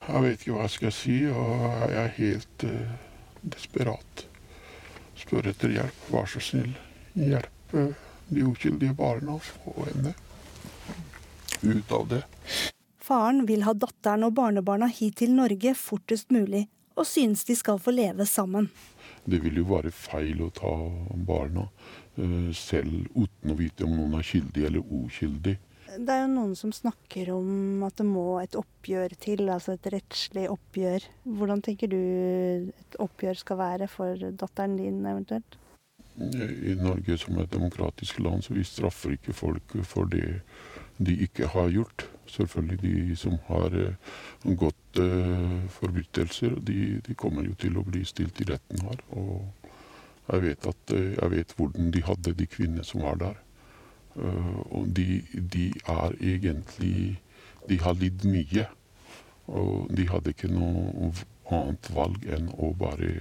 Jeg 0.07 0.23
vet 0.23 0.41
ikke 0.41 0.55
hva 0.55 0.65
jeg 0.65 0.73
skal 0.73 0.93
si, 0.95 1.15
og 1.31 1.53
jeg 1.91 2.01
er 2.01 2.13
helt 2.17 2.65
uh, 2.67 2.95
desperat. 3.55 4.23
Spør 5.19 5.49
etter 5.51 5.75
hjelp. 5.77 6.03
Vær 6.11 6.27
så 6.31 6.43
snill, 6.43 6.73
hjelp 7.15 7.75
uh, 7.75 7.91
de 8.27 8.43
ukyldige 8.47 8.95
barna 8.99 9.37
å 9.37 9.43
få 9.43 9.75
henne 9.85 10.15
ut 11.63 11.91
av 11.95 12.07
det. 12.11 12.23
Faren 13.07 13.45
vil 13.47 13.63
ha 13.63 13.71
datteren 13.73 14.27
og 14.27 14.35
barnebarna 14.35 14.89
hit 14.91 15.21
til 15.23 15.31
Norge 15.35 15.71
fortest 15.79 16.31
mulig, 16.35 16.65
og 16.99 17.07
synes 17.07 17.45
de 17.47 17.55
skal 17.55 17.79
få 17.79 17.95
leve 17.95 18.27
sammen. 18.27 18.67
Det 19.23 19.39
vil 19.43 19.61
jo 19.61 19.69
være 19.71 19.91
feil 19.95 20.43
å 20.43 20.51
ta 20.55 20.73
barna 21.27 21.67
selv 22.57 23.07
uten 23.15 23.53
å 23.53 23.57
vite 23.57 23.85
om 23.85 23.93
noen 23.93 24.17
er 24.19 24.25
skyldig 24.25 24.63
eller 24.69 24.85
ukyldig. 24.85 25.57
Det 25.97 26.13
er 26.13 26.25
jo 26.25 26.31
noen 26.33 26.55
som 26.57 26.73
snakker 26.75 27.31
om 27.33 27.83
at 27.87 27.95
det 27.97 28.05
må 28.05 28.25
et 28.41 28.57
oppgjør 28.59 29.15
til, 29.23 29.47
altså 29.49 29.77
et 29.77 29.87
rettslig 29.93 30.45
oppgjør. 30.51 31.05
Hvordan 31.39 31.63
tenker 31.65 31.89
du 31.89 32.01
et 32.69 32.97
oppgjør 33.01 33.39
skal 33.39 33.61
være 33.61 33.87
for 33.89 34.27
datteren 34.41 34.75
din 34.77 34.99
eventuelt? 35.05 35.57
I 36.17 36.73
Norge 36.81 37.17
som 37.21 37.37
et 37.39 37.51
demokratisk 37.53 38.19
land 38.25 38.43
så 38.43 38.55
vi 38.57 38.65
straffer 38.65 39.13
ikke 39.13 39.37
folk 39.37 39.77
for 39.85 40.09
det 40.09 40.39
de 40.97 41.13
ikke 41.27 41.47
har 41.53 41.69
gjort. 41.69 42.07
Selvfølgelig 42.27 42.79
de 42.81 43.15
som 43.15 43.37
har 43.47 43.73
uh, 43.73 43.93
gått 44.57 44.99
uh, 44.99 45.69
forbrytelser, 45.69 46.57
de, 46.67 47.01
de, 47.05 47.13
kommer 47.15 47.45
jo 47.45 47.53
til 47.61 47.77
å 47.77 47.85
bli 47.85 48.01
stilt 48.05 48.41
i 48.41 48.47
retten 48.49 48.81
her. 48.83 49.03
Og 49.15 49.45
jeg 50.27 50.43
vet, 50.43 50.67
at, 50.67 50.93
uh, 50.93 51.13
jeg 51.13 51.31
vet 51.31 51.53
hvordan 51.57 51.91
de 51.93 52.03
hadde 52.03 52.33
de 52.39 52.47
kvinnene 52.49 52.85
som 52.85 53.03
var 53.05 53.19
der. 53.21 53.37
Uh, 54.15 54.59
og 54.79 54.89
de, 54.97 55.21
de, 55.53 55.71
er 55.85 56.15
egentlig 56.19 57.21
De 57.69 57.79
har 57.79 57.93
lidd 57.99 58.23
mye. 58.25 58.67
Og 59.47 59.89
de 59.97 60.07
hadde 60.07 60.31
ikke 60.31 60.47
noe 60.51 61.11
annet 61.51 61.89
valg 61.95 62.23
enn 62.31 62.47
å 62.55 62.71
bare 62.79 63.11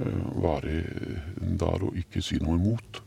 uh, 0.00 0.42
være 0.42 0.80
der 1.60 1.84
og 1.84 1.96
ikke 1.96 2.22
si 2.24 2.40
noe 2.40 2.56
imot. 2.56 3.02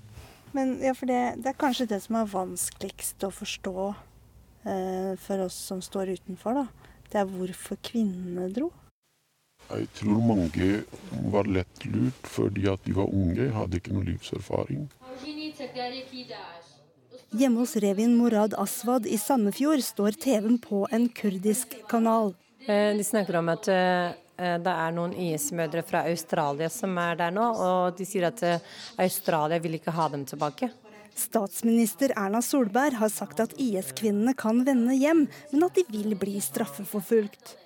Men 0.53 0.77
ja, 0.81 0.93
for 0.93 1.09
det, 1.09 1.41
det, 1.41 1.49
er 1.49 1.57
kanskje 1.57 1.89
det 1.89 1.99
som 2.05 2.19
er 2.19 2.29
vanskeligst 2.29 3.25
å 3.25 3.31
forstå 3.33 3.75
uh, 3.89 5.13
for 5.21 5.45
oss 5.47 5.57
som 5.71 5.81
står 5.81 6.13
utenfor, 6.19 6.61
da. 6.61 6.93
Det 7.09 7.21
er 7.21 7.29
hvorfor 7.29 7.77
kvinnene 7.85 8.49
dro. 8.53 8.69
Jeg 9.69 9.87
tror 9.97 10.19
mange 10.21 10.83
var 11.33 11.47
lett 11.49 11.85
lurt 11.87 12.27
fordi 12.29 12.67
at 12.69 12.83
de 12.85 12.95
var 12.97 13.09
unge, 13.09 13.47
hadde 13.55 13.79
ikke 13.79 13.95
noe 13.95 14.05
livserfaring. 14.07 14.85
Hjemme 17.33 17.63
hos 17.63 17.75
Revin 17.81 18.17
Morad 18.19 18.53
Aswad 18.61 19.07
i 19.09 19.17
Sandefjord 19.17 19.81
står 19.81 20.19
TV-en 20.21 20.59
på 20.61 20.83
en 20.91 21.07
kurdisk 21.09 21.73
kanal. 21.89 22.35
Eh, 22.67 22.91
de 22.97 23.03
snakker 23.03 23.39
om 23.39 23.49
at 23.49 23.67
eh, 23.73 24.13
det 24.37 24.73
er 24.73 24.93
noen 24.93 25.15
IS-mødre 25.17 25.81
fra 25.87 26.03
Australia 26.11 26.69
som 26.69 26.93
er 27.01 27.17
der 27.19 27.33
nå, 27.33 27.47
og 27.57 27.97
de 27.97 28.05
sier 28.07 28.29
at 28.29 28.43
eh, 28.45 28.69
Australia 29.01 29.57
vil 29.63 29.79
ikke 29.79 29.95
ha 29.97 30.07
dem 30.13 30.27
tilbake. 30.29 30.69
Statsminister 31.17 32.13
Erna 32.17 32.41
Solberg 32.41 32.97
har 32.97 33.11
sagt 33.13 33.41
at 33.43 33.53
IS-kvinnene 33.61 34.33
kan 34.37 34.63
vende 34.65 34.95
hjem, 34.97 35.27
men 35.51 35.67
at 35.67 35.77
de 35.77 35.85
vil 35.89 36.15
bli 36.17 36.39
straffeforfulgt. 36.41 37.57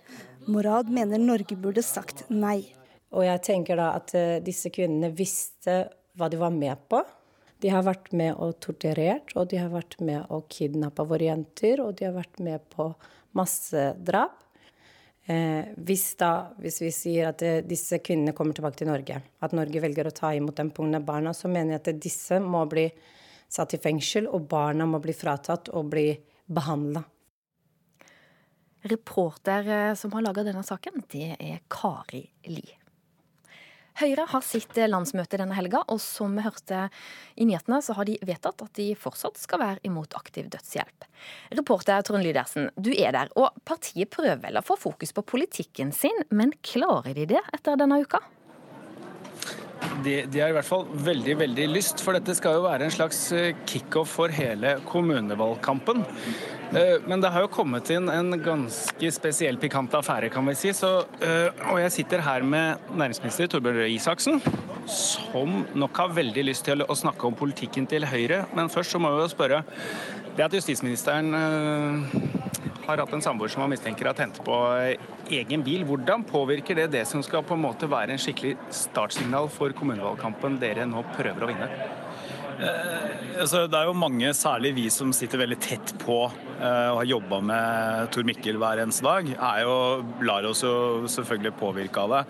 Morad 0.47 0.89
mener 0.93 1.19
Norge 1.19 1.57
burde 1.59 1.83
sagt 1.83 2.25
nei. 2.31 2.61
Og 3.15 3.23
jeg 3.23 3.43
tenker 3.43 3.79
da 3.79 3.93
at 3.99 4.13
disse 4.43 4.71
kvinnene 4.73 5.13
visste 5.15 5.85
hva 6.17 6.27
de 6.31 6.39
var 6.39 6.51
med 6.55 6.87
på. 6.89 7.01
De 7.63 7.71
har 7.73 7.85
vært 7.87 8.11
med 8.13 8.35
og 8.37 8.57
torturert, 8.61 9.33
og 9.35 9.49
de 9.51 9.57
har 9.61 9.71
vært 9.73 9.97
med 10.03 10.27
og 10.33 10.45
kidnappa 10.53 11.05
våre 11.07 11.31
jenter, 11.31 11.81
og 11.81 11.95
de 11.97 12.05
har 12.05 12.13
vært 12.17 12.41
med 12.43 12.61
på 12.73 12.91
massedrap. 13.37 14.43
Eh, 15.27 15.73
hvis, 15.83 16.05
da, 16.21 16.53
hvis 16.61 16.79
vi 16.79 16.91
sier 16.95 17.33
at 17.33 17.41
eh, 17.43 17.59
disse 17.65 17.99
kvinnene 17.99 18.31
kommer 18.37 18.55
tilbake 18.55 18.79
til 18.79 18.87
Norge, 18.87 19.17
at 19.43 19.55
Norge 19.57 19.81
velger 19.83 20.07
å 20.07 20.13
ta 20.15 20.31
imot 20.37 20.55
den 20.55 20.69
pga. 20.71 21.01
barna, 21.03 21.33
så 21.35 21.49
mener 21.51 21.75
jeg 21.75 21.81
at 21.81 22.03
disse 22.05 22.39
må 22.39 22.63
bli 22.69 22.85
satt 23.51 23.75
i 23.75 23.81
fengsel, 23.81 24.29
og 24.31 24.47
barna 24.47 24.87
må 24.87 25.01
bli 25.03 25.15
fratatt 25.17 25.73
og 25.75 25.91
bli 25.91 26.11
behandla. 26.47 27.03
Reporter 28.87 29.67
eh, 29.67 29.93
som 29.99 30.13
har 30.15 30.25
laga 30.25 30.45
denne 30.47 30.65
saken, 30.65 31.01
det 31.11 31.35
er 31.37 31.63
Kari 31.71 32.25
Li. 32.49 32.65
Høyre 33.97 34.27
har 34.29 34.43
sitt 34.45 34.77
landsmøte 34.77 35.39
denne 35.41 35.55
helga, 35.57 35.79
og 35.89 35.97
som 36.03 36.35
vi 36.37 36.43
hørte 36.45 36.83
i 37.33 37.47
nyhetene, 37.49 37.79
så 37.81 37.95
har 37.97 38.05
de 38.05 38.19
vedtatt 38.21 38.61
at 38.61 38.73
de 38.77 38.91
fortsatt 38.99 39.39
skal 39.41 39.63
være 39.63 39.81
imot 39.89 40.13
aktiv 40.19 40.51
dødshjelp. 40.53 41.07
Reporter 41.57 42.05
Trond 42.05 42.21
Lydersen, 42.21 42.69
du 42.77 42.91
er 42.93 43.15
der, 43.17 43.33
og 43.33 43.57
partiet 43.65 44.13
prøver 44.13 44.37
vel 44.43 44.61
å 44.61 44.65
få 44.65 44.77
fokus 44.77 45.15
på 45.17 45.25
politikken 45.25 45.89
sin, 45.97 46.25
men 46.29 46.53
klarer 46.61 47.17
de 47.17 47.25
det 47.33 47.41
etter 47.57 47.79
denne 47.81 47.97
uka? 48.05 48.21
De, 50.03 50.13
de 50.29 50.41
har 50.41 50.51
i 50.51 50.55
hvert 50.55 50.67
fall 50.67 50.85
veldig 51.05 51.35
veldig 51.39 51.65
lyst, 51.71 52.01
for 52.03 52.17
dette 52.17 52.35
skal 52.37 52.57
jo 52.57 52.65
være 52.67 52.87
en 52.87 52.93
slags 52.93 53.19
eh, 53.35 53.55
kickoff 53.67 54.13
for 54.19 54.33
hele 54.33 54.77
kommunevalgkampen. 54.87 56.03
Eh, 56.75 56.97
men 57.07 57.23
det 57.23 57.31
har 57.33 57.45
jo 57.45 57.51
kommet 57.53 57.89
inn 57.93 58.09
en 58.11 58.37
ganske 58.43 59.11
spesiell 59.15 59.59
pikant 59.61 59.93
affære, 59.97 60.29
kan 60.33 60.45
vi 60.49 60.55
si. 60.59 60.73
Så, 60.77 60.91
eh, 61.23 61.49
og 61.71 61.81
jeg 61.81 61.95
sitter 61.97 62.25
her 62.25 62.45
med 62.45 62.89
næringsminister 62.93 63.51
Torbjørn 63.51 63.81
Røe 63.81 63.93
Isaksen, 63.95 64.41
som 64.91 65.63
nok 65.75 66.03
har 66.03 66.15
veldig 66.17 66.47
lyst 66.49 66.67
til 66.67 66.85
å 66.85 66.97
snakke 66.97 67.29
om 67.29 67.37
politikken 67.37 67.89
til 67.89 68.07
Høyre. 68.07 68.45
Men 68.57 68.71
først 68.73 68.95
så 68.95 69.01
må 69.01 69.13
vi 69.15 69.23
jo 69.25 69.31
spørre. 69.33 69.63
Det 70.37 70.45
at 70.45 70.53
justisministeren 70.53 71.33
har 72.87 73.03
hatt 73.03 73.13
en 73.13 73.23
samboer 73.23 73.51
som 73.51 73.63
man 73.63 73.73
mistenker 73.73 74.07
har 74.07 74.15
tent 74.15 74.39
på 74.45 74.57
egen 75.35 75.63
bil, 75.65 75.83
hvordan 75.87 76.23
påvirker 76.27 76.77
det 76.79 76.89
det 76.95 77.03
som 77.09 77.23
skal 77.25 77.43
på 77.43 77.57
en 77.57 77.65
måte 77.65 77.89
være 77.91 78.15
en 78.15 78.21
skikkelig 78.21 78.55
startsignal 78.73 79.51
for 79.51 79.75
kommunevalgkampen 79.75 80.59
dere 80.61 80.87
nå 80.87 81.03
prøver 81.17 81.43
å 81.43 81.51
vinne? 81.51 81.69
Eh, 82.57 83.41
altså, 83.41 83.65
det 83.69 83.77
er 83.77 83.85
jo 83.85 83.97
mange, 83.97 84.31
særlig 84.33 84.73
vi 84.77 84.87
som 84.93 85.11
sitter 85.13 85.43
veldig 85.43 85.57
tett 85.61 85.91
på 86.01 86.23
eh, 86.25 86.87
og 86.89 87.01
har 87.03 87.09
jobba 87.11 87.37
med 87.45 88.07
Tor 88.13 88.25
Mikkel 88.25 88.57
hver 88.57 88.81
eneste 88.81 89.05
dag, 89.05 89.29
er 89.35 89.59
jo, 89.61 89.75
lar 90.25 90.47
oss 90.49 90.63
jo 90.65 91.05
selvfølgelig 91.13 91.53
påvirke 91.59 92.01
av 92.01 92.15
det. 92.15 92.21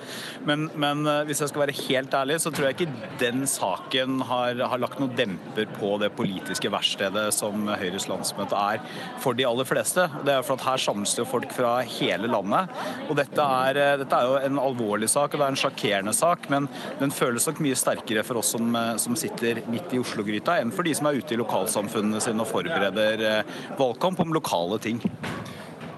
Men, 0.50 0.68
men, 0.76 1.06
eh, 1.08 1.24
hvis 1.30 1.44
jeg 1.44 1.52
skal 1.54 1.64
være 1.64 1.78
helt 1.80 2.18
ærlig, 2.20 2.40
så 2.44 2.52
tror 2.52 2.68
jeg 2.68 2.78
ikke 2.78 3.14
den 3.24 3.48
saken 3.48 4.20
har, 4.28 4.60
har 4.74 4.84
lagt 4.84 5.00
noen 5.00 5.16
demper 5.16 5.70
på 5.78 5.94
det 6.04 6.12
politiske 6.18 6.72
verkstedet 6.74 7.30
som 7.36 7.70
Høyres 7.72 8.10
landsmøte 8.12 8.60
er 8.74 8.84
for 9.24 9.38
de 9.38 9.48
aller 9.48 9.68
fleste. 9.70 10.10
Det 10.28 10.36
er 10.36 10.44
for 10.44 10.60
at 10.60 10.68
her 10.68 10.84
samles 10.90 11.16
det 11.16 11.28
folk 11.32 11.56
fra 11.56 11.78
hele 11.88 12.28
landet. 12.32 12.76
Og 13.08 13.16
dette 13.20 13.48
er, 13.72 13.82
dette 14.04 14.20
er 14.20 14.28
jo 14.28 14.44
en 14.44 14.60
alvorlig 14.60 15.08
sak, 15.12 15.32
og 15.32 15.40
det 15.40 15.48
er 15.48 15.56
en 15.56 15.64
sjakkerende 15.64 16.16
sak, 16.16 16.50
men 16.52 16.68
den 17.00 17.16
føles 17.16 17.48
nok 17.48 17.64
mye 17.64 17.80
sterkere 17.80 18.28
for 18.28 18.42
oss 18.42 18.52
som, 18.58 18.76
som 19.00 19.16
sitter 19.20 19.64
midt 19.72 19.96
i 19.96 20.04
Oslo 20.04 20.17
Oslo-gryta 20.18 20.58
enn 20.62 20.74
for 20.74 20.88
de 20.88 20.96
som 20.98 21.08
er 21.10 21.20
ute 21.22 21.36
i 21.36 21.38
lokalsamfunnene 21.38 22.22
sine 22.24 22.42
og 22.42 22.50
forbereder 22.50 23.24
eh, 23.28 23.56
valgkamp 23.78 24.20
om 24.24 24.34
lokale 24.34 24.80
ting. 24.82 25.02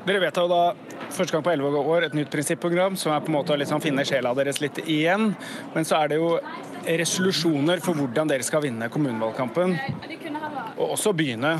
Dere 0.05 0.19
vedtar 0.23 0.47
jo 0.47 0.51
da 0.51 0.63
første 1.13 1.33
gang 1.33 1.43
på 1.45 1.51
elleve 1.53 1.79
år 1.79 2.07
et 2.07 2.17
nytt 2.17 2.31
prinsipprogram 2.33 2.97
som 2.99 3.13
er 3.13 3.23
på 3.23 3.31
en 3.31 3.37
måte 3.37 3.53
å 3.53 3.59
liksom 3.59 3.81
finne 3.83 4.05
sjela 4.07 4.33
deres 4.37 4.59
litt 4.63 4.81
igjen. 4.85 5.31
Men 5.73 5.87
så 5.87 6.01
er 6.01 6.11
det 6.11 6.19
jo 6.19 6.35
resolusjoner 6.85 7.83
for 7.83 7.97
hvordan 7.97 8.31
dere 8.31 8.45
skal 8.45 8.63
vinne 8.65 8.89
kommunevalgkampen, 8.91 9.75
og 10.77 10.85
også 10.95 11.13
byene. 11.15 11.57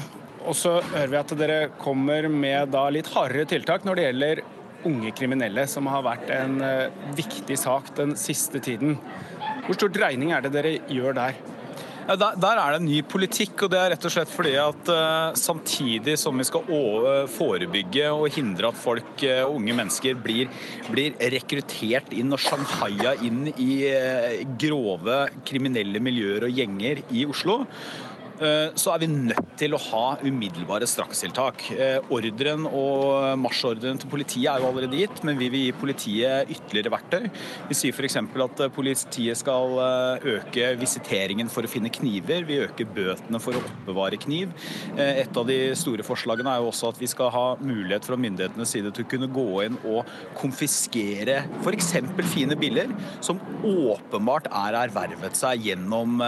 Og 0.47 0.55
så 0.55 0.80
hører 0.82 1.12
vi 1.12 1.20
at 1.20 1.36
dere 1.38 1.60
kommer 1.80 2.30
med 2.32 2.72
da 2.74 2.88
litt 2.91 3.12
hardere 3.14 3.47
tiltak 3.49 3.86
når 3.86 3.99
det 3.99 4.07
gjelder 4.07 4.43
unge 4.88 5.12
kriminelle, 5.12 5.66
som 5.68 5.89
har 5.91 6.05
vært 6.07 6.32
en 6.32 6.60
eh, 6.64 7.07
viktig 7.18 7.57
sak 7.60 7.91
den 7.99 8.16
siste 8.20 8.62
tiden. 8.64 8.95
Hvor 9.68 9.76
stor 9.78 9.91
dreining 9.93 10.32
er 10.34 10.45
det 10.45 10.53
dere 10.55 10.78
gjør 10.89 11.18
der? 11.20 11.41
Ja, 12.10 12.16
der, 12.18 12.39
der, 12.41 12.57
er 12.57 12.74
det 12.74 12.78
en 12.80 12.88
ny 12.89 12.99
politikk, 13.05 13.68
og 13.68 13.70
det 13.70 13.78
er 13.78 13.91
rett 13.93 14.05
og 14.07 14.10
slett 14.10 14.32
fordi 14.34 14.55
at 14.57 14.88
uh, 14.89 15.36
samtidig 15.38 16.16
som 16.18 16.39
vi 16.41 16.45
skal 16.47 16.66
forebygge 17.30 18.07
og 18.10 18.34
hindre 18.34 18.72
at 18.72 18.80
folk, 18.82 19.12
uh, 19.30 19.43
unge 19.45 19.76
mennesker, 19.78 20.18
blir, 20.18 20.49
blir, 20.89 21.14
rekruttert 21.36 22.10
inn 22.18 22.34
og 22.34 22.41
shanghaia 22.41 23.14
inn 23.28 23.51
i 23.51 23.70
uh, 23.93 24.41
grove 24.57 25.20
kriminelle 25.45 26.01
miljøer 26.01 26.47
og 26.49 26.57
gjenger 26.57 27.03
i 27.14 27.28
Oslo, 27.30 27.60
eh, 27.62 28.18
så 28.39 28.93
er 28.93 29.01
vi 29.03 29.09
nødt 29.11 29.49
til 29.59 29.75
å 29.75 29.81
ha 29.89 30.03
umiddelbare 30.23 30.87
strakstiltak. 30.87 31.65
Eh, 31.75 31.97
ordren 32.13 32.65
og 32.67 33.39
marsjordren 33.41 33.99
til 33.99 34.11
politiet 34.11 34.47
er 34.51 34.61
jo 34.61 34.69
allerede 34.69 34.99
gitt, 35.01 35.21
men 35.27 35.39
vi 35.39 35.49
vil 35.51 35.65
gi 35.67 35.75
politiet 35.75 36.53
ytterligere 36.53 36.93
verktøy. 36.93 37.27
Vi 37.69 37.77
sier 37.77 37.95
f.eks. 37.95 38.17
at 38.19 38.63
politiet 38.75 39.39
skal 39.39 39.75
øke 40.35 40.71
visiteringen 40.79 41.51
for 41.51 41.65
å 41.65 41.71
finne 41.71 41.91
kniver. 41.93 42.45
Vi 42.47 42.61
øker 42.63 42.89
bøtene 42.95 43.41
for 43.43 43.57
å 43.57 43.63
oppbevare 43.63 44.19
kniv. 44.21 44.53
Et 44.95 45.39
av 45.41 45.47
de 45.47 45.59
store 45.79 46.05
forslagene 46.07 46.53
er 46.53 46.63
jo 46.63 46.71
også 46.71 46.93
at 46.93 47.01
vi 47.01 47.09
skal 47.11 47.31
ha 47.35 47.45
mulighet 47.59 48.07
fra 48.07 48.19
myndighetenes 48.19 48.73
side 48.75 48.93
til 48.95 49.05
å 49.05 49.11
kunne 49.11 49.31
gå 49.33 49.47
inn 49.65 49.79
og 49.83 50.07
konfiskere 50.39 51.41
f.eks. 51.63 51.91
fine 52.31 52.57
biler 52.59 52.91
som 53.25 53.41
åpenbart 53.65 54.49
er 54.51 54.77
ervervet 54.85 55.37
seg 55.37 55.67
gjennom 55.67 56.21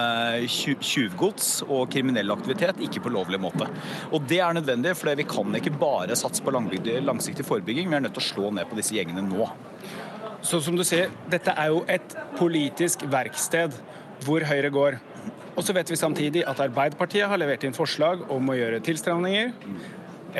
tjuvgods 0.51 1.61
og 1.67 1.87
kriminell 2.01 2.33
aktivitet, 2.33 2.81
ikke 2.81 3.05
på 3.05 3.13
lovlig 3.13 3.39
måte. 3.41 3.69
Og 4.11 4.25
Det 4.27 4.41
er 4.41 4.57
nødvendig, 4.57 4.95
for 4.97 5.15
vi 5.15 5.23
kan 5.23 5.55
ikke 5.55 5.77
bare 5.79 6.17
satse 6.17 6.43
på 6.43 6.51
langsiktig 6.51 7.45
forebygging. 7.45 7.89
Vi 7.89 7.95
er 7.95 8.01
nødt 8.01 8.17
til 8.17 8.23
å 8.23 8.29
slå 8.33 8.51
ned 8.51 8.69
på 8.69 8.75
disse 8.79 8.95
gjengene 8.97 9.23
nå. 9.27 9.49
Så 10.41 10.59
som 10.61 10.75
du 10.75 10.83
sier, 10.83 11.11
dette 11.29 11.53
er 11.53 11.69
jo 11.69 11.83
et 11.87 12.15
politisk 12.39 13.05
verksted 13.05 13.75
hvor 14.25 14.41
Høyre 14.45 14.71
går. 14.73 14.97
Og 15.51 15.65
så 15.65 15.75
vet 15.75 15.89
vi 15.91 15.99
samtidig 15.99 16.45
at 16.47 16.61
Arbeiderpartiet 16.63 17.27
har 17.29 17.37
levert 17.37 17.63
inn 17.67 17.75
forslag 17.75 18.23
om 18.31 18.49
å 18.49 18.55
gjøre 18.57 18.81
tilstramninger. 18.85 19.51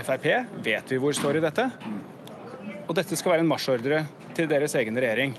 Frp 0.01 0.28
vet 0.64 0.93
vi 0.93 0.99
hvor 1.01 1.14
står 1.14 1.38
i 1.38 1.43
dette. 1.43 1.68
Og 2.88 2.95
dette 2.97 3.18
skal 3.20 3.36
være 3.36 3.45
en 3.45 3.51
marsjordre 3.51 4.05
til 4.38 4.49
deres 4.49 4.74
egen 4.80 4.97
regjering. 4.97 5.36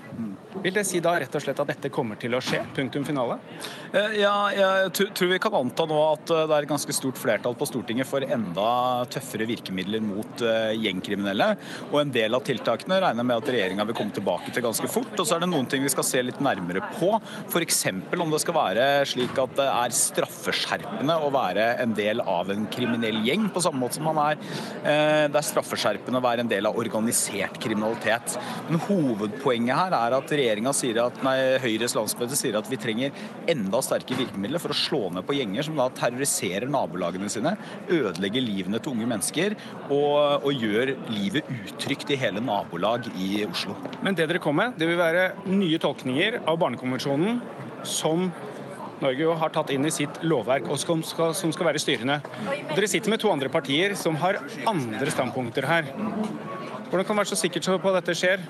Vil 0.61 0.73
det 0.75 0.83
si 0.85 0.99
da 1.01 1.15
rett 1.17 1.33
og 1.33 1.41
slett 1.41 1.59
at 1.63 1.69
dette 1.71 1.89
kommer 1.93 2.19
til 2.21 2.35
å 2.37 2.41
skje? 2.43 2.59
Punktum 2.75 3.05
finale? 3.07 3.39
Eh, 3.93 4.19
ja, 4.21 4.33
jeg 4.53 5.09
tror 5.17 5.31
vi 5.31 5.39
kan 5.41 5.55
anta 5.57 5.85
nå 5.89 5.97
at 6.11 6.33
eh, 6.33 6.43
det 6.49 6.57
er 6.57 6.67
et 6.67 6.69
ganske 6.69 6.95
stort 6.95 7.17
flertall 7.17 7.55
på 7.57 7.67
Stortinget 7.69 8.09
for 8.09 8.25
enda 8.25 8.67
tøffere 9.13 9.47
virkemidler 9.49 10.03
mot 10.05 10.43
eh, 10.45 10.75
gjengkriminelle. 10.77 11.49
Og 11.89 11.99
en 12.03 12.13
del 12.13 12.37
av 12.37 12.45
tiltakene 12.45 12.99
regner 13.01 13.25
med 13.25 13.41
at 13.41 13.49
regjeringa 13.55 13.87
vil 13.89 13.97
komme 13.97 14.13
tilbake 14.13 14.53
til 14.53 14.65
ganske 14.65 14.89
fort. 14.91 15.15
Og 15.17 15.25
så 15.25 15.37
er 15.37 15.45
det 15.45 15.49
noen 15.49 15.69
ting 15.69 15.85
vi 15.85 15.93
skal 15.93 16.07
se 16.07 16.21
litt 16.21 16.41
nærmere 16.43 16.85
på. 16.99 17.15
F.eks. 17.49 17.81
om 18.13 18.35
det 18.35 18.43
skal 18.43 18.57
være 18.59 18.87
slik 19.09 19.41
at 19.41 19.57
det 19.57 19.67
er 19.69 19.97
straffeskjerpende 19.97 21.17
å 21.17 21.33
være 21.33 21.67
en 21.81 21.97
del 21.97 22.21
av 22.21 22.53
en 22.53 22.67
kriminell 22.73 23.23
gjeng, 23.25 23.49
på 23.53 23.63
samme 23.63 23.81
måte 23.81 23.97
som 23.97 24.05
man 24.09 24.19
er 24.21 24.39
det 24.83 25.37
er 25.37 25.45
straffeskjerpende 25.45 26.19
å 26.19 26.23
være 26.23 26.43
en 26.43 26.49
del 26.49 26.67
av 26.67 26.77
organisert 26.79 27.57
kriminalitet. 27.61 28.35
Men 28.69 28.81
hovedpoenget 28.83 29.77
her 29.77 29.95
er 29.97 30.15
at 30.17 30.31
regjeringa 30.31 30.42
sier 30.73 30.99
at, 31.03 31.19
nei, 31.25 31.37
Høyres 31.63 31.95
landsmøte 31.97 32.37
sier 32.37 32.57
at 32.59 32.69
vi 32.69 32.79
trenger 32.81 33.11
enda 33.49 33.81
sterke 33.81 34.17
virkemidler 34.17 34.61
for 34.61 34.73
å 34.73 34.77
slå 34.77 35.01
ned 35.13 35.25
på 35.27 35.35
gjenger 35.37 35.67
som 35.67 35.77
da 35.79 35.89
terroriserer 35.95 36.69
nabolagene 36.69 37.29
sine, 37.29 37.55
ødelegger 37.89 38.43
livene 38.43 38.79
til 38.79 38.93
unge 38.93 39.09
mennesker 39.09 39.57
og, 39.89 40.43
og 40.43 40.51
gjør 40.53 40.95
livet 41.11 41.49
utrygt 41.49 42.11
i 42.13 42.19
hele 42.19 42.43
nabolag 42.43 43.09
i 43.17 43.43
Oslo. 43.47 43.75
Men 44.03 44.15
det 44.17 44.29
dere 44.29 44.41
kom 44.43 44.57
med, 44.59 44.77
det 44.79 44.89
vil 44.89 44.99
være 44.99 45.29
nye 45.49 45.79
tolkninger 45.81 46.41
av 46.43 46.59
Barnekonvensjonen 46.61 47.39
som 47.83 48.29
Norge 49.03 49.35
har 49.39 49.51
tatt 49.51 49.71
inn 49.73 49.85
i 49.87 49.91
sitt 49.91 50.21
lovverk, 50.23 50.69
og 50.71 50.79
som 50.79 51.01
skal, 51.03 51.33
som 51.35 51.51
skal 51.51 51.67
være 51.71 51.81
styrende. 51.81 52.19
Dere 52.71 52.87
sitter 52.87 53.11
med 53.11 53.19
to 53.23 53.31
andre 53.33 53.49
partier 53.51 53.97
som 53.99 54.15
har 54.21 54.39
andre 54.69 55.11
standpunkter 55.11 55.67
her. 55.67 55.89
Hvordan 56.93 57.07
kan 57.07 57.17
du 57.17 57.19
være 57.23 57.29
så 57.31 57.37
sikker 57.39 57.77
på 57.81 57.89
at 57.89 57.95
dette 58.03 58.13
skjer? 58.13 58.41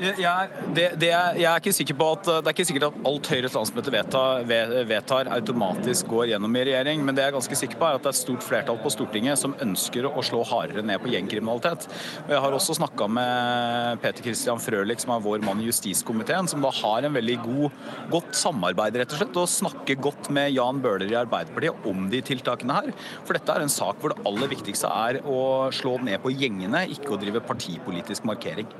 Jeg, 0.00 0.60
det, 0.72 0.84
det 0.96 1.08
jeg 1.10 1.44
er 1.44 1.58
ikke 1.60 1.74
sikker 1.76 1.96
på 2.00 2.06
at, 2.14 2.28
det 2.30 2.48
er 2.48 2.54
ikke 2.54 2.64
sikkert 2.64 2.86
at 2.86 2.94
alt 3.10 3.26
Høyres 3.28 3.56
landsmøte 3.58 3.92
vedtar, 3.92 4.46
vedtar, 4.88 5.28
automatisk 5.34 6.06
går 6.08 6.30
gjennom 6.30 6.54
i 6.56 6.62
regjering, 6.64 7.02
men 7.04 7.12
det 7.12 7.26
jeg 7.26 7.28
er 7.28 7.34
ganske 7.36 7.58
sikker 7.60 7.76
på 7.76 7.84
er 7.84 7.98
at 7.98 8.06
det 8.06 8.08
er 8.08 8.16
et 8.16 8.20
stort 8.22 8.46
flertall 8.46 8.78
på 8.80 8.92
Stortinget 8.94 9.36
som 9.36 9.52
ønsker 9.60 10.08
å 10.08 10.24
slå 10.24 10.40
hardere 10.48 10.80
ned 10.88 11.02
på 11.02 11.10
gjengkriminalitet. 11.12 11.84
Og 12.22 12.32
Jeg 12.32 12.40
har 12.46 12.56
også 12.56 12.78
snakka 12.78 13.10
med 13.18 14.00
Peter 14.00 14.24
Christian 14.30 14.64
Frølich, 14.64 15.04
som 15.04 15.12
er 15.18 15.26
vår 15.26 15.44
mann 15.44 15.60
i 15.60 15.68
justiskomiteen, 15.68 16.48
som 16.48 16.64
da 16.64 16.72
har 16.80 17.04
en 17.04 17.20
veldig 17.20 17.36
god, 17.44 17.76
godt 18.16 18.32
samarbeid 18.40 18.96
rett 19.02 19.12
og 19.12 19.20
slett, 19.20 19.42
og 19.44 19.52
snakker 19.58 20.00
godt 20.08 20.32
med 20.32 20.54
Jan 20.56 20.80
Bøhler 20.80 21.12
i 21.12 21.20
Arbeiderpartiet 21.20 21.92
om 21.92 22.08
de 22.08 22.24
tiltakene 22.32 22.80
her. 22.80 22.90
For 23.28 23.36
dette 23.36 23.52
er 23.52 23.68
en 23.68 23.76
sak 23.76 24.00
hvor 24.00 24.16
det 24.16 24.24
aller 24.24 24.54
viktigste 24.56 24.88
er 24.88 25.20
å 25.28 25.68
slå 25.76 25.98
ned 26.08 26.24
på 26.24 26.32
gjengene, 26.32 26.86
ikke 26.96 27.18
å 27.18 27.20
drive 27.20 27.44
partipolitikk 27.44 27.89
politisk 27.90 28.26
markering. 28.28 28.70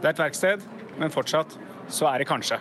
Det 0.00 0.08
er 0.08 0.14
et 0.14 0.24
verksted, 0.24 0.64
men 1.00 1.12
fortsatt 1.12 1.58
så 1.92 2.08
er 2.10 2.22
det 2.22 2.30
kanskje. 2.30 2.60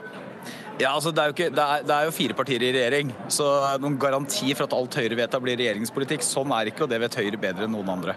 Ja, 0.81 0.89
altså 0.89 1.11
det 1.13 1.21
er, 1.21 1.33
ikke, 1.35 1.49
det, 1.53 1.63
er, 1.63 1.83
det 1.85 1.93
er, 1.93 2.07
jo 2.07 2.13
fire 2.15 2.35
partier 2.35 2.63
i 2.65 2.71
regjering, 2.73 3.11
så 3.31 3.45
noen 3.79 3.99
garanti 4.01 4.55
for 4.57 4.65
at 4.65 4.73
alt 4.73 4.95
Høyre 4.97 5.19
vedtar 5.19 5.43
blir 5.43 5.59
regjeringspolitikk, 5.59 6.25
sånn 6.25 6.51
er 6.55 6.65
det 6.65 6.73
ikke, 6.73 6.87
og 6.87 6.91
det 6.91 6.99
vet 7.03 7.17
Høyre 7.19 7.39
bedre 7.43 7.67
enn 7.67 7.75
noen 7.77 7.91
andre. 7.93 8.15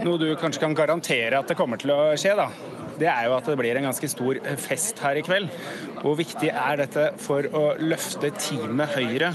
Noe 0.00 0.16
du 0.20 0.30
kanskje 0.40 0.62
kan 0.64 0.76
garantere 0.78 1.42
at 1.42 1.52
det 1.52 1.58
kommer 1.58 1.80
til 1.82 1.92
å 1.92 2.00
skje, 2.18 2.32
da? 2.38 2.48
Det 2.96 3.08
er 3.12 3.26
jo 3.28 3.36
at 3.36 3.48
det 3.48 3.58
blir 3.60 3.76
en 3.76 3.88
ganske 3.88 4.08
stor 4.08 4.40
fest 4.60 5.00
her 5.04 5.20
i 5.20 5.24
kveld. 5.26 5.52
Hvor 6.00 6.16
viktig 6.16 6.48
er 6.48 6.80
dette 6.80 7.06
for 7.20 7.46
å 7.56 7.64
løfte 7.80 8.32
teamet 8.40 8.96
Høyre 8.96 9.32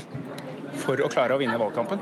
for 0.82 1.02
å 1.04 1.10
klare 1.12 1.36
å 1.36 1.42
vinne 1.42 1.58
valgkampen? 1.60 2.02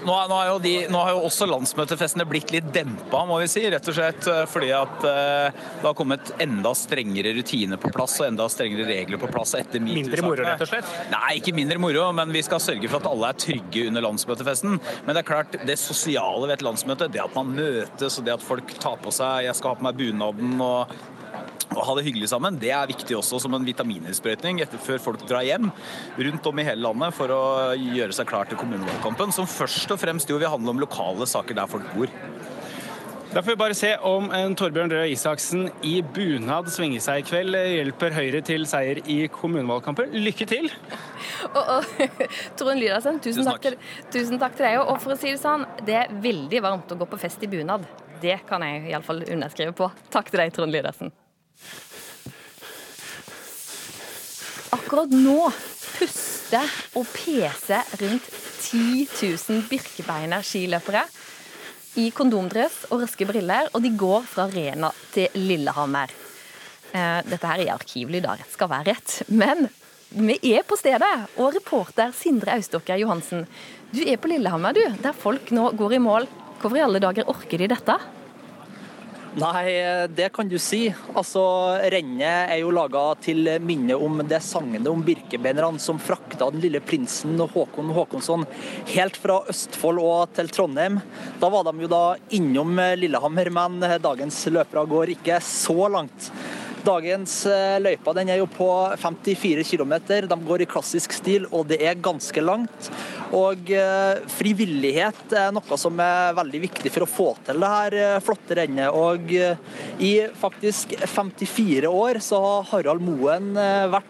Nå, 0.00 0.14
nå, 0.30 0.36
har 0.36 0.60
de, 0.62 0.74
nå, 0.88 1.00
har 1.02 1.12
jo 1.14 1.24
også 1.28 1.48
landsmøtefestene 1.50 2.24
blitt 2.28 2.52
litt 2.54 2.70
dempa, 2.74 3.22
må 3.28 3.40
vi 3.42 3.48
si. 3.50 3.62
Rett 3.70 3.88
og 3.90 3.96
slett 3.96 4.28
eh, 4.30 4.42
fordi 4.48 4.70
at 4.76 5.04
eh, 5.08 5.60
det 5.80 5.84
har 5.84 5.96
kommet 5.98 6.32
enda 6.40 6.72
strengere 6.78 7.34
rutiner 7.36 7.80
på 7.80 7.92
plass 7.94 8.16
og 8.22 8.30
enda 8.30 8.48
strengere 8.52 8.88
regler 8.88 9.20
på 9.20 9.30
plass 9.30 9.54
etter 9.58 9.82
metoo 9.82 10.00
Mindre 10.00 10.24
moro, 10.24 10.46
rett 10.46 10.64
og 10.64 10.70
slett? 10.72 10.90
Nei, 11.12 11.36
ikke 11.40 11.54
mindre 11.56 11.80
moro, 11.82 12.06
men 12.16 12.32
vi 12.34 12.44
skal 12.46 12.62
sørge 12.62 12.88
for 12.88 13.02
at 13.02 13.10
alle 13.10 13.32
er 13.32 13.40
trygge 13.44 13.86
under 13.90 14.06
landsmøtefesten. 14.08 14.80
Men 15.04 15.12
det 15.14 15.22
er 15.22 15.30
klart, 15.30 15.60
det 15.68 15.78
sosiale 15.80 16.46
ved 16.46 16.58
et 16.58 16.66
landsmøte, 16.66 17.10
det 17.12 17.22
at 17.22 17.36
man 17.36 17.52
møtes 17.56 18.20
og 18.20 18.28
det 18.28 18.36
at 18.38 18.44
folk 18.44 18.76
tar 18.80 19.00
på 19.00 19.12
seg 19.14 19.46
Jeg 19.46 19.56
skal 19.58 19.74
ha 19.74 19.78
på 19.80 19.86
meg 19.86 19.98
bunaden 19.98 20.60
og 20.64 20.92
å 21.76 21.84
ha 21.86 21.96
det 21.96 22.04
hyggelig 22.06 22.30
sammen, 22.32 22.58
det 22.60 22.72
er 22.74 22.90
viktig 22.90 23.16
også 23.18 23.40
som 23.42 23.54
en 23.54 23.66
vitamininnsprøytning 23.66 24.62
før 24.82 25.02
folk 25.02 25.22
drar 25.28 25.46
hjem 25.46 25.70
rundt 26.18 26.48
om 26.50 26.60
i 26.60 26.66
hele 26.66 26.84
landet 26.88 27.16
for 27.16 27.32
å 27.34 27.42
gjøre 27.78 28.16
seg 28.16 28.28
klar 28.30 28.50
til 28.50 28.58
kommunevalgkampen, 28.60 29.34
som 29.34 29.48
først 29.48 29.94
og 29.94 30.00
fremst 30.02 30.30
jo 30.30 30.40
vil 30.40 30.50
handle 30.50 30.74
om 30.74 30.82
lokale 30.82 31.28
saker 31.30 31.60
der 31.60 31.70
folk 31.70 31.86
bor. 31.94 32.10
Da 33.30 33.44
får 33.44 33.52
vi 33.52 33.58
bare 33.60 33.74
se 33.78 33.92
om 34.02 34.24
en 34.34 34.56
Torbjørn 34.58 34.90
Røe 34.90 35.12
Isaksen 35.12 35.68
i 35.86 36.00
bunad 36.02 36.66
svinger 36.74 37.02
seg 37.04 37.20
i 37.20 37.26
kveld. 37.28 37.54
Hjelper 37.54 38.16
Høyre 38.16 38.40
til 38.42 38.66
seier 38.66 38.98
i 39.06 39.20
kommunevalgkampen. 39.30 40.16
Lykke 40.26 40.48
til! 40.50 40.66
Og, 41.54 41.62
og 41.62 41.86
Trond 42.58 42.82
Lydersen, 42.82 43.16
tusen, 43.22 43.46
takk 43.46 43.62
til, 43.62 43.78
tusen 44.12 44.38
takk 44.42 44.58
til 44.58 44.66
deg. 44.66 44.82
Og 44.82 44.98
for 45.00 45.14
å 45.14 45.18
si 45.20 45.30
det 45.30 45.40
sånn, 45.40 45.62
det 45.86 45.96
er 46.02 46.12
veldig 46.26 46.60
varmt 46.66 46.90
å 46.92 46.98
gå 47.00 47.06
på 47.08 47.22
fest 47.22 47.46
i 47.46 47.48
bunad. 47.50 47.86
Det 48.20 48.40
kan 48.50 48.66
jeg 48.66 48.90
iallfall 48.90 49.22
underskrive 49.24 49.72
på. 49.78 49.88
Takk 50.12 50.34
til 50.34 50.42
deg, 50.42 50.52
Trond 50.58 50.74
Lydersen. 50.74 51.14
Akkurat 54.76 55.10
nå 55.14 55.50
puster 55.96 56.66
og 56.98 57.06
peser 57.14 57.86
rundt 58.00 58.30
10 58.70 59.06
000 59.06 59.66
Birkebeiner 59.70 60.44
skiløpere 60.46 61.04
i 61.98 62.10
kondomdress 62.14 62.84
og 62.90 63.02
raske 63.04 63.26
briller, 63.26 63.68
og 63.74 63.82
de 63.82 63.90
går 63.98 64.26
fra 64.30 64.46
Rena 64.50 64.92
til 65.14 65.32
Lillehammer. 65.34 66.12
Eh, 66.92 67.18
dette 67.26 67.50
her 67.50 67.64
er 67.64 67.72
arkivlyd, 67.74 68.22
da 68.24 68.36
rett 68.38 68.54
skal 68.54 68.70
være 68.70 68.94
rett. 68.94 69.16
Men 69.30 69.66
vi 70.10 70.38
er 70.54 70.62
på 70.66 70.78
stedet, 70.78 71.10
og 71.38 71.54
reporter 71.54 72.14
Sindre 72.16 72.56
Austokker 72.58 72.98
Johansen, 73.02 73.46
du 73.90 74.02
er 74.04 74.18
på 74.22 74.30
Lillehammer, 74.30 74.74
du, 74.74 74.82
der 75.02 75.16
folk 75.16 75.50
nå 75.54 75.70
går 75.78 75.98
i 75.98 76.02
mål. 76.02 76.30
Hvorfor 76.60 76.78
i 76.78 76.84
alle 76.84 77.02
dager 77.02 77.30
orker 77.30 77.62
de 77.62 77.70
dette? 77.70 77.98
Nei, 79.38 80.06
det 80.10 80.32
kan 80.34 80.48
du 80.50 80.56
si. 80.58 80.88
Altså, 81.14 81.42
Rennet 81.92 82.50
er 82.50 82.56
jo 82.64 82.72
laga 82.74 83.02
til 83.22 83.46
minne 83.62 83.94
om 83.94 84.18
det 84.26 84.40
sagnet 84.42 84.88
om 84.90 85.04
birkebeinerne 85.06 85.78
som 85.78 86.00
frakta 86.02 86.48
den 86.50 86.64
lille 86.64 86.80
prinsen 86.82 87.38
Håkon 87.38 87.92
Håkonsson 87.94 88.42
helt 88.90 89.20
fra 89.22 89.38
Østfold 89.52 90.02
og 90.02 90.34
til 90.34 90.50
Trondheim. 90.50 90.98
Da 91.38 91.50
var 91.52 91.68
de 91.68 91.86
jo 91.86 91.92
da 91.92 92.04
innom 92.34 92.74
Lillehammer, 92.98 93.52
men 93.54 93.78
dagens 94.02 94.42
løpere 94.50 94.88
går 94.90 95.14
ikke 95.14 95.38
så 95.46 95.86
langt. 95.86 96.32
Dagens 96.80 97.44
eh, 97.46 97.76
løypa 97.82 98.14
er 98.22 98.38
jo 98.40 98.46
på 98.48 98.66
54 98.96 99.64
km. 99.68 99.94
De 100.26 100.38
går 100.46 100.62
i 100.64 100.68
klassisk 100.68 101.12
stil, 101.12 101.44
og 101.52 101.68
det 101.68 101.80
er 101.84 102.00
ganske 102.00 102.40
langt. 102.40 102.88
Og 103.36 103.70
eh, 103.74 104.22
frivillighet 104.32 105.34
er 105.38 105.52
noe 105.54 105.78
som 105.78 105.98
er 106.02 106.34
veldig 106.38 106.62
viktig 106.66 106.90
for 106.90 107.06
å 107.06 107.10
få 107.10 107.28
til 107.46 107.62
det 107.62 107.70
her 107.74 107.96
eh, 107.98 108.16
flotte 108.24 108.56
rennet. 108.58 108.90
Og 108.90 109.30
i 110.02 110.14
faktisk 110.40 110.96
54 110.98 111.90
år 111.90 112.20
så 112.24 112.40
har 112.42 112.68
Harald 112.72 113.04
Moen 113.04 113.52
vært 113.92 114.08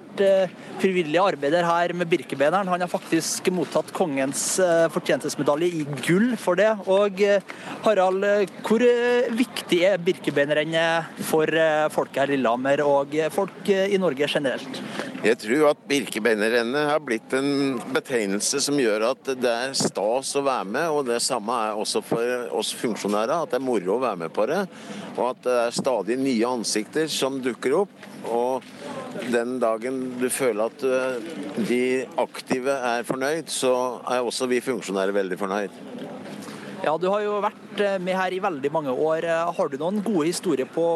frivillig 0.81 1.21
arbeider 1.23 1.65
her 1.65 1.93
med 1.97 2.09
Birkebeineren. 2.11 2.69
Han 2.69 2.83
har 2.83 2.91
faktisk 2.91 3.49
mottatt 3.55 3.93
kongens 3.97 4.43
fortjenestesmedalje 4.95 5.81
i 5.81 5.85
gull 6.07 6.35
for 6.41 6.59
det. 6.61 6.71
Og 6.91 7.23
Harald, 7.87 8.27
hvor 8.67 8.85
viktig 9.39 9.83
er 9.91 10.03
Birkebeinerrennet 10.05 11.23
for 11.29 11.61
folk 11.95 12.21
her 12.21 12.33
i 12.33 12.37
Lillehammer 12.37 12.85
og 12.85 13.17
folk 13.35 13.71
i 13.71 14.01
Norge 14.03 14.29
generelt? 14.29 14.83
Jeg 15.21 15.37
tror 15.37 15.67
at 15.75 15.81
Birkebeinerrennet 15.85 16.87
har 16.89 17.01
blitt 17.05 17.35
en 17.37 17.77
betegnelse 17.93 18.57
som 18.65 18.79
gjør 18.81 19.10
at 19.10 19.10
det 19.27 19.51
er 19.51 19.73
stas 19.77 20.33
å 20.39 20.43
være 20.45 20.67
med, 20.69 20.87
og 20.93 21.07
det 21.09 21.19
samme 21.25 21.55
er 21.67 21.79
også 21.79 22.03
for 22.05 22.55
oss 22.59 22.73
funksjonærer, 22.79 23.35
at 23.35 23.53
det 23.53 23.59
er 23.61 23.65
moro 23.65 23.97
å 23.97 24.03
være 24.03 24.21
med 24.25 24.35
på 24.35 24.47
det. 24.51 24.61
Og 25.17 25.25
at 25.31 25.43
det 25.45 25.57
er 25.65 25.77
stadig 25.77 26.19
nye 26.21 26.53
ansikter 26.59 27.11
som 27.13 27.41
dukker 27.43 27.77
opp. 27.83 28.09
Og 28.31 28.67
den 29.33 29.59
dagen 29.63 30.01
du 30.21 30.29
føler 30.33 30.69
at 30.69 30.85
eh, 30.87 31.33
de 31.69 31.83
aktive 32.21 32.77
er 32.93 33.07
fornøyd, 33.09 33.51
så 33.53 33.73
er 34.11 34.25
også 34.25 34.49
vi 34.51 34.63
funksjonærer 34.65 35.17
veldig 35.17 35.41
fornøyd. 35.41 35.81
Ja, 36.81 36.95
Du 36.97 37.11
har 37.13 37.21
jo 37.25 37.41
vært 37.45 37.83
eh, 37.85 37.99
med 38.01 38.17
her 38.17 38.33
i 38.33 38.41
veldig 38.41 38.71
mange 38.73 38.95
år. 38.95 39.27
Eh, 39.29 39.53
har 39.57 39.73
du 39.73 39.77
noen 39.81 40.01
gode 40.05 40.29
historier 40.31 40.69
på 40.69 40.87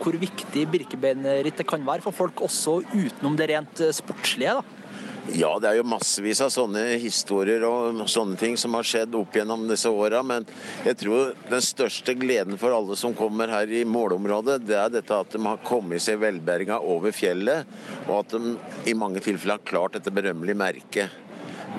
hvor 0.00 0.20
viktig 0.20 0.68
Birkebeinerrittet 0.72 1.68
kan 1.68 1.84
være 1.84 2.04
for 2.06 2.16
folk, 2.16 2.46
også 2.46 2.80
utenom 2.94 3.36
det 3.40 3.50
rent 3.52 3.84
sportslige? 3.96 4.60
da? 4.60 4.83
Ja, 5.32 5.54
det 5.58 5.70
er 5.70 5.78
jo 5.78 5.86
massevis 5.88 6.42
av 6.44 6.50
sånne 6.52 6.82
historier 7.00 7.62
og 7.64 8.02
sånne 8.12 8.36
ting 8.36 8.58
som 8.60 8.74
har 8.76 8.84
skjedd 8.84 9.14
opp 9.16 9.32
gjennom 9.34 9.64
disse 9.70 9.88
åra. 9.88 10.20
Men 10.26 10.44
jeg 10.84 10.98
tror 11.00 11.32
den 11.48 11.64
største 11.64 12.12
gleden 12.18 12.58
for 12.60 12.76
alle 12.76 12.96
som 13.00 13.16
kommer 13.16 13.48
her 13.48 13.72
i 13.72 13.86
målområdet, 13.88 14.60
det 14.68 14.76
er 14.76 14.92
dette 14.92 15.16
at 15.16 15.32
de 15.32 15.40
har 15.46 15.64
kommet 15.64 16.04
seg 16.04 16.20
velberga 16.20 16.76
over 16.84 17.14
fjellet, 17.16 17.64
og 18.04 18.18
at 18.20 18.36
de 18.36 18.54
i 18.92 18.96
mange 18.98 19.24
tilfeller 19.24 19.56
har 19.56 19.64
klart 19.64 19.96
dette 19.96 20.12
berømmelige 20.12 20.60
merket. 20.60 21.20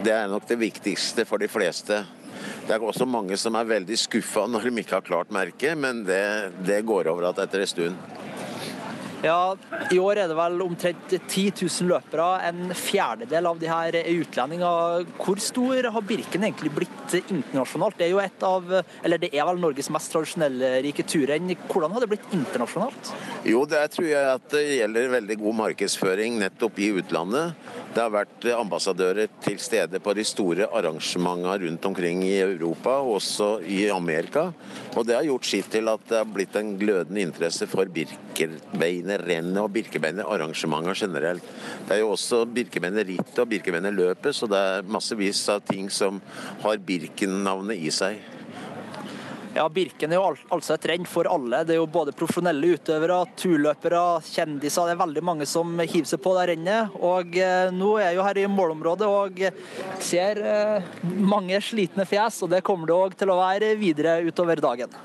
Det 0.01 0.11
er 0.15 0.27
nok 0.31 0.49
det 0.49 0.57
viktigste 0.65 1.27
for 1.29 1.41
de 1.41 1.49
fleste. 1.51 2.01
Det 2.65 2.73
er 2.73 2.81
også 2.81 3.05
mange 3.05 3.37
som 3.37 3.55
er 3.55 3.69
veldig 3.69 3.97
skuffa 3.99 4.49
når 4.49 4.67
de 4.67 4.81
ikke 4.81 4.97
har 4.97 5.05
klart 5.05 5.33
merket, 5.33 5.77
men 5.77 6.01
det, 6.07 6.25
det 6.65 6.81
går 6.89 7.13
over 7.13 7.29
igjen 7.29 7.45
etter 7.45 7.61
en 7.61 7.75
stund. 7.75 8.15
Ja, 9.25 9.55
I 9.89 9.97
år 9.97 10.19
er 10.21 10.29
det 10.29 10.35
vel 10.37 10.59
omtrent 10.61 11.13
10 11.15 11.45
000 11.57 11.87
løpere. 11.89 12.25
En 12.45 12.69
fjerdedel 12.77 13.47
av 13.49 13.57
de 13.57 13.69
her 13.71 13.95
er 13.97 14.09
utlendinger. 14.19 15.07
Hvor 15.17 15.41
stor 15.41 15.89
har 15.95 16.05
Birken 16.05 16.45
egentlig 16.45 16.69
blitt 16.75 17.15
internasjonalt? 17.23 17.97
Det 17.97 18.05
er 18.05 18.13
jo 18.13 18.21
et 18.21 18.45
av, 18.45 18.69
eller 19.01 19.21
det 19.23 19.31
er 19.33 19.47
vel 19.49 19.63
Norges 19.63 19.89
mest 19.93 20.13
tradisjonelle 20.13 20.75
rike 20.85 21.07
turrenn. 21.09 21.55
Hvordan 21.71 21.95
har 21.95 22.05
det 22.05 22.11
blitt 22.13 22.35
internasjonalt? 22.37 23.15
Jo, 23.49 23.63
der 23.69 23.89
tror 23.89 24.09
jeg 24.11 24.29
at 24.35 24.45
det 24.53 24.63
gjelder 24.81 25.15
veldig 25.15 25.39
god 25.41 25.59
markedsføring 25.63 26.37
nettopp 26.43 26.77
i 26.85 26.91
utlandet. 27.01 27.57
Det 27.95 28.03
har 28.03 28.11
vært 28.11 28.45
ambassadører 28.51 29.29
til 29.41 29.57
stede 29.63 30.01
på 30.03 30.13
de 30.17 30.25
store 30.27 30.67
arrangementene 30.67 31.55
rundt 31.63 31.85
omkring 31.87 32.21
i 32.27 32.35
Europa, 32.43 32.97
og 32.99 33.21
også 33.21 33.49
i 33.71 33.85
Amerika. 33.89 34.49
Og 34.93 35.07
det 35.07 35.15
har 35.15 35.25
gjort 35.25 35.47
sitt 35.47 35.69
til 35.71 35.87
at 35.89 36.03
det 36.09 36.19
har 36.19 36.27
blitt 36.29 36.57
en 36.59 36.75
glødende 36.77 37.23
interesse 37.23 37.65
for 37.71 37.87
Birkebeinerrennet 39.15 39.63
og 39.63 39.71
Birkebeinerarrangementer 39.71 40.95
generelt. 40.95 41.43
Det 41.87 41.95
er 41.95 42.01
jo 42.03 42.11
også 42.13 42.45
Birkebeinerrittet 42.45 43.39
og 43.39 43.49
Birkebeinerløpet, 43.49 44.35
så 44.35 44.47
det 44.47 44.57
er 44.59 44.87
massevis 44.87 45.47
av 45.49 45.63
ting 45.65 45.89
som 45.89 46.21
har 46.63 46.77
Birken-navnet 46.77 47.79
i 47.79 47.91
seg. 47.91 48.19
Ja, 49.55 49.69
Birken 49.71 50.11
er 50.11 50.19
jo 50.19 50.33
altså 50.51 50.75
et 50.75 50.85
renn 50.91 51.05
for 51.07 51.29
alle. 51.31 51.61
Det 51.63 51.77
er 51.77 51.79
jo 51.79 51.87
både 51.87 52.11
profesjonelle 52.11 52.73
utøvere, 52.75 53.21
turløpere, 53.39 54.01
kjendiser. 54.27 54.89
Det 54.89 54.95
er 54.97 54.99
veldig 54.99 55.23
mange 55.23 55.47
som 55.47 55.71
hiver 55.79 56.09
seg 56.09 56.19
på 56.19 56.35
det 56.35 56.49
rennet. 56.51 56.97
Og 56.99 57.39
eh, 57.39 57.71
nå 57.71 57.93
er 57.95 58.09
jeg 58.09 58.19
jo 58.19 58.27
her 58.27 58.41
i 58.41 58.47
målområdet 58.51 59.07
og 59.07 59.39
ser 60.03 60.43
eh, 60.43 60.93
mange 61.23 61.63
slitne 61.63 62.03
fjes, 62.09 62.43
og 62.43 62.51
det 62.51 62.65
kommer 62.67 62.91
det 62.91 62.99
òg 62.99 63.15
til 63.23 63.31
å 63.31 63.39
være 63.39 63.77
videre 63.79 64.19
utover 64.27 64.59
dagen. 64.59 64.99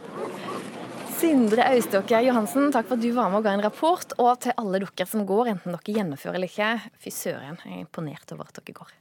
Sindre 1.21 1.67
Auståker 1.69 2.23
Johansen, 2.25 2.71
takk 2.73 2.87
for 2.89 2.97
at 2.97 3.03
du 3.05 3.11
var 3.13 3.29
med 3.29 3.43
og 3.43 3.45
ga 3.45 3.53
en 3.53 3.61
rapport. 3.61 4.15
Og 4.23 4.39
til 4.41 4.55
alle 4.57 4.79
dere 4.81 5.05
som 5.05 5.27
går, 5.29 5.51
enten 5.51 5.75
dere 5.75 5.95
gjennomfører 5.99 6.39
eller 6.39 6.49
ikke, 6.49 6.69
fy 6.97 7.13
søren, 7.13 7.59
jeg 7.61 7.75
er 7.75 7.83
imponert 7.83 8.33
over 8.33 8.49
at 8.49 8.57
dere 8.57 8.79
går. 8.79 8.95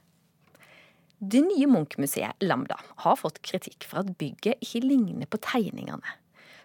Det 1.32 1.40
nye 1.46 1.68
Munch-museet 1.70 2.44
Lambda 2.44 2.76
har 3.06 3.16
fått 3.16 3.40
kritikk 3.46 3.88
for 3.88 4.02
at 4.02 4.12
bygget 4.20 4.60
ikke 4.60 4.82
ligner 4.84 5.30
på 5.32 5.40
tegningene. 5.48 6.12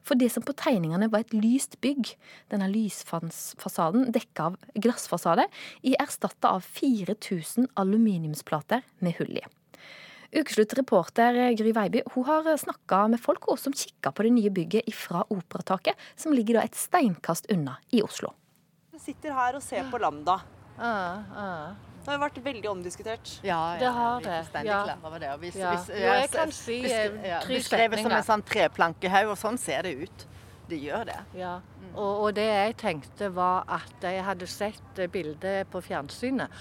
For 0.03 0.19
det 0.19 0.33
som 0.33 0.43
på 0.43 0.57
tegningene 0.59 1.07
var 1.13 1.23
et 1.23 1.31
lyst 1.31 1.79
bygg, 1.79 2.11
denne 2.51 2.67
lysfasaden 2.73 4.11
dekka 4.11 4.51
av 4.51 4.59
glassfasade, 4.75 5.47
er 5.87 5.99
erstatta 6.03 6.51
av 6.57 6.67
4000 6.67 7.71
aluminiumsplater 7.79 8.83
med 8.99 9.15
hull 9.21 9.39
i. 9.39 9.47
Ukeslutt 10.33 10.73
reporter 10.77 11.37
Gry 11.57 11.73
Veiby 11.75 12.01
hun 12.13 12.25
har 12.27 12.49
snakka 12.57 13.05
med 13.11 13.21
folk 13.21 13.47
som 13.61 13.73
kikka 13.75 14.11
på 14.11 14.25
det 14.25 14.33
nye 14.35 14.53
bygget 14.53 14.89
fra 14.95 15.23
Operataket, 15.29 15.95
som 16.15 16.33
ligger 16.33 16.61
et 16.63 16.75
steinkast 16.75 17.49
unna 17.51 17.77
i 17.91 18.01
Oslo. 18.05 18.33
Du 18.91 18.99
sitter 18.99 19.35
her 19.35 19.57
og 19.57 19.63
ser 19.63 19.85
på 19.91 19.99
Lambda. 19.99 20.39
Uh. 20.79 21.75
Det 22.05 22.13
har 22.13 22.19
vært 22.21 22.37
veldig 22.45 22.69
omdiskutert. 22.69 23.29
Ja, 23.41 23.59
ja 23.73 23.79
det 23.81 23.91
har 23.95 24.25
det. 24.25 24.65
Ja. 24.67 24.81
det. 24.93 25.29
Hvis, 25.41 25.55
ja. 25.57 25.71
hvis, 25.73 25.87
jeg 25.89 26.29
kan 26.35 26.51
si 26.53 26.77
eh, 26.85 27.47
Beskrevet 27.49 28.03
som 28.03 28.13
en 28.13 28.27
sånn 28.27 28.43
treplankehaug, 28.45 29.31
og 29.33 29.39
sånn 29.41 29.57
ser 29.57 29.87
det 29.87 29.95
ut. 30.05 30.25
Det 30.69 30.77
gjør 30.81 31.07
det. 31.09 31.17
Ja. 31.37 31.55
Og, 31.95 32.11
og, 32.11 32.29
det 32.37 32.45
jeg 32.45 32.75
tenkte 32.81 33.29
var 33.33 33.65
at 33.71 34.05
jeg 34.05 34.21
hadde 34.25 34.49
sett 34.49 35.01
bildet 35.13 35.69
på 35.73 35.81
fjernsynet 35.85 36.53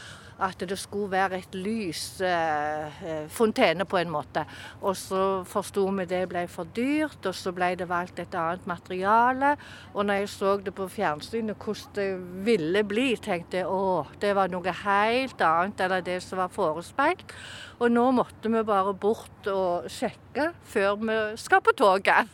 at 0.43 0.65
det 0.69 0.79
skulle 0.79 1.11
være 1.13 1.39
et 1.39 1.55
lys, 1.55 2.21
eh, 2.21 3.03
eh, 3.07 3.29
fontene 3.29 3.85
på 3.85 3.99
en 4.01 4.11
måte. 4.11 4.45
Og 4.83 4.97
så 4.97 5.45
forsto 5.47 5.87
vi 5.99 6.07
det 6.11 6.29
ble 6.29 6.47
for 6.49 6.65
dyrt, 6.75 7.27
og 7.27 7.35
så 7.35 7.53
ble 7.55 7.75
det 7.79 7.89
valgt 7.89 8.19
et 8.19 8.35
annet 8.35 8.67
materiale. 8.67 9.57
Og 9.95 10.07
når 10.07 10.15
jeg 10.15 10.29
så 10.29 10.57
det 10.57 10.75
på 10.75 10.89
fjernsynet 10.89 11.57
hvordan 11.57 11.95
det 11.95 12.09
ville 12.47 12.85
bli, 12.85 13.17
tenkte 13.17 13.63
jeg 13.63 13.67
å, 13.67 14.07
det 14.21 14.35
var 14.35 14.51
noe 14.53 14.75
helt 14.85 15.41
annet 15.41 15.81
enn 15.81 15.99
det 16.05 16.21
som 16.23 16.39
var 16.39 16.53
forespeilt. 16.55 17.35
Og 17.79 17.91
nå 17.91 18.11
måtte 18.15 18.51
vi 18.51 18.63
bare 18.67 18.95
bort 18.95 19.47
og 19.51 19.91
sjekke 19.91 20.53
før 20.65 20.97
vi 21.03 21.19
skal 21.41 21.63
på 21.63 21.75
toget. 21.79 22.31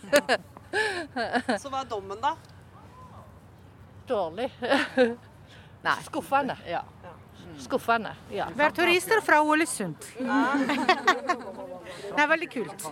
så 1.60 1.68
hva 1.68 1.82
er 1.82 1.90
dommen, 1.90 2.20
da? 2.22 2.36
Dårlig. 4.08 4.50
Nei. 5.86 5.98
Skuffende. 6.04 6.56
Ja. 6.68 6.82
Skuffende. 7.60 8.14
Ja. 8.32 8.48
Vi 8.56 8.64
er 8.64 8.74
turister 8.74 9.20
fra 9.24 9.40
Ålesund. 9.42 9.96
Det 12.00 12.22
er 12.22 12.28
veldig 12.30 12.48
kult. 12.52 12.84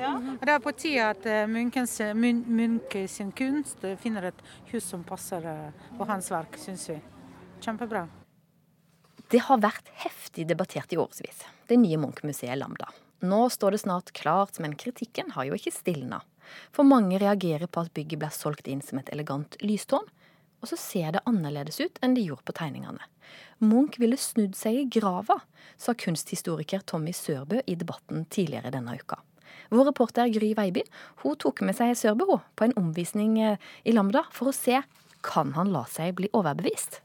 Det 0.42 0.52
er 0.52 0.62
på 0.62 0.72
tide 0.76 1.08
at 1.14 1.26
eh, 1.28 1.46
Munch 1.48 2.96
sin 3.10 3.32
kunst 3.32 3.84
finner 4.02 4.30
et 4.30 4.42
hus 4.72 4.84
som 4.84 5.04
passer 5.06 5.44
eh, 5.48 5.84
på 5.98 6.06
hans 6.08 6.30
verk, 6.32 6.58
syns 6.60 6.88
vi. 6.90 6.98
Kjempebra. 7.64 8.06
Det 9.28 9.42
har 9.44 9.60
vært 9.60 9.90
heftig 10.04 10.46
debattert 10.48 10.92
i 10.94 10.98
årevis, 11.00 11.42
det 11.68 11.76
nye 11.80 11.98
Munch-museet 12.00 12.56
Lambda. 12.56 12.88
Nå 13.28 13.48
står 13.50 13.74
det 13.74 13.82
snart 13.82 14.12
klart, 14.16 14.60
men 14.62 14.76
kritikken 14.78 15.34
har 15.34 15.48
jo 15.48 15.58
ikke 15.58 15.74
stilna. 15.74 16.22
For 16.72 16.86
mange 16.86 17.18
reagerer 17.20 17.68
på 17.68 17.82
at 17.84 17.92
bygget 17.96 18.22
blir 18.22 18.32
solgt 18.32 18.70
inn 18.70 18.80
som 18.84 19.00
et 19.00 19.10
elegant 19.12 19.58
lystårn, 19.60 20.06
og 20.60 20.70
så 20.70 20.78
ser 20.80 21.14
det 21.14 21.24
annerledes 21.28 21.80
ut 21.80 21.98
enn 22.02 22.16
de 22.16 22.26
gjorde 22.26 22.46
på 22.48 22.56
tegningene. 22.58 23.02
Munch 23.58 23.98
ville 23.98 24.18
snudd 24.20 24.54
seg 24.56 24.76
i 24.78 24.86
grava, 24.98 25.40
sa 25.78 25.94
kunsthistoriker 25.98 26.84
Tommy 26.86 27.14
Sørbø 27.14 27.62
i 27.66 27.76
debatten 27.78 28.24
tidligere 28.30 28.72
denne 28.74 28.94
uka. 28.98 29.20
Vår 29.74 29.90
reporter 29.90 30.30
Gry 30.32 30.54
Veiby 30.56 30.84
hun 31.22 31.36
tok 31.40 31.60
med 31.66 31.76
seg 31.76 31.96
Sørbø 31.98 32.38
på 32.56 32.66
en 32.66 32.76
omvisning 32.80 33.36
eh, 33.42 33.60
i 33.84 33.92
Lambda 33.92 34.24
for 34.32 34.50
å 34.50 34.56
se 34.56 34.80
kan 35.24 35.52
han 35.58 35.72
la 35.74 35.84
seg 35.90 36.14
bli 36.16 36.30
overbevist. 36.32 37.02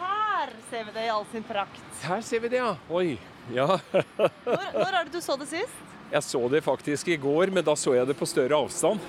Her 0.00 0.52
ser 0.70 0.88
vi 0.88 0.94
det 0.96 1.06
i 1.06 1.12
all 1.12 1.26
sin 1.30 1.44
prakt. 1.46 1.84
Her 2.02 2.24
ser 2.24 2.42
vi 2.42 2.50
det, 2.52 2.62
ja. 2.62 2.74
Oi. 2.90 3.16
Ja. 3.52 3.78
når, 3.92 4.64
når 4.72 4.90
er 4.90 5.04
det 5.04 5.12
du 5.14 5.20
så 5.22 5.36
det 5.40 5.50
sist? 5.52 5.82
Jeg 6.10 6.24
så 6.24 6.40
det 6.48 6.64
faktisk 6.64 7.08
i 7.12 7.16
går, 7.20 7.52
men 7.52 7.64
da 7.64 7.76
så 7.78 7.94
jeg 7.96 8.08
det 8.08 8.16
på 8.18 8.28
større 8.28 8.58
avstand. 8.64 9.02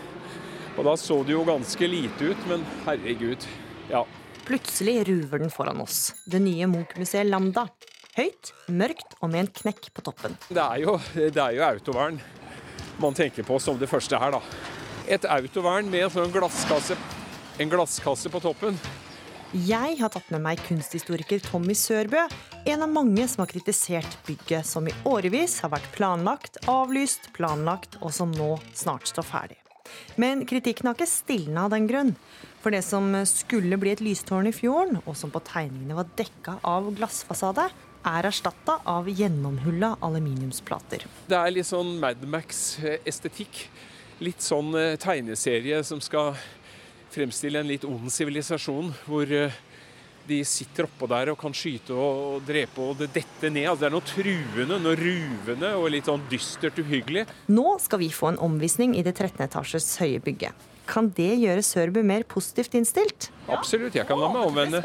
Og 0.76 0.84
da 0.84 0.95
så 0.99 1.21
det 1.23 1.36
jo 1.36 1.43
ganske 1.47 1.88
lite 1.88 2.32
ut, 2.32 2.47
men 2.49 2.63
herregud. 2.86 3.45
Ja. 3.91 4.05
Plutselig 4.45 5.03
ruver 5.09 5.41
den 5.41 5.51
foran 5.53 5.81
oss. 5.81 6.13
Det 6.25 6.39
nye 6.39 6.67
Munch-museet 6.69 7.27
Lambda. 7.29 7.67
Høyt, 8.15 8.53
mørkt 8.71 9.17
og 9.19 9.31
med 9.33 9.45
en 9.45 9.51
knekk 9.61 9.89
på 9.93 10.05
toppen. 10.05 10.38
Det 10.47 10.61
er, 10.61 10.81
jo, 10.86 10.99
det 11.15 11.41
er 11.41 11.57
jo 11.57 11.65
autovern 11.67 12.21
man 12.97 13.13
tenker 13.13 13.43
på 13.43 13.59
som 13.59 13.79
det 13.79 13.89
første 13.91 14.19
her, 14.19 14.36
da. 14.38 14.41
Et 15.11 15.25
autovern 15.29 15.89
med 15.91 16.07
en 16.07 16.13
sånn 16.13 16.31
glasskasse, 16.33 16.97
en 17.59 17.71
glasskasse 17.71 18.31
på 18.31 18.41
toppen. 18.43 18.77
Jeg 19.55 19.99
har 19.99 20.11
tatt 20.11 20.31
med 20.33 20.41
meg 20.43 20.63
kunsthistoriker 20.65 21.43
Tommy 21.45 21.75
Sørbø, 21.77 22.25
en 22.65 22.81
av 22.83 22.91
mange 22.91 23.27
som 23.31 23.43
har 23.43 23.51
kritisert 23.51 24.17
bygget 24.27 24.67
som 24.67 24.88
i 24.89 24.95
årevis 25.07 25.59
har 25.63 25.71
vært 25.75 25.91
planlagt, 25.95 26.59
avlyst, 26.71 27.29
planlagt, 27.36 27.99
og 28.01 28.11
som 28.15 28.33
nå 28.36 28.55
snart 28.75 29.07
står 29.11 29.27
ferdig. 29.27 29.59
Men 30.19 30.43
kritikken 30.49 30.89
har 30.89 30.97
ikke 30.97 31.07
stilna 31.07 31.67
av 31.67 31.75
den 31.75 31.86
grunn. 31.88 32.15
For 32.66 32.74
det 32.74 32.82
som 32.82 33.11
skulle 33.30 33.78
bli 33.78 33.91
et 33.93 33.99
lystårn 34.01 34.47
i 34.49 34.51
fjorden, 34.55 34.95
og 35.05 35.13
som 35.13 35.30
på 35.30 35.38
tegningene 35.45 35.93
var 35.99 36.07
dekka 36.18 36.55
av 36.66 36.88
glassfasade, 36.97 37.68
er 38.09 38.26
erstatta 38.26 38.80
av 38.89 39.05
gjennomhulla 39.05 39.91
aluminiumsplater. 40.01 41.05
Det 41.30 41.38
er 41.38 41.53
litt 41.53 41.70
sånn 41.70 41.99
Madmax-estetikk. 42.01 43.61
Litt 44.26 44.41
sånn 44.41 44.74
eh, 44.82 44.97
tegneserie 44.97 45.84
som 45.86 46.01
skal 46.01 46.34
fremstille 47.13 47.61
en 47.61 47.70
litt 47.70 47.86
ond 47.86 48.09
sivilisasjon, 48.09 48.95
hvor 49.05 49.30
eh, 49.30 49.61
de 50.26 50.41
sitter 50.41 50.89
oppå 50.89 51.05
der 51.13 51.36
og 51.36 51.38
kan 51.45 51.53
skyte 51.53 51.93
og, 51.93 52.39
drepe 52.49 52.82
og 52.82 52.97
det 53.03 53.13
detter 53.13 53.53
ned. 53.53 53.70
Altså, 53.70 53.86
det 53.86 53.91
er 53.91 53.99
noe 53.99 54.09
truende, 54.09 54.80
noe 54.82 54.97
ruvende 55.05 55.76
og 55.78 55.91
litt 55.93 56.09
sånn 56.09 56.26
dystert 56.34 56.82
uhyggelig. 56.82 57.28
Nå 57.53 57.76
skal 57.86 58.01
vi 58.01 58.09
få 58.09 58.34
en 58.34 58.47
omvisning 58.49 58.97
i 58.97 59.05
det 59.05 59.20
13 59.20 59.51
etasjes 59.51 59.99
høye 60.01 60.24
bygget. 60.26 60.72
Kan 60.89 61.07
det 61.17 61.31
gjøre 61.41 61.63
Sørbu 61.65 62.01
mer 62.05 62.23
positivt 62.29 62.75
innstilt? 62.77 63.29
Absolutt, 63.51 63.95
jeg 63.97 64.05
kan 64.09 64.19
la 64.21 64.29
meg 64.33 64.45
omvende. 64.47 64.81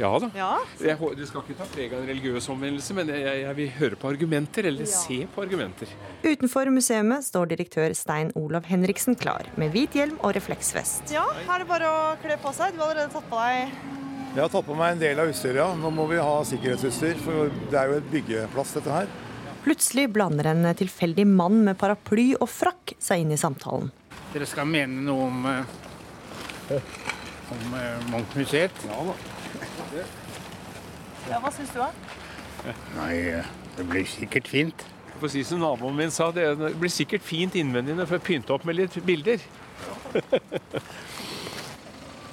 Ja 0.00 0.10
da. 0.20 0.30
Ja. 0.36 0.50
Jeg, 0.80 0.96
det 1.16 1.28
skal 1.28 1.44
ikke 1.44 1.56
ta 1.58 1.66
preg 1.72 1.92
av 1.92 2.02
en 2.02 2.08
religiøs 2.10 2.48
omvendelse, 2.52 2.96
men 2.96 3.12
jeg, 3.12 3.42
jeg 3.42 3.58
vil 3.58 3.70
høre 3.78 3.98
på 4.00 4.10
argumenter, 4.12 4.68
eller 4.70 4.88
se 4.90 5.22
på 5.32 5.44
argumenter. 5.44 5.92
Utenfor 6.24 6.72
museet 6.72 7.28
står 7.28 7.52
direktør 7.52 7.94
Stein 7.96 8.32
Olav 8.38 8.68
Henriksen 8.70 9.16
klar, 9.18 9.48
med 9.60 9.74
hvit 9.76 9.96
hjelm 9.96 10.16
og 10.22 10.34
refleksvest. 10.36 11.12
Ja, 11.14 11.26
her 11.44 11.58
er 11.58 11.64
det 11.64 11.68
bare 11.70 11.92
å 11.92 12.00
kle 12.24 12.40
på 12.40 12.52
seg? 12.56 12.74
Du 12.74 12.82
har 12.82 12.90
allerede 12.90 13.12
tatt 13.12 13.28
på 13.30 13.40
deg 13.40 13.76
Jeg 14.36 14.42
har 14.42 14.50
tatt 14.52 14.66
på 14.66 14.76
meg 14.76 14.96
en 14.96 15.04
del 15.04 15.20
av 15.22 15.30
utstyret, 15.32 15.60
ja. 15.62 15.68
Nå 15.76 15.92
må 15.94 16.08
vi 16.10 16.20
ha 16.20 16.40
sikkerhetsutstyr, 16.48 17.20
for 17.24 17.52
det 17.72 17.80
er 17.80 17.92
jo 17.92 18.00
et 18.00 18.10
byggeplass, 18.12 18.74
dette 18.80 18.92
her. 18.92 19.12
Plutselig 19.66 20.08
blander 20.14 20.52
en 20.52 20.66
tilfeldig 20.78 21.24
mann 21.26 21.64
med 21.66 21.78
paraply 21.80 22.34
og 22.36 22.46
frakk 22.46 22.92
seg 23.02 23.24
inn 23.24 23.32
i 23.34 23.40
samtalen. 23.40 23.88
Dere 24.32 24.46
skal 24.48 24.68
mene 24.68 25.04
noe 25.06 25.26
om, 25.30 25.46
eh, 25.50 26.90
om 27.54 27.76
eh, 27.78 28.06
Munch-museet? 28.12 28.84
Ja 28.88 28.98
da. 29.08 29.14
Ja, 31.26 31.40
Hva 31.42 31.50
syns 31.54 31.72
du, 31.74 31.80
da? 31.80 31.90
Nei, 32.98 33.12
eh, 33.38 33.48
det 33.76 33.86
blir 33.88 34.06
sikkert 34.10 34.50
fint. 34.50 34.86
For 35.16 35.28
å 35.28 35.32
si 35.32 35.42
som 35.48 35.62
naboen 35.62 35.96
min 35.96 36.12
sa, 36.12 36.28
det 36.34 36.50
blir 36.76 36.92
sikkert 36.92 37.24
fint 37.24 37.54
innvendig 37.56 37.96
når 37.96 38.10
får 38.10 38.24
pynte 38.26 38.52
opp 38.52 38.66
med 38.68 38.76
litt 38.76 38.98
bilder. 39.06 39.40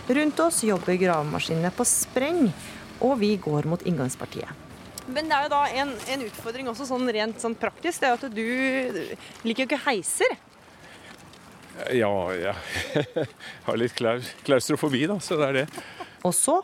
Rundt 0.03 0.41
oss 0.43 0.59
jobber 0.67 0.97
gravemaskinene 0.99 1.71
på 1.71 1.85
spreng, 1.87 2.49
og 2.99 3.15
vi 3.21 3.37
går 3.39 3.69
mot 3.71 3.85
inngangspartiet. 3.87 4.51
Men 5.07 5.27
det 5.27 5.35
er 5.35 5.45
jo 5.47 5.51
da 5.51 5.61
en, 5.81 5.93
en 6.15 6.25
utfordring 6.27 6.67
også 6.71 6.87
sånn 6.87 7.07
rent 7.15 7.39
sånn 7.43 7.55
praktisk. 7.59 8.01
Det 8.01 8.07
er 8.07 8.13
jo 8.13 8.19
at 8.19 8.35
du 8.35 9.47
liker 9.47 9.63
jo 9.63 9.69
ikke 9.69 9.85
heiser. 9.87 10.35
Ja, 11.93 12.13
jeg 12.37 13.07
har 13.67 13.79
litt 13.79 13.97
klaustrofobi, 14.45 15.07
da, 15.09 15.17
så 15.23 15.39
det 15.39 15.49
er 15.49 15.59
det. 15.63 15.67
Og 16.23 16.35
så 16.37 16.59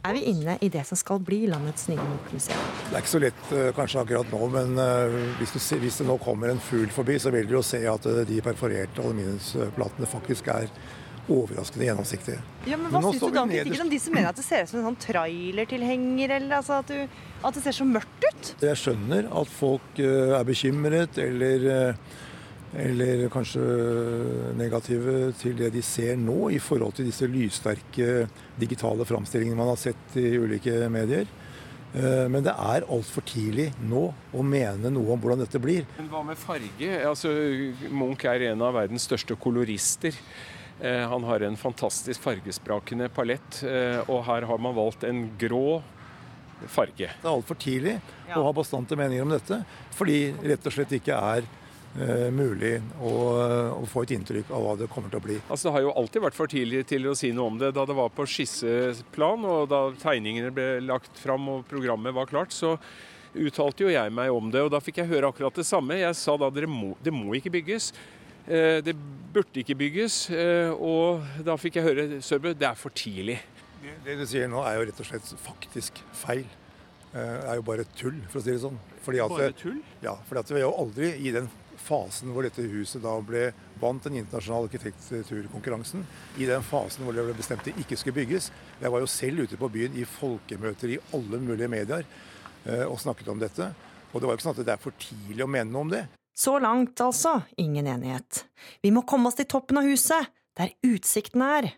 er 0.00 0.16
vi 0.16 0.22
inne 0.30 0.56
i 0.64 0.68
det 0.72 0.82
som 0.88 0.98
skal 0.98 1.20
bli 1.24 1.42
landets 1.50 1.88
nye 1.90 2.00
Munch-museum. 2.00 2.62
Det 2.88 2.94
er 2.94 3.02
ikke 3.02 3.12
så 3.12 3.20
lett 3.20 3.50
eh, 3.52 3.66
kanskje 3.76 4.00
akkurat 4.00 4.32
nå, 4.32 4.46
men 4.54 4.80
eh, 4.80 5.18
hvis, 5.40 5.52
du, 5.52 5.60
hvis 5.82 6.00
det 6.00 6.06
nå 6.08 6.16
kommer 6.24 6.52
en 6.54 6.62
fugl 6.64 6.88
forbi, 6.94 7.18
så 7.20 7.32
vil 7.34 7.48
du 7.48 7.58
jo 7.58 7.66
se 7.66 7.82
at 7.88 8.08
eh, 8.08 8.22
de 8.28 8.40
perforerte 8.44 9.04
aluminiumsplatene 9.04 10.08
faktisk 10.08 10.48
er 10.54 10.72
overraskende 11.30 11.84
gjennomsiktige. 11.86 12.40
Ja, 12.64 12.78
men 12.80 12.88
Men 12.88 12.96
Hva 12.96 13.02
nå 13.04 13.12
syns 13.12 13.26
du 13.26 13.36
da 13.36 13.44
om 13.44 13.52
kritikken 13.52 13.84
om 13.84 13.92
de 13.92 14.00
som 14.02 14.16
mener 14.16 14.32
at 14.32 14.40
det 14.40 14.46
ser 14.46 14.64
ut 14.64 14.72
som 14.72 14.80
en 14.80 14.88
sånn 14.88 14.98
trailertilhenger, 15.04 16.34
eller 16.38 16.56
altså 16.62 16.80
at, 16.80 16.90
du, 16.90 17.20
at 17.44 17.60
det 17.60 17.62
ser 17.66 17.76
så 17.76 17.86
mørkt 17.86 18.24
ut? 18.24 18.50
Jeg 18.64 18.80
skjønner 18.80 19.28
at 19.42 19.52
folk 19.52 20.00
er 20.00 20.48
bekymret 20.48 21.20
eller, 21.20 21.68
eller 22.78 23.24
kanskje 23.34 23.62
negative 24.58 25.32
til 25.40 25.56
det 25.58 25.72
de 25.74 25.82
ser 25.82 26.16
nå 26.20 26.50
i 26.54 26.60
forhold 26.62 26.94
til 26.94 27.08
disse 27.08 27.26
lyssterke 27.26 28.28
digitale 28.60 29.06
framstillingene 29.08 29.58
man 29.58 29.72
har 29.72 29.80
sett 29.80 30.16
i 30.20 30.36
ulike 30.38 30.84
medier. 30.92 31.26
Eh, 31.94 32.28
Men 32.30 32.44
det 32.46 32.54
er 32.54 32.86
altfor 32.86 33.26
tidlig 33.26 33.72
nå 33.82 34.04
å 34.32 34.44
mene 34.46 34.92
noe 34.94 35.16
om 35.16 35.20
hvordan 35.20 35.42
dette 35.42 35.58
blir. 35.58 35.82
Men 35.98 36.10
hva 36.12 36.22
med 36.22 36.38
farge? 36.38 36.92
Altså, 37.02 37.32
Munch 37.90 38.24
er 38.30 38.52
en 38.52 38.62
av 38.62 38.76
verdens 38.78 39.08
største 39.08 39.34
kolorister. 39.34 40.14
Eh, 40.80 41.02
Han 41.10 41.24
har 41.24 41.42
en 41.42 41.56
fantastisk 41.56 42.22
fargesprakende 42.22 43.08
palett, 43.10 43.64
eh, 43.64 43.98
og 44.08 44.24
her 44.24 44.46
har 44.46 44.58
man 44.58 44.74
valgt 44.78 45.02
en 45.04 45.30
grå 45.36 45.82
farge. 46.68 47.08
Det 47.08 47.24
er 47.26 47.34
altfor 47.34 47.56
tidlig 47.58 48.00
å 48.36 48.44
ha 48.44 48.52
bastante 48.52 48.94
meninger 48.94 49.22
om 49.24 49.30
dette, 49.32 49.64
fordi 49.96 50.32
rett 50.44 50.66
og 50.66 50.72
slett 50.72 50.92
ikke 50.92 51.16
er 51.16 51.42
mulig 52.30 52.76
å, 53.02 53.10
å 53.82 53.86
få 53.90 54.04
et 54.06 54.12
inntrykk 54.14 54.50
av 54.54 54.62
hva 54.62 54.74
det 54.78 54.86
kommer 54.92 55.10
til 55.10 55.18
å 55.18 55.24
bli. 55.24 55.38
Altså, 55.50 55.68
Det 55.68 55.72
har 55.74 55.82
jo 55.88 55.94
alltid 55.98 56.22
vært 56.22 56.36
for 56.38 56.46
tidlig 56.46 56.84
til 56.86 57.08
å 57.10 57.16
si 57.18 57.32
noe 57.34 57.50
om 57.50 57.58
det. 57.58 57.72
Da 57.74 57.84
det 57.88 57.96
var 57.98 58.12
på 58.14 58.26
skisseplan, 58.30 59.44
og 59.44 59.68
da 59.72 59.80
tegningene 59.98 60.52
ble 60.54 60.68
lagt 60.86 61.18
fram 61.18 61.48
og 61.50 61.64
programmet 61.70 62.14
var 62.14 62.30
klart, 62.30 62.54
så 62.54 62.76
uttalte 63.34 63.84
jo 63.86 63.90
jeg 63.92 64.12
meg 64.14 64.30
om 64.34 64.50
det. 64.54 64.62
Og 64.62 64.70
da 64.70 64.80
fikk 64.82 65.02
jeg 65.02 65.10
høre 65.10 65.30
akkurat 65.30 65.54
det 65.58 65.66
samme. 65.66 65.98
Jeg 65.98 66.14
sa 66.18 66.36
da 66.38 66.46
at 66.50 66.54
det 66.54 66.68
må 67.14 67.34
ikke 67.38 67.52
bygges. 67.58 67.92
Eh, 68.46 68.80
Det 68.82 68.94
burde 69.32 69.60
ikke 69.62 69.76
bygges. 69.78 70.30
eh, 70.30 70.70
Og 70.70 71.22
da 71.44 71.56
fikk 71.56 71.76
jeg 71.78 71.84
høre 71.84 72.22
Sørbø, 72.22 72.54
det 72.54 72.66
er 72.66 72.74
for 72.74 72.90
tidlig. 72.90 73.38
Det, 73.82 73.92
det 74.04 74.18
du 74.18 74.26
sier 74.26 74.48
nå 74.48 74.62
er 74.66 74.78
jo 74.78 74.86
rett 74.90 75.00
og 75.00 75.06
slett 75.06 75.34
faktisk 75.42 76.00
feil. 76.12 76.46
Eh, 77.14 77.18
Det 77.18 77.48
er 77.50 77.56
jo 77.56 77.62
bare 77.62 77.84
tull, 77.96 78.18
for 78.28 78.40
å 78.40 78.42
si 78.42 78.50
det 78.50 78.60
sånn. 78.62 78.78
Fordi 79.02 79.18
at, 79.22 79.30
Bare 79.30 79.52
tull? 79.52 79.78
Ja, 80.02 80.14
for 80.28 80.42
vi 80.42 80.54
er 80.60 80.66
jo 80.66 80.74
aldri 80.76 81.12
i 81.26 81.30
den 81.32 81.48
fasen 81.80 82.30
hvor 82.34 82.46
dette 82.46 82.64
huset 82.70 83.02
da 83.04 83.16
ble 83.24 83.48
vant 83.80 84.04
den 84.06 84.18
internasjonale 84.20 84.68
arkitekturkonkurransen. 84.68 86.04
I 86.38 86.48
den 86.50 86.64
fasen 86.66 87.06
hvor 87.06 87.16
det 87.16 87.24
ble 87.26 87.36
bestemt 87.38 87.64
det 87.66 87.76
ikke 87.80 87.98
skulle 87.98 88.18
bygges. 88.20 88.50
Jeg 88.80 88.92
var 88.92 89.02
jo 89.02 89.10
selv 89.10 89.46
ute 89.46 89.60
på 89.60 89.70
byen 89.72 89.96
i 89.98 90.06
folkemøter 90.08 90.94
i 90.94 91.00
alle 91.16 91.40
mulige 91.42 91.70
medier 91.72 92.04
eh, 92.04 92.86
og 92.86 93.00
snakket 93.00 93.32
om 93.32 93.42
dette. 93.42 93.72
Og 94.10 94.20
det 94.20 94.26
var 94.26 94.34
jo 94.34 94.40
ikke 94.40 94.48
sånn 94.48 94.58
at 94.58 94.64
det 94.66 94.74
er 94.74 94.82
for 94.82 95.00
tidlig 95.00 95.46
å 95.46 95.50
mene 95.50 95.70
noe 95.70 95.86
om 95.86 95.92
det. 95.92 96.04
Så 96.36 96.58
langt 96.62 97.00
altså 97.04 97.40
ingen 97.60 97.86
enighet. 97.90 98.44
Vi 98.82 98.92
må 98.94 99.02
komme 99.08 99.28
oss 99.28 99.38
til 99.38 99.48
toppen 99.50 99.80
av 99.80 99.88
huset, 99.88 100.30
der 100.56 100.72
utsikten 100.86 101.44
er. 101.44 101.72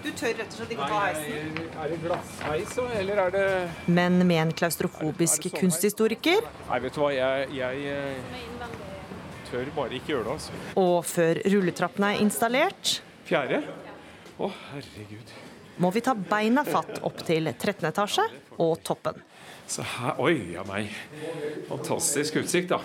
Du 0.00 0.08
tør 0.16 0.32
rett 0.32 0.48
og 0.48 0.56
slett 0.56 0.70
ikke 0.72 0.86
ta 0.88 1.00
heisen? 1.04 1.58
Er 1.76 1.90
det 1.92 1.98
glassheis, 2.00 2.76
eller 2.96 3.20
er 3.26 3.34
det 3.34 3.48
Men 3.92 4.16
med 4.24 4.40
en 4.46 4.52
klaustrofobisk 4.56 5.50
kunsthistoriker, 5.58 6.46
Nei, 6.70 6.78
vet 6.86 6.96
du 6.96 7.02
hva, 7.02 7.10
jeg, 7.12 7.50
jeg 7.58 7.90
eh, 7.92 8.38
tør 9.50 9.70
bare 9.76 9.98
ikke 9.98 10.14
gjøre 10.14 10.26
det, 10.26 10.34
altså. 10.38 10.58
og 10.80 10.96
før 11.08 11.40
rulletrappene 11.54 12.14
er 12.14 12.24
installert, 12.24 12.98
Fjerde? 13.30 13.60
Å, 14.40 14.48
herregud. 14.72 15.34
må 15.78 15.90
vi 15.94 16.02
ta 16.02 16.16
beina 16.18 16.64
fatt 16.66 17.02
opp 17.06 17.20
til 17.26 17.46
13. 17.52 17.84
etasje 17.90 18.24
og 18.58 18.80
toppen. 18.86 19.20
Så 19.70 19.84
her, 19.86 20.16
oi 20.18 20.54
ja 20.56 20.64
meg. 20.66 20.90
Fantastisk 21.68 22.40
utsikt, 22.40 22.72
da. 22.72 22.80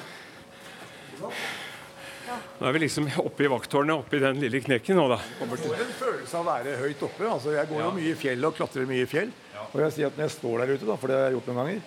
Nå 2.59 2.67
er 2.67 2.75
vi 2.75 2.83
liksom 2.85 3.07
oppe 3.21 3.45
i 3.45 3.49
vakttårnet, 3.51 3.95
oppe 3.95 4.19
i 4.19 4.21
den 4.23 4.39
lille 4.43 4.61
knekken 4.63 4.97
nå, 4.99 5.07
da. 5.11 5.17
Jeg 5.39 5.49
får 5.49 5.81
en 5.81 5.97
følelse 5.97 6.37
av 6.37 6.45
å 6.45 6.49
være 6.51 6.77
høyt 6.83 7.03
oppe. 7.07 7.27
Altså, 7.29 7.53
jeg 7.55 7.69
går 7.71 7.83
jo 7.83 7.91
mye 7.97 8.13
i 8.13 8.17
fjell 8.19 8.47
og 8.47 8.55
klatrer 8.57 8.87
mye 8.89 9.05
i 9.05 9.09
fjell. 9.09 9.33
Og 9.71 9.81
jeg 9.83 9.95
sier 9.95 10.11
at 10.11 10.17
når 10.17 10.27
jeg 10.27 10.35
står 10.37 10.61
der 10.61 10.73
ute, 10.75 10.87
da, 10.87 10.97
for 11.01 11.11
det 11.11 11.17
har 11.17 11.27
jeg 11.27 11.37
gjort 11.37 11.49
noen 11.51 11.61
ganger, 11.61 11.83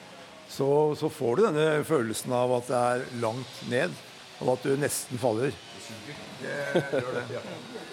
så, 0.49 0.69
så 0.99 1.11
får 1.13 1.37
du 1.39 1.43
denne 1.47 1.67
følelsen 1.87 2.35
av 2.37 2.55
at 2.59 2.71
det 2.71 2.83
er 2.91 3.07
langt 3.23 3.59
ned, 3.71 3.97
og 4.41 4.55
at 4.55 4.67
du 4.67 4.77
nesten 4.79 5.21
faller. 5.21 5.57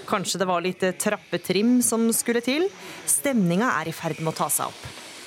Kanskje 0.06 0.40
det 0.42 0.48
var 0.50 0.62
litt 0.62 0.84
trappetrim 1.02 1.80
som 1.86 2.08
skulle 2.14 2.44
til. 2.46 2.68
Stemninga 3.10 3.72
er 3.80 3.90
i 3.90 3.96
ferd 3.96 4.22
med 4.22 4.34
å 4.36 4.38
ta 4.38 4.50
seg 4.54 4.70
opp. 4.70 4.84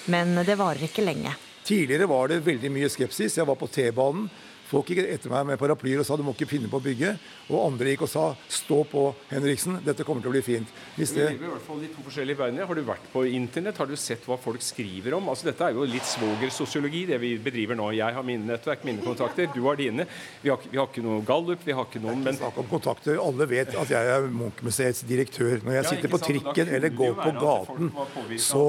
Men 0.08 0.38
det 0.46 0.56
varer 0.58 0.86
ikke 0.86 1.04
lenge. 1.04 1.34
Tidligere 1.68 2.06
var 2.08 2.30
det 2.30 2.44
veldig 2.46 2.70
mye 2.72 2.88
skepsis. 2.92 3.36
Jeg 3.40 3.48
var 3.48 3.58
på 3.60 3.68
T-banen. 3.68 4.28
Folk 4.68 4.90
gikk 4.92 4.98
etter 5.08 5.32
meg 5.32 5.46
med 5.48 5.56
paraplyer 5.60 6.02
og 6.02 6.04
sa 6.04 6.16
du 6.18 6.22
må 6.26 6.34
ikke 6.34 6.48
finne 6.50 6.68
på 6.68 6.76
å 6.76 6.82
bygge. 6.84 7.14
Og 7.48 7.62
andre 7.70 7.94
gikk 7.94 8.02
og 8.04 8.10
sa 8.12 8.24
stå 8.52 8.82
på, 8.90 9.04
Henriksen, 9.30 9.78
dette 9.86 10.04
kommer 10.04 10.20
til 10.20 10.28
å 10.28 10.34
bli 10.34 10.42
fint. 10.44 10.72
Hvis 10.98 11.14
Vi 11.14 11.22
det, 11.22 11.28
lever 11.32 11.48
i 11.48 11.52
hvert 11.54 11.64
fall 11.64 11.80
i 11.86 11.88
to 11.94 12.04
forskjellige 12.04 12.36
verdener. 12.42 12.66
Har 12.68 12.76
du 12.76 12.82
vært 12.84 13.06
på 13.14 13.22
internett? 13.32 13.80
Har 13.80 13.88
du 13.88 13.96
sett 13.96 14.28
hva 14.28 14.36
folk 14.36 14.60
skriver 14.60 15.16
om? 15.16 15.30
Altså, 15.32 15.48
dette 15.48 15.64
er 15.70 15.72
jo 15.78 15.86
litt 15.88 16.04
svogersosiologi, 16.10 17.06
det 17.08 17.16
vi 17.22 17.32
bedriver 17.40 17.78
nå. 17.80 17.88
Jeg 17.96 18.16
har 18.18 18.26
mine 18.28 18.44
nettverk, 18.50 18.84
mine 18.84 19.00
kontakter, 19.06 19.48
du 19.54 19.62
har 19.64 19.80
dine. 19.80 20.04
Vi 20.44 20.52
har, 20.52 20.60
vi 20.68 20.76
har 20.82 20.90
ikke 20.92 21.06
noe 21.06 21.24
gallup, 21.24 21.64
vi 21.64 21.72
har 21.78 21.88
ikke 21.88 22.04
noen 22.04 22.20
men... 22.28 22.36
Snakk 22.36 22.60
om 22.60 22.68
kontakter. 22.68 23.16
Alle 23.24 23.48
vet 23.48 23.72
at 23.72 23.94
jeg 23.96 24.12
er 24.18 24.28
Munch-museets 24.28 25.00
direktør. 25.08 25.62
Når 25.64 25.80
jeg 25.80 25.90
sitter 25.94 26.12
på 26.12 26.20
trikken 26.28 26.74
eller 26.76 26.92
går 26.92 27.16
på 27.24 27.32
gaten, 27.40 27.88
så 28.36 28.66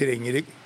trenger, 0.00 0.40
ikke- 0.40 0.60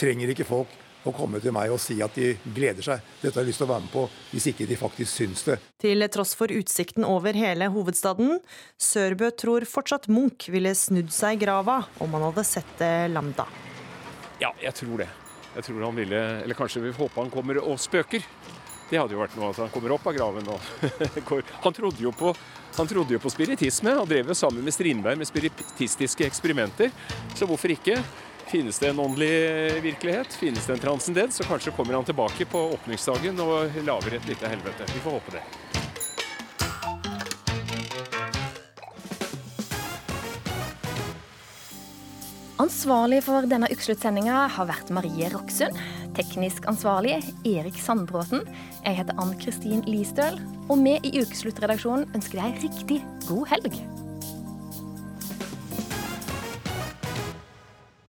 trenger 0.00 0.32
ikke 0.32 0.48
folk 0.48 0.78
å 1.08 1.12
komme 1.14 1.40
til 1.42 1.54
meg 1.54 1.72
og 1.74 1.80
si 1.82 1.98
at 2.04 2.14
de 2.18 2.32
gleder 2.54 2.84
seg. 2.84 3.02
Dette 3.22 3.34
har 3.34 3.42
jeg 3.42 3.50
lyst 3.50 3.62
til 3.62 3.68
å 3.68 3.72
være 3.72 3.84
med 3.86 3.92
på, 3.94 4.04
hvis 4.32 4.48
ikke 4.52 4.68
de 4.70 4.78
faktisk 4.78 5.10
syns 5.12 5.44
det. 5.48 5.58
Til 5.82 6.06
tross 6.14 6.36
for 6.38 6.52
utsikten 6.54 7.06
over 7.08 7.36
hele 7.38 7.68
hovedstaden, 7.74 8.38
Sørbø 8.80 9.32
tror 9.38 9.66
fortsatt 9.68 10.08
Munch 10.12 10.48
ville 10.52 10.74
snudd 10.78 11.12
seg 11.14 11.38
i 11.38 11.44
grava 11.44 11.82
om 12.02 12.14
han 12.16 12.28
hadde 12.30 12.46
sett 12.46 12.78
det 12.80 12.94
Lambda. 13.12 13.48
Ja, 14.42 14.50
jeg 14.62 14.74
tror 14.78 15.02
det. 15.04 15.10
Jeg 15.52 15.66
tror 15.68 15.84
han 15.84 15.96
ville, 15.98 16.20
eller 16.42 16.56
kanskje 16.56 16.80
vi 16.86 16.94
håper 16.96 17.22
han 17.26 17.32
kommer 17.32 17.60
og 17.60 17.80
spøker. 17.80 18.24
Det 18.92 18.98
hadde 19.00 19.14
jo 19.14 19.22
vært 19.22 19.36
noe 19.38 19.50
at 19.52 19.60
han 19.62 19.70
kommer 19.72 19.94
opp 19.94 20.06
av 20.08 20.16
graven 20.16 20.48
og 20.52 20.88
går. 21.30 21.46
Han 21.64 21.76
trodde 21.76 22.04
jo 22.04 22.12
på, 22.12 22.32
han 22.76 22.88
trodde 22.90 23.14
jo 23.16 23.20
på 23.22 23.32
spiritisme. 23.32 23.94
Han 23.96 24.08
drev 24.08 24.32
jo 24.32 24.36
sammen 24.36 24.64
med 24.64 24.74
Strindberg 24.76 25.20
med 25.20 25.28
spiritistiske 25.28 26.26
eksperimenter. 26.28 26.92
Så 27.36 27.48
hvorfor 27.48 27.72
ikke? 27.72 27.96
Finnes 28.52 28.78
det 28.78 28.88
en 28.88 28.98
åndelig 29.00 29.82
virkelighet? 29.82 30.32
Finnes 30.32 30.66
det 30.66 30.72
en 30.72 30.78
transcendens? 30.78 31.36
Så 31.36 31.44
kanskje 31.44 31.70
kommer 31.72 31.94
han 31.94 32.04
tilbake 32.04 32.44
på 32.44 32.60
åpningsdagen 32.74 33.40
og 33.40 33.78
lager 33.86 34.18
et 34.18 34.26
lite 34.28 34.48
helvete. 34.48 34.84
Vi 34.92 35.00
får 35.00 35.10
håpe 35.10 35.32
det. 35.32 35.40
Ansvarlig 42.60 43.22
for 43.24 43.48
denne 43.48 43.72
ukesluttsendinga 43.72 44.44
har 44.52 44.68
vært 44.68 44.92
Marie 44.92 45.32
Roksund. 45.32 45.80
Teknisk 46.20 46.68
ansvarlig 46.68 47.22
Erik 47.48 47.80
Sandbråten. 47.80 48.44
Jeg 48.84 49.00
heter 49.00 49.16
Ann 49.16 49.32
Kristin 49.40 49.80
Listøl. 49.88 50.36
Og 50.68 50.84
vi 50.84 50.98
i 51.00 51.16
Ukesluttredaksjonen 51.24 52.04
ønsker 52.12 52.44
deg 52.44 52.64
riktig 52.68 53.00
god 53.30 53.48
helg. 53.56 54.01